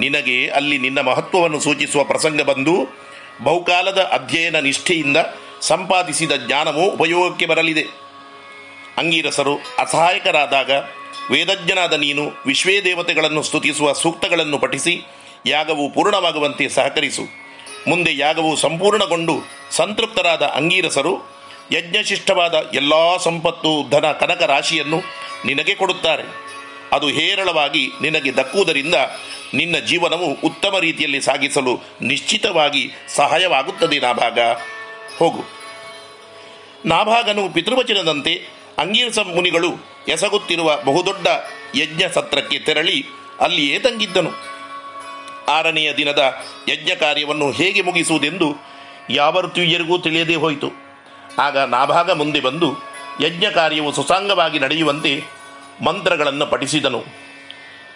[0.00, 2.98] ನಿನಗೆ ಅಲ್ಲಿ ನಿನ್ನ ಮಹತ್ವವನ್ನು ಸೂಚಿಸುವ ಪ್ರಸಂಗ ಬಂದು
[3.44, 5.16] ಬಹುಕಾಲದ ಅಧ್ಯಯನ ನಿಷ್ಠೆಯಿಂದ
[5.60, 7.86] ಸಂಪಾದಿಸಿದ ಜ್ಞಾನವು ಉಪಯೋಗಕ್ಕೆ ಬರಲಿದೆ.
[8.98, 10.70] ಅಂಗೀರಸರು ಅಸಹಾಯಕರಾದಾಗ
[11.30, 15.02] ವೇದಜ್ಞನಾದ ನೀನು ವಿಶ್ವೇ ದೇವತೆಗಳನ್ನು ಸ್ತುತಿಸುವ ಸೂಕ್ತಗಳನ್ನು ಪಠಿಸಿ
[15.46, 17.22] ಯಾಗವು ಪೂರ್ಣವಾಗುವಂತೆ ಸಹಕರಿಸು.
[17.88, 19.32] ಮುಂದೆ ಯಾಗವು ಸಂಪೂರ್ಣಗೊಂಡು
[19.70, 21.37] ಸಂತೃಪ್ತರಾದ ಅಂಗೀರಸರು
[21.72, 25.02] ಯಜ್ಞಶಿಷ್ಟವಾದ ಎಲ್ಲ ಸಂಪತ್ತು ಧನ ಕನಕ ರಾಶಿಯನ್ನು
[25.44, 26.22] ನಿನಗೆ ಕೊಡುತ್ತಾರೆ.
[26.92, 28.94] ಅದು ಹೇರಳವಾಗಿ ನಿನಗೆ ದಕ್ಕುವುದರಿಂದ
[29.54, 34.38] ನಿನ್ನ ಜೀವನವು ಉತ್ತಮ ರೀತಿಯಲ್ಲಿ ಸಾಗಿಸಲು ನಿಶ್ಚಿತವಾಗಿ ಸಹಾಯವಾಗುತ್ತದೆ ನಾಭಾಗ.
[35.18, 35.44] ಹೋಗು.
[36.86, 39.70] ನಾಭಾಗನು ಪಿತೃವಚನದಂತೆ ಅಂಗೀರಸ ಮುನಿಗಳು
[40.08, 41.26] ಎಸಗುತ್ತಿರುವ ಬಹುದೊಡ್ಡ
[41.76, 43.04] ಯಜ್ಞ ಸತ್ರಕ್ಕೆ ತೆರಳಿ
[43.40, 44.30] ಅಲ್ಲಿಯೇ ತಂಗಿದ್ದನು.
[45.48, 48.54] ಆರನೆಯ ದಿನದ ಯಜ್ಞ ಕಾರ್ಯವನ್ನು ಹೇಗೆ ಮುಗಿಸುವುದೆಂದು
[49.10, 50.87] ಯಾವ ಋತುವಿಯರಿಗೂ ತಿಳಿಯದೇ ಹೋಯಿತು.
[51.38, 52.68] ಆಗ ನಾಭಾಗ ಮುಂದೆ ಬಂದು
[53.20, 55.24] ಯಜ್ಞ ಕಾರ್ಯವು ಸುಸಾಂಗವಾಗಿ ನಡೆಯುವಂತೆ
[55.84, 57.00] ಮಂತ್ರಗಳನ್ನು ಪಠಿಸಿದನು.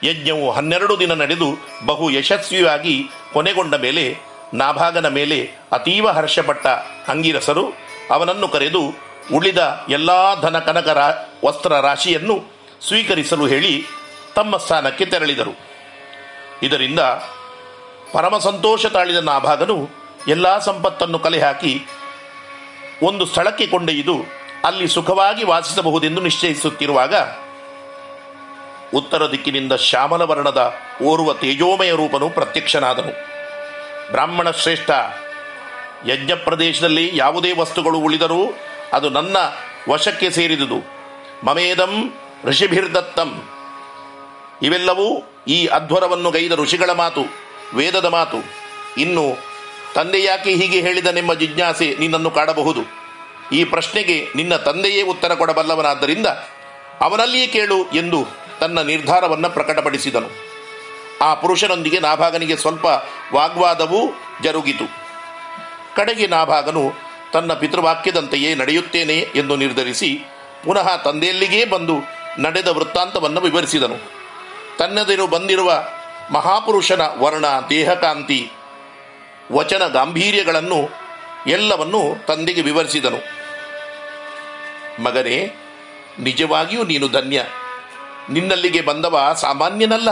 [0.05, 1.48] ಯಜ್ಞವು ಹನ್ನೆರಡು ದಿನ ನಡೆದು
[1.86, 4.05] ಬಹು ಯಶಸ್ವಿಯಾಗಿ ಕೊನೆಗೊಂಡ ಮೇಲೆ
[4.55, 6.66] ನಾಭಾಗನ ಮೇಲೆ ಅತೀವ ಹರ್ಷಪಟ್ಟ
[7.09, 7.64] ಅಂಗಿರಸರು
[8.10, 8.82] ಅವನನ್ನು ಕರೆದು
[9.35, 11.09] ಉಳಿದ ಎಲ್ಲ ಧನ ಕನಕ ರಾ
[11.44, 12.36] ವಸ್ತ್ರ ರಾಶಿಯನ್ನು
[12.89, 13.86] ಸ್ವೀಕರಿಸಲು ಹೇಳಿ
[14.35, 15.52] ತಮ್ಮ ಸ್ಥಾನಕ್ಕೆ ತೆರಳಿದರು.
[16.62, 17.01] ಇದರಿಂದ
[18.12, 19.89] ಪರಮ ಸಂತೋಷ ತಾಳಿದ ನಾಭಾಗನು
[20.28, 21.86] ಎಲ್ಲ ಸಂಪತ್ತನ್ನು ಕಲೆ ಹಾಕಿ
[23.02, 24.24] ಒಂದು ಸ್ಥಳಕ್ಕೆ ಕೊಂಡೊಯ್ದು
[24.64, 27.14] ಅಲ್ಲಿ ಸುಖವಾಗಿ ವಾಸಿಸಬಹುದೆಂದು ನಿಶ್ಚಯಿಸುತ್ತಿರುವಾಗ
[28.94, 33.12] ಉತ್ತರ ದಿಕ್ಕಿನಿಂದ ಶ್ಯಾಮಲ ವರ್ಣದ ಓರ್ವ ತೇಜೋಮಯ ರೂಪನು ಪ್ರತ್ಯಕ್ಷನಾದನು.
[34.12, 34.90] ಬ್ರಾಹ್ಮಣ ಶ್ರೇಷ್ಠ,
[36.08, 38.54] ಯಜ್ಞ ಪ್ರದೇಶದಲ್ಲಿ ಯಾವುದೇ ವಸ್ತುಗಳು ಉಳಿದರೂ
[38.92, 39.36] ಅದು ನನ್ನ
[39.90, 40.78] ವಶಕ್ಕೆ ಸೇರಿದುದು.
[41.46, 42.14] ಮಮೇದಂ
[42.44, 43.42] ಋಷಿಭಿರ್ದತ್ತಂ.
[44.62, 47.20] ಇವೆಲ್ಲವೂ ಈ ಅಧ್ವರವನ್ನು ಗೈದ ಋಷಿಗಳ ಮಾತು,
[47.74, 48.36] ವೇದದ ಮಾತು.
[48.98, 49.51] ಇನ್ನು
[49.94, 52.81] ತಂದೆ ಯಾಕೆ ಹೀಗೆ ಹೇಳಿದ ನಿಮ್ಮ ಜಿಜ್ಞಾಸೆ ನಿನ್ನನ್ನು ಕಾಡಬಹುದು.
[53.52, 56.27] ಈ ಪ್ರಶ್ನೆಗೆ ನಿನ್ನ ತಂದೆಯೇ ಉತ್ತರ ಕೊಡಬಲ್ಲವನಾದ್ದರಿಂದ
[57.01, 58.27] ಅವನಲ್ಲಿಯೇ ಕೇಳು ಎಂದು
[58.60, 60.52] ತನ್ನ ನಿರ್ಧಾರವನ್ನು ಪ್ರಕಟಪಡಿಸಿದನು.
[61.23, 62.86] ಆ ಪುರುಷನೊಂದಿಗೆ ನಾಭಾಗನಿಗೆ ಸ್ವಲ್ಪ
[63.35, 64.12] ವಾಗ್ವಾದವೂ
[64.43, 64.85] ಜರುಗಿತು.
[65.97, 66.93] ಕಡೆಗೆ ನಾಭಾಗನು,
[67.32, 70.20] ತನ್ನ ಪಿತೃವಾಕ್ಯದಂತೆಯೇ ನಡೆಯುತ್ತೇನೆ ಎಂದು ನಿರ್ಧರಿಸಿ
[70.64, 71.97] ಪುನಃ ತಂದೆಯಲ್ಲಿಗೇ ಬಂದು
[72.39, 73.97] ನಡೆದ ವೃತ್ತಾಂತವನ್ನು ವಿವರಿಸಿದನು.
[74.78, 75.85] ತನ್ನದಿರು ಬಂದಿರುವ
[76.32, 78.51] ಮಹಾಪುರುಷನ ವರ್ಣ ದೇಹಕಾಂತಿ
[79.52, 80.90] ವಚನ ಗಾಂಭೀರ್ಯಗಳನ್ನು
[81.46, 83.18] ಎಲ್ಲವನ್ನು ತಂದೆಗೆ ವಿವರಿಸಿದನು.
[85.02, 85.56] ಮಗನೇ,
[86.18, 87.44] ನಿಜವಾಗಿಯೂ ನೀನು ಧನ್ಯ.
[88.30, 90.08] ನಿನ್ನಲ್ಲಿಗೆ ಬಂದವ ಸಾಮಾನ್ಯನಲ್ಲ.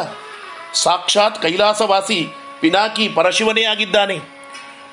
[0.74, 2.28] ಸಾಕ್ಷಾತ್ ಕೈಲಾಸವಾಸಿ
[2.60, 4.18] ಪಿನಾಕಿ ಪರಶಿವನೇ ಆಗಿದ್ದಾನೆ.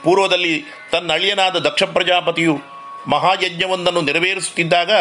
[0.03, 2.59] ಪೂರ್ವದಲ್ಲಿ ತನ್ನ ಅಳಿಯನಾದ ದಕ್ಷ ಪ್ರಜಾಪತಿಯು
[3.07, 4.91] ಮಹಾಯಜ್ಞವೊಂದನ್ನು ನೆರವೇರಿಸುತ್ತಿದ್ದಾಗ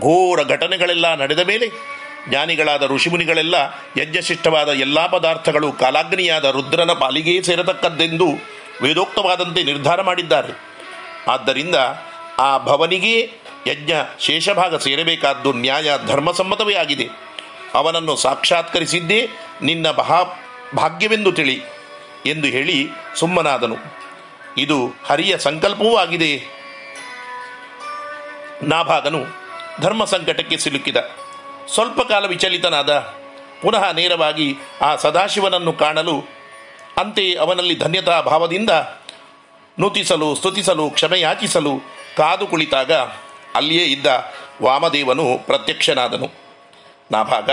[0.00, 1.68] ಘೋರ ಘಟನೆಗಳೆಲ್ಲ ನಡೆದ ಮೇಲೆ
[2.28, 3.54] ಜ್ಞಾನಿಗಳಾದ ಋಷಿಮುನಿಗಳೆಲ್ಲ
[3.96, 8.26] ಯಜ್ಞಶಿಷ್ಟವಾದ ಎಲ್ಲ ಪದಾರ್ಥಗಳು ಕಾಲಾಗ್ನಿಯಾದ ರುದ್ರನ ಪಾಲಿಗೆ ಸೇರತಕ್ಕದ್ದೆಂದು
[8.82, 10.52] ವೇದೋಕ್ತವಾದಂತೆ ನಿರ್ಧಾರ ಮಾಡಿದ್ದಾರೆ.
[11.28, 11.74] ಆದ್ದರಿಂದ
[12.38, 13.32] ಆ ಭವನಿಗೆ
[13.66, 17.08] ಯಜ್ಞ ಶೇಷಭಾಗ ಸೇರಬೇಕಾದ್ದು ನ್ಯಾಯ ಧರ್ಮಸಮ್ಮತವೇ ಆಗಿದೆ.
[17.74, 19.28] ಅವನನ್ನು ಸಾಕ್ಷಾತ್ಕರಿಸಿದ್ದೇ
[19.62, 20.22] ನಿನ್ನ ಮಹಾ
[20.76, 21.62] ಭಾಗ್ಯವೆಂದು ತಿಳಿ
[22.26, 23.76] ಎಂದು ಹೇಳಿ ಸುಮ್ಮನಾದನು.
[24.58, 26.54] ಇದು ಹರಿಯ ಸಂಕಲ್ಪವೂ ಆಗಿದೆ.
[28.62, 29.24] ನಾಭಾಗನು
[29.80, 30.96] ಧರ್ಮ ಸಂಕಟಕ್ಕೆ ಸಿಲುಕಿದ.
[31.74, 32.98] ಸ್ವಲ್ಪ ಕಾಲ ವಿಚಲಿತನಾದ,
[33.62, 36.33] ಪುನಃ ನೇರವಾಗಿ ಆ ಸದಾಶಿವನನ್ನು ಕಾಣಲು
[36.98, 38.70] ಅಂತೆಯೇ ಅವನಲ್ಲಿ ಧನ್ಯತಾ ಭಾವದಿಂದ
[39.80, 41.80] ನುತಿಸಲು, ಸ್ತುತಿಸಲು, ಕ್ಷಮೆಯಾಚಿಸಲು
[42.16, 42.92] ಕಾದು ಕುಳಿತಾಗ
[43.54, 44.06] ಅಲ್ಲಿಯೇ ಇದ್ದ
[44.62, 46.32] ವಾಮದೇವನು ಪ್ರತ್ಯಕ್ಷನಾದನು.
[47.10, 47.50] ನಾ ಭಾಗ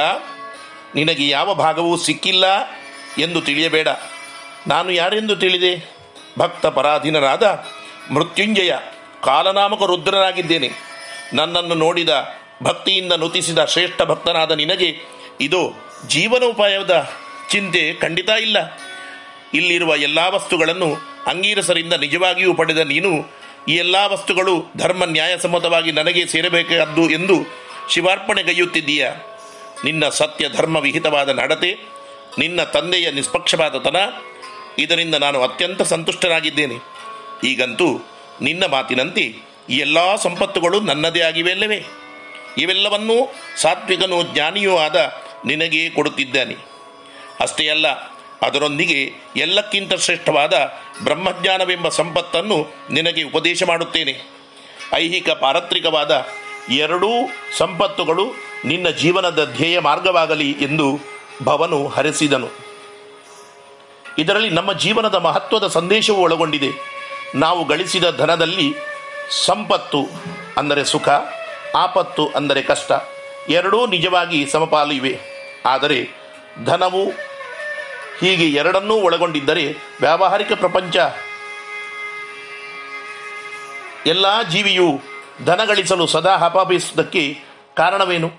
[0.95, 2.45] ನಿನಗೆ ಯಾವ ಭಾಗವೂ ಸಿಕ್ಕಿಲ್ಲ
[3.17, 3.87] ಎಂದು ತಿಳಿಯಬೇಡ.
[4.67, 5.95] ನಾನು ಯಾರೆಂದು ತಿಳಿದೆ?
[6.39, 7.65] ಭಕ್ತ ಪರಾಧೀನರಾದ
[8.11, 8.73] ಮೃತ್ಯುಂಜಯ
[9.23, 10.69] ಕಾಲನಾಮಕ ರುದ್ರನಾಗಿದ್ದೇನೆ
[11.33, 12.09] ನನ್ನನ್ನು ನೋಡಿದ
[12.63, 14.97] ಭಕ್ತಿಯಿಂದ ನುತಿಸಿದ ಶ್ರೇಷ್ಠ ಭಕ್ತನಾದ ನಿನಗೆ
[15.41, 15.73] ಇದು
[16.07, 17.09] ಜೀವನೋಪಾಯದ
[17.49, 18.57] ಚಿಂತೆ ಖಂಡಿತ ಇಲ್ಲ.
[19.53, 20.95] ಇಲ್ಲಿರುವ ಎಲ್ಲ ವಸ್ತುಗಳನ್ನು
[21.27, 23.31] ಅಂಗೀರಸರಿಂದ ನಿಜವಾಗಿಯೂ ಪಡೆದ ನೀನು,
[23.67, 27.33] ಈ ಎಲ್ಲ ವಸ್ತುಗಳು ಧರ್ಮ ನ್ಯಾಯಸಮ್ಮತವಾಗಿ ನನಗೆ ಸೇರಬೇಕಾದ್ದು ಎಂದು
[27.89, 29.09] ಶಿವಾರ್ಪಣೆಗೈಯುತ್ತಿದ್ದೀಯ
[29.83, 31.77] ನಿನ್ನ ಸತ್ಯ ಧರ್ಮ ವಿಹಿತವಾದ ನಡತೆ,
[32.39, 33.95] ನಿನ್ನ ತಂದೆಯ ನಿಷ್ಪಕ್ಷಪಾತತನ
[34.79, 36.75] ಇದರಿಂದ ನಾನು ಅತ್ಯಂತ ಸಂತುಷ್ಟನಾಗಿದ್ದೇನೆ.
[37.43, 37.99] ಈಗಂತೂ
[38.41, 39.21] ನಿನ್ನ ಮಾತಿನಂತೆ
[39.69, 41.85] ಈ ಎಲ್ಲ ಸಂಪತ್ತುಗಳು ನನ್ನದೇ ಆಗಿವೆಲ್ಲವೆ?
[42.57, 45.13] ಇವೆಲ್ಲವನ್ನೂ ಸಾತ್ವಿಕನೂ ಜ್ಞಾನಿಯೂ ಆದ
[45.45, 46.55] ನಿನಗೇ ಕೊಡುತ್ತಿದ್ದಾನೆ.
[47.39, 48.10] ಅಷ್ಟೇ ಅಲ್ಲ
[48.41, 48.99] ಅದರೊಂದಿಗೆ
[49.35, 50.53] ಎಲ್ಲಕ್ಕಿಂತ ಶ್ರೇಷ್ಠವಾದ
[51.03, 52.57] ಬ್ರಹ್ಮಜ್ಞಾನವೆಂಬ ಸಂಪತ್ತನ್ನು
[52.91, 54.15] ನಿನಗೆ ಉಪದೇಶ ಮಾಡುತ್ತೇನೆ.
[54.95, 56.13] ಐಹಿಕ ಪಾರತ್ರಿಕವಾದ
[56.69, 57.09] ಎರಡೂ
[57.57, 58.25] ಸಂಪತ್ತುಗಳು
[58.65, 60.87] ನಿನ್ನ ಜೀವನದ ಧ್ಯೇಯ ಮಾರ್ಗವಾಗಲಿ ಎಂದು
[61.43, 62.49] ಭವನು ಹರಿಸಿದನು.
[64.17, 66.71] ಇದರಲ್ಲಿ ನಮ್ಮ ಜೀವನದ ಮಹತ್ವದ ಸಂದೇಶವು ಒಳಗೊಂಡಿದೆ.
[67.35, 68.67] ನಾವು ಗಳಿಸಿದ ಧನದಲ್ಲಿ
[69.45, 70.01] ಸಂಪತ್ತು
[70.57, 71.09] ಅಂದರೆ ಸುಖ,
[71.75, 72.91] ಆಪತ್ತು ಅಂದರೆ ಕಷ್ಟ,
[73.49, 75.13] ಎರಡೂ ನಿಜವಾಗಿ ಸಮಪಾಲು ಇವೆ.
[75.65, 75.99] ಆದರೆ
[76.65, 77.03] ಧನವು
[78.21, 80.97] ಹೀಗೆ ಎರಡನ್ನೂ ಒಳಗೊಂಡಿದ್ದರೆ ವ್ಯಾವಹಾರಿಕ ಪ್ರಪಂಚ,
[84.05, 85.01] ಎಲ್ಲ ಜೀವಿಯು
[85.45, 87.39] ಧನ ಗಳಿಸಲು ಸದಾ ಹಪಾಪಿಸುವುದಕ್ಕೆ
[87.75, 88.31] ಕಾರಣವೇನು?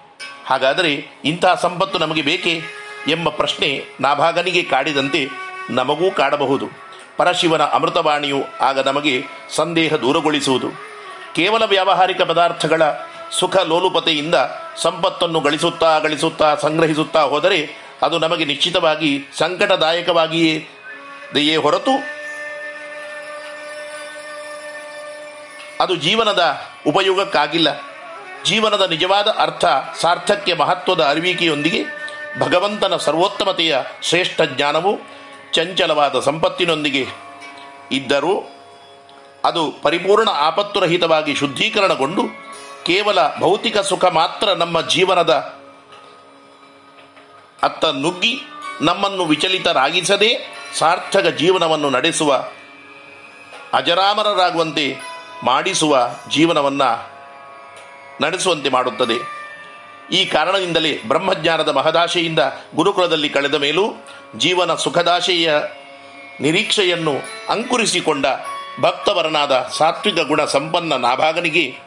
[0.46, 2.60] ಹಾಗಾದರೆ ಇಂತಹ ಸಂಪತ್ತು ನಮಗೆ ಬೇಕೇ
[3.08, 5.28] ಎಂಬ ಪ್ರಶ್ನೆ ನಾಭಾಗನಿಗೆ ಕಾಡಿದಂತೆ
[5.70, 6.66] ನಮಗೂ ಕಾಡಬಹುದು.
[7.16, 10.68] ಪರಶಿವನ ಅಮೃತವಾಣಿಯು ಆಗ ನಮಗೆ ಸಂದೇಹ ದೂರಗೊಳಿಸುವುದು.
[11.34, 12.82] ಕೇವಲ ವ್ಯಾವಹಾರಿಕ ಪದಾರ್ಥಗಳ
[13.40, 14.34] ಸುಖ ಲೋಲುಪತೆಯಿಂದ
[14.82, 20.68] ಸಂಪತ್ತನ್ನು ಗಳಿಸುತ್ತಾ ಗಳಿಸುತ್ತಾ ಸಂಗ್ರಹಿಸುತ್ತಾ ಹೋದರೆ ಅದು ನಮಗೆ ನಿಶ್ಚಿತವಾಗಿ ಸಂಕಟದಾಯಕವಾಗಿಯೇ
[21.34, 22.22] ದೆಯೇ ಹೊರತು
[25.80, 27.80] ಅದು ಜೀವನದ ಉಪಯೋಗಕ್ಕಾಗಿಲ್ಲ.
[28.44, 29.64] ಜೀವನದ ನಿಜವಾದ ಅರ್ಥ,
[30.00, 31.84] ಸಾರ್ಥಕ್ಯ, ಮಹತ್ವದ ಅರಿವಿಕೆಯೊಂದಿಗೆ
[32.40, 34.98] ಭಗವಂತನ ಸರ್ವೋತ್ತಮತೆಯ ಶ್ರೇಷ್ಠ ಜ್ಞಾನವು
[35.52, 37.06] ಚಂಚಲವಾದ ಸಂಪತ್ತಿನೊಂದಿಗೆ
[37.92, 38.50] ಇದ್ದರೂ
[39.44, 42.22] ಅದು ಪರಿಪೂರ್ಣ ಆಪತ್ತುರಹಿತವಾಗಿ ಶುದ್ಧೀಕರಣಗೊಂಡು
[42.84, 45.61] ಕೇವಲ ಭೌತಿಕ ಸುಖ ಮಾತ್ರ ನಮ್ಮ ಜೀವನದ
[47.62, 48.42] ಅತ್ತ ನುಗ್ಗಿ
[48.80, 50.30] ನಮ್ಮನ್ನು ವಿಚಲಿತರಾಗಿಸದೆ
[50.78, 52.44] ಸಾರ್ಥಕ ಜೀವನವನ್ನು ನಡೆಸುವ,
[53.72, 54.96] ಅಜರಾಮರರಾಗುವಂತೆ
[55.44, 56.90] ಮಾಡಿಸುವ ಜೀವನವನ್ನು
[58.22, 59.42] ನಡೆಸುವಂತೆ ಮಾಡುತ್ತದೆ.
[60.16, 62.38] ಈ ಕಾರಣದಿಂದಲೇ ಬ್ರಹ್ಮಜ್ಞಾನದ ಮಹದಾಶೆಯಿಂದ
[62.74, 63.94] ಗುರುಕುಲದಲ್ಲಿ ಕಳೆದ ಮೇಲೂ
[64.36, 65.52] ಜೀವನ ಸುಖದಾಶೆಯ
[66.40, 67.14] ನಿರೀಕ್ಷೆಯನ್ನು
[67.48, 68.26] ಅಂಕುರಿಸಿಕೊಂಡ
[68.80, 71.78] ಭಕ್ತವರನಾದ ಸಾತ್ವಿಕ ಗುಣ ಸಂಪನ್ನ ನಾಭಾಗನಿಗೆ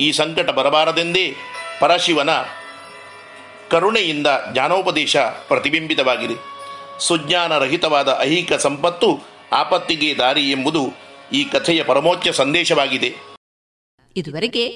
[0.00, 1.36] ಈ ಸಂಕಟ ಬರಬಾರದೆಂದೇ
[1.80, 2.30] ಪರಶಿವನ
[3.74, 6.34] ಕರುಣೆಯಿಂದ ಜ್ಞಾನೋಪದೇಶ ಪ್ರತಿಬಿಂಬಿತವಾಗಿದೆ.
[7.00, 9.06] ಸುಜ್ಞಾನರಹಿತವಾದ ಐಹಿಕ ಸಂಪತ್ತು
[9.52, 10.80] ಆಪತ್ತಿಗೆ ದಾರಿ ಎಂಬುದು
[11.32, 13.14] ಈ ಕಥೆಯ ಪರಮೋಚ್ಚ ಸಂದೇಶವಾಗಿದೆ.
[14.16, 14.68] ಇದುವರೆಗೆ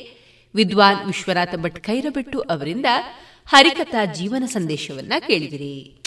[0.54, 2.86] ವಿದ್ವಾನ್ ವಿಶ್ವನಾಥ ಭಟ್ ಖೈರಬೆಟ್ಟು ಅವರಿಂದ
[3.46, 6.02] ಹರಿಕಥಾ ಜೀವನ ಸಂದೇಶವನ್ನ ಕೇಳಿದಿರಿ.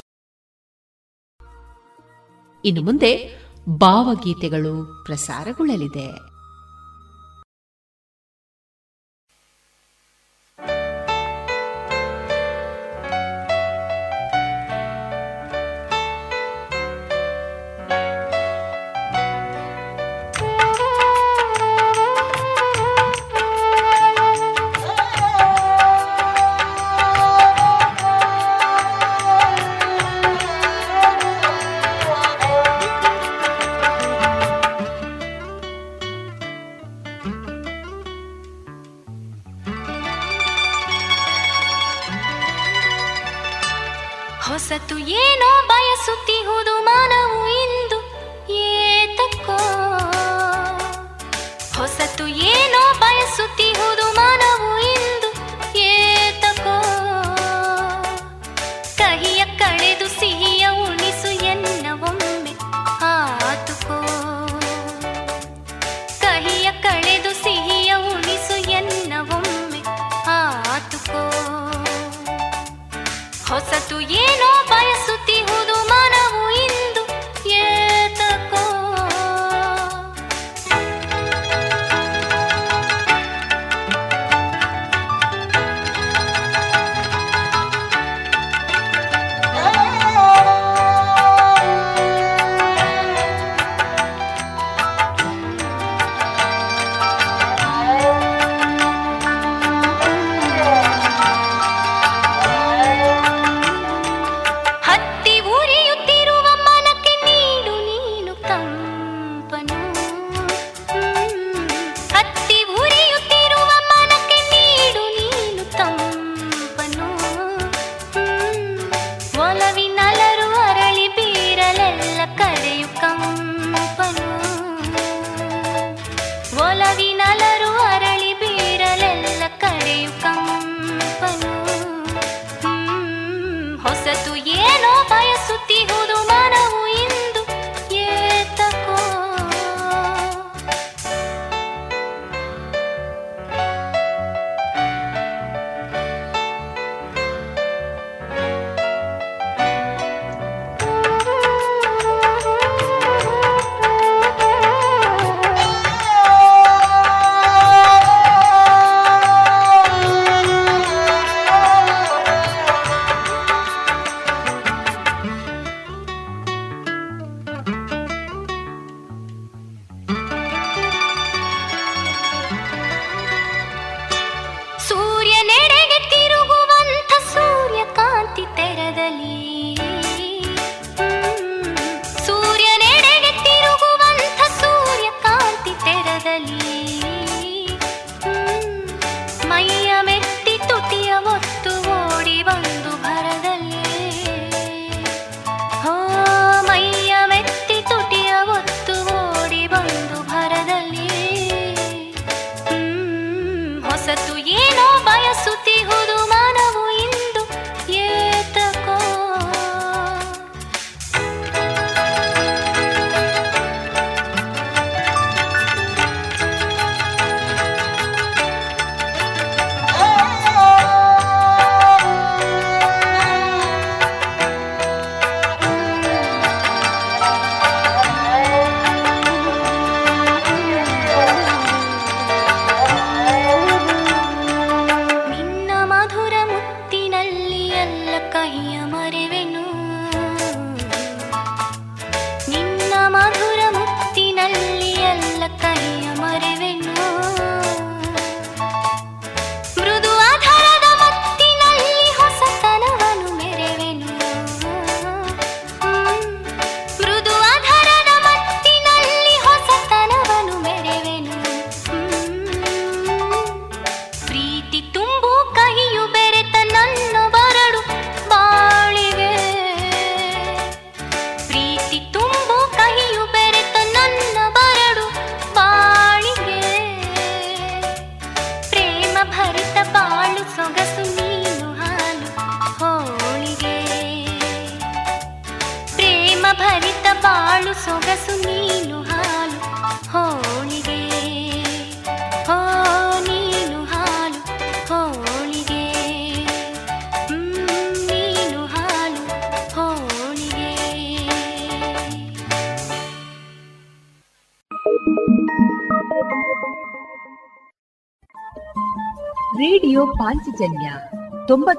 [2.66, 3.40] ಇನ್ನು ಮುಂದೆ
[3.70, 6.31] ಭಾವಗೀತೆಗಳು ಪ್ರಸಾರಗೊಳ್ಳಲಿದೆ.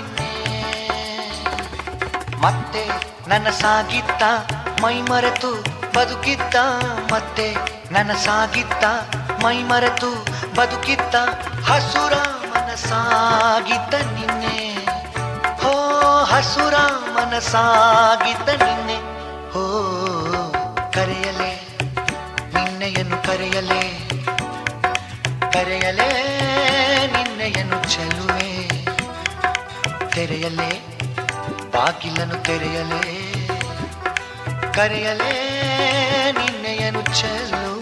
[0.00, 0.38] ನಿನ್ನೆ
[2.42, 2.88] ಮತ್ತೆ
[3.50, 4.22] ಸಾಗಿತ್ತ
[4.82, 6.56] ಮೈ ಮರೆತು ಬದುಕಿತ್ತ.
[7.12, 7.56] ಮತ್ತೆ
[7.92, 8.84] ನನ್ನ ಸಾಗಿತ್ತ
[9.44, 10.10] ಮೈ ಮರೆತು
[10.56, 11.16] ಬದುಕಿತ್ತ.
[11.70, 12.12] ಹಸುರ
[12.50, 14.74] ಮನಸಾಗಿದ್ದ ನಿನ್ನೆ.
[15.62, 16.74] ಹೋ, ಹಸುರ
[17.12, 18.96] ಮನಸಾಗಿದ್ದ ನಿನ್ನೆ.
[19.50, 19.62] ಹೋ,
[20.94, 21.78] ಕರೆಯಲೆ,
[22.54, 24.08] ನಿನ್ನೆಯನ್ನು ಕರೆಯಲೆ.
[25.52, 26.10] ಕರೆಯಲೇ,
[27.12, 28.67] ನಿನ್ನೆಯನ್ನು ಚೆಲುವೆ
[30.18, 30.98] ತೆರೆಯಲೆ?
[31.70, 33.34] ಬಾಗಿಲನ್ನು ತೆರೆಯಲೇ?
[34.72, 35.32] ಕರೆಯಲೇ
[36.38, 37.77] ನಿನ್ನೆಯನ್ನು ಚೆಲುವೆ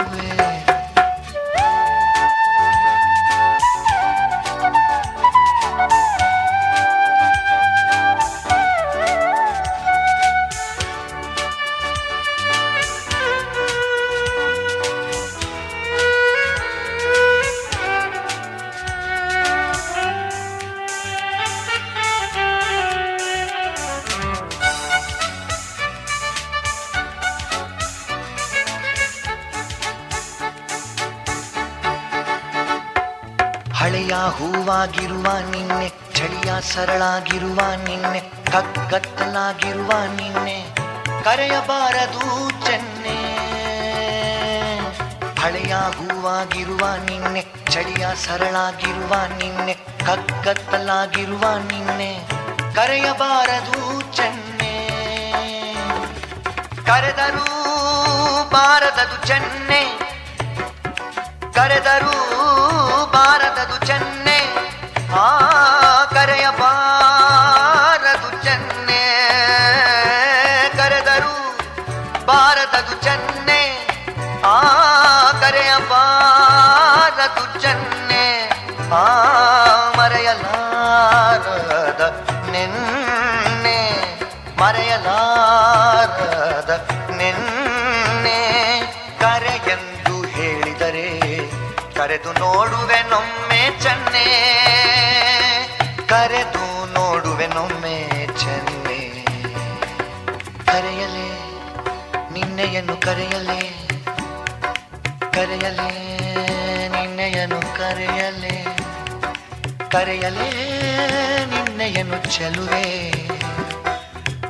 [36.86, 38.20] ಚಳಿಯ ಸರಳಾಗಿರುವ ನಿನ್ನೆ
[38.52, 40.66] ಕಗ್ಗತ್ತಲಾಗಿರುವ ನಿನ್ನೆ,
[41.24, 43.18] ಕರೆಯಬಾರದು ಚೆನ್ನೆ.
[45.42, 52.22] ಹಳೆಯ ಹೂವಾಗಿರುವ ನಿನ್ನೆ, ಚಳಿಯ ಸರಳಾಗಿರುವ ನಿನ್ನೆ ಕಗ್ಗತ್ತಲಾಗಿರುವ ನಿನ್ನೆ,
[52.74, 54.88] ಕರೆಯಬಾರದು ಚೆನ್ನೆ.
[56.86, 57.44] ಕರೆದರೂ
[58.52, 59.98] ಬಾರದದು ಚೆನ್ನೆ.
[61.52, 62.12] ಕರೆದರೂ
[63.12, 64.66] ಬಾರದದು ಚೆನ್ನೆ.
[65.14, 65.28] ಆ
[66.04, 66.65] ಕರೆಯಬಾರದು
[72.76, 73.60] ಬಾರದದು ಚೆನ್ನೆ.
[74.44, 74.56] ಆ
[75.40, 78.24] ಕರೆಯಬಾರದು ಚೆನ್ನೆ.
[78.92, 78.94] ಆ
[79.98, 82.02] ಮರೆಯಲಾರದ
[82.50, 82.95] ನಿನ್ನೆ
[103.16, 103.60] ಕರೆಯಲೇ
[105.32, 105.86] ಕರೆಯಲೇ
[106.88, 108.64] ನಿನ್ನೆಯನು ಕರೆಯಲೇ
[109.90, 110.48] ಕರೆಯಲೇ
[111.46, 112.82] ನಿನ್ನೆಯನು ಚೆಲುವೆ.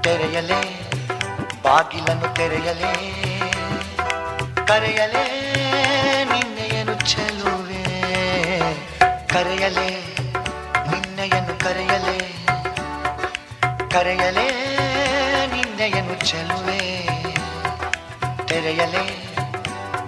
[0.03, 0.61] ತೆರೆಯಲೇ
[1.63, 2.93] ಬಾಗಿಲನ್ನು ತೆರೆಯಲೇ
[4.67, 5.25] ಕರೆಯಲೇ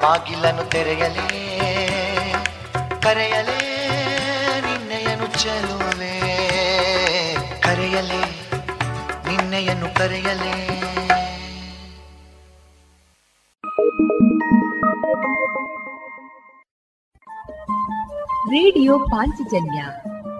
[0.08, 1.26] ಬಾಗಿಲನ್ನು ತೆರೆಯಲೇ,
[3.02, 3.58] ಕರೆಯಲೇ,
[4.60, 6.20] ನಿನ್ನೆಯನ್ನು ಚೆಲುವೆ
[7.60, 8.50] ಕರೆಯಲೇ,
[9.28, 10.54] ನಿನ್ನೆಯನ್ನು ಕರೆಯಲೇ.
[18.50, 19.84] ರೇಡಿಯೋ ಪಾಂಚಜನ್ಯ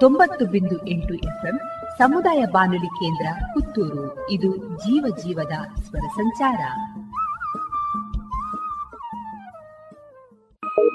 [0.01, 1.61] ತೊಂಬತ್ತು ಬಿಂದು ಎಂಟು ಎಫ್ಎಂ
[1.99, 4.31] ಸಮುದಾಯ ಬಾನುಲಿ ಕೇಂದ್ರ ಪುತ್ತೂರು.
[4.31, 6.59] ಇದು ಜೀವ ಜೀವದ ಸ್ವರ ಸಂಚಾರ.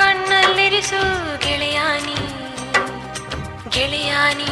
[0.00, 1.00] ಕಣ್ಣಲ್ಲಿರಿಸು
[1.44, 2.18] ಗೆಳೆಯಾನಿ
[3.76, 4.50] ಗೆಳೆಯಾನಿ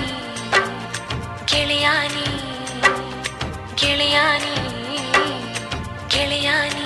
[1.53, 2.27] ಗೆಳೆಯಾನಿ
[3.83, 4.55] ಗೆಳೆಯಾನಿ
[6.15, 6.86] ಗೆಳೆಯಾನಿ.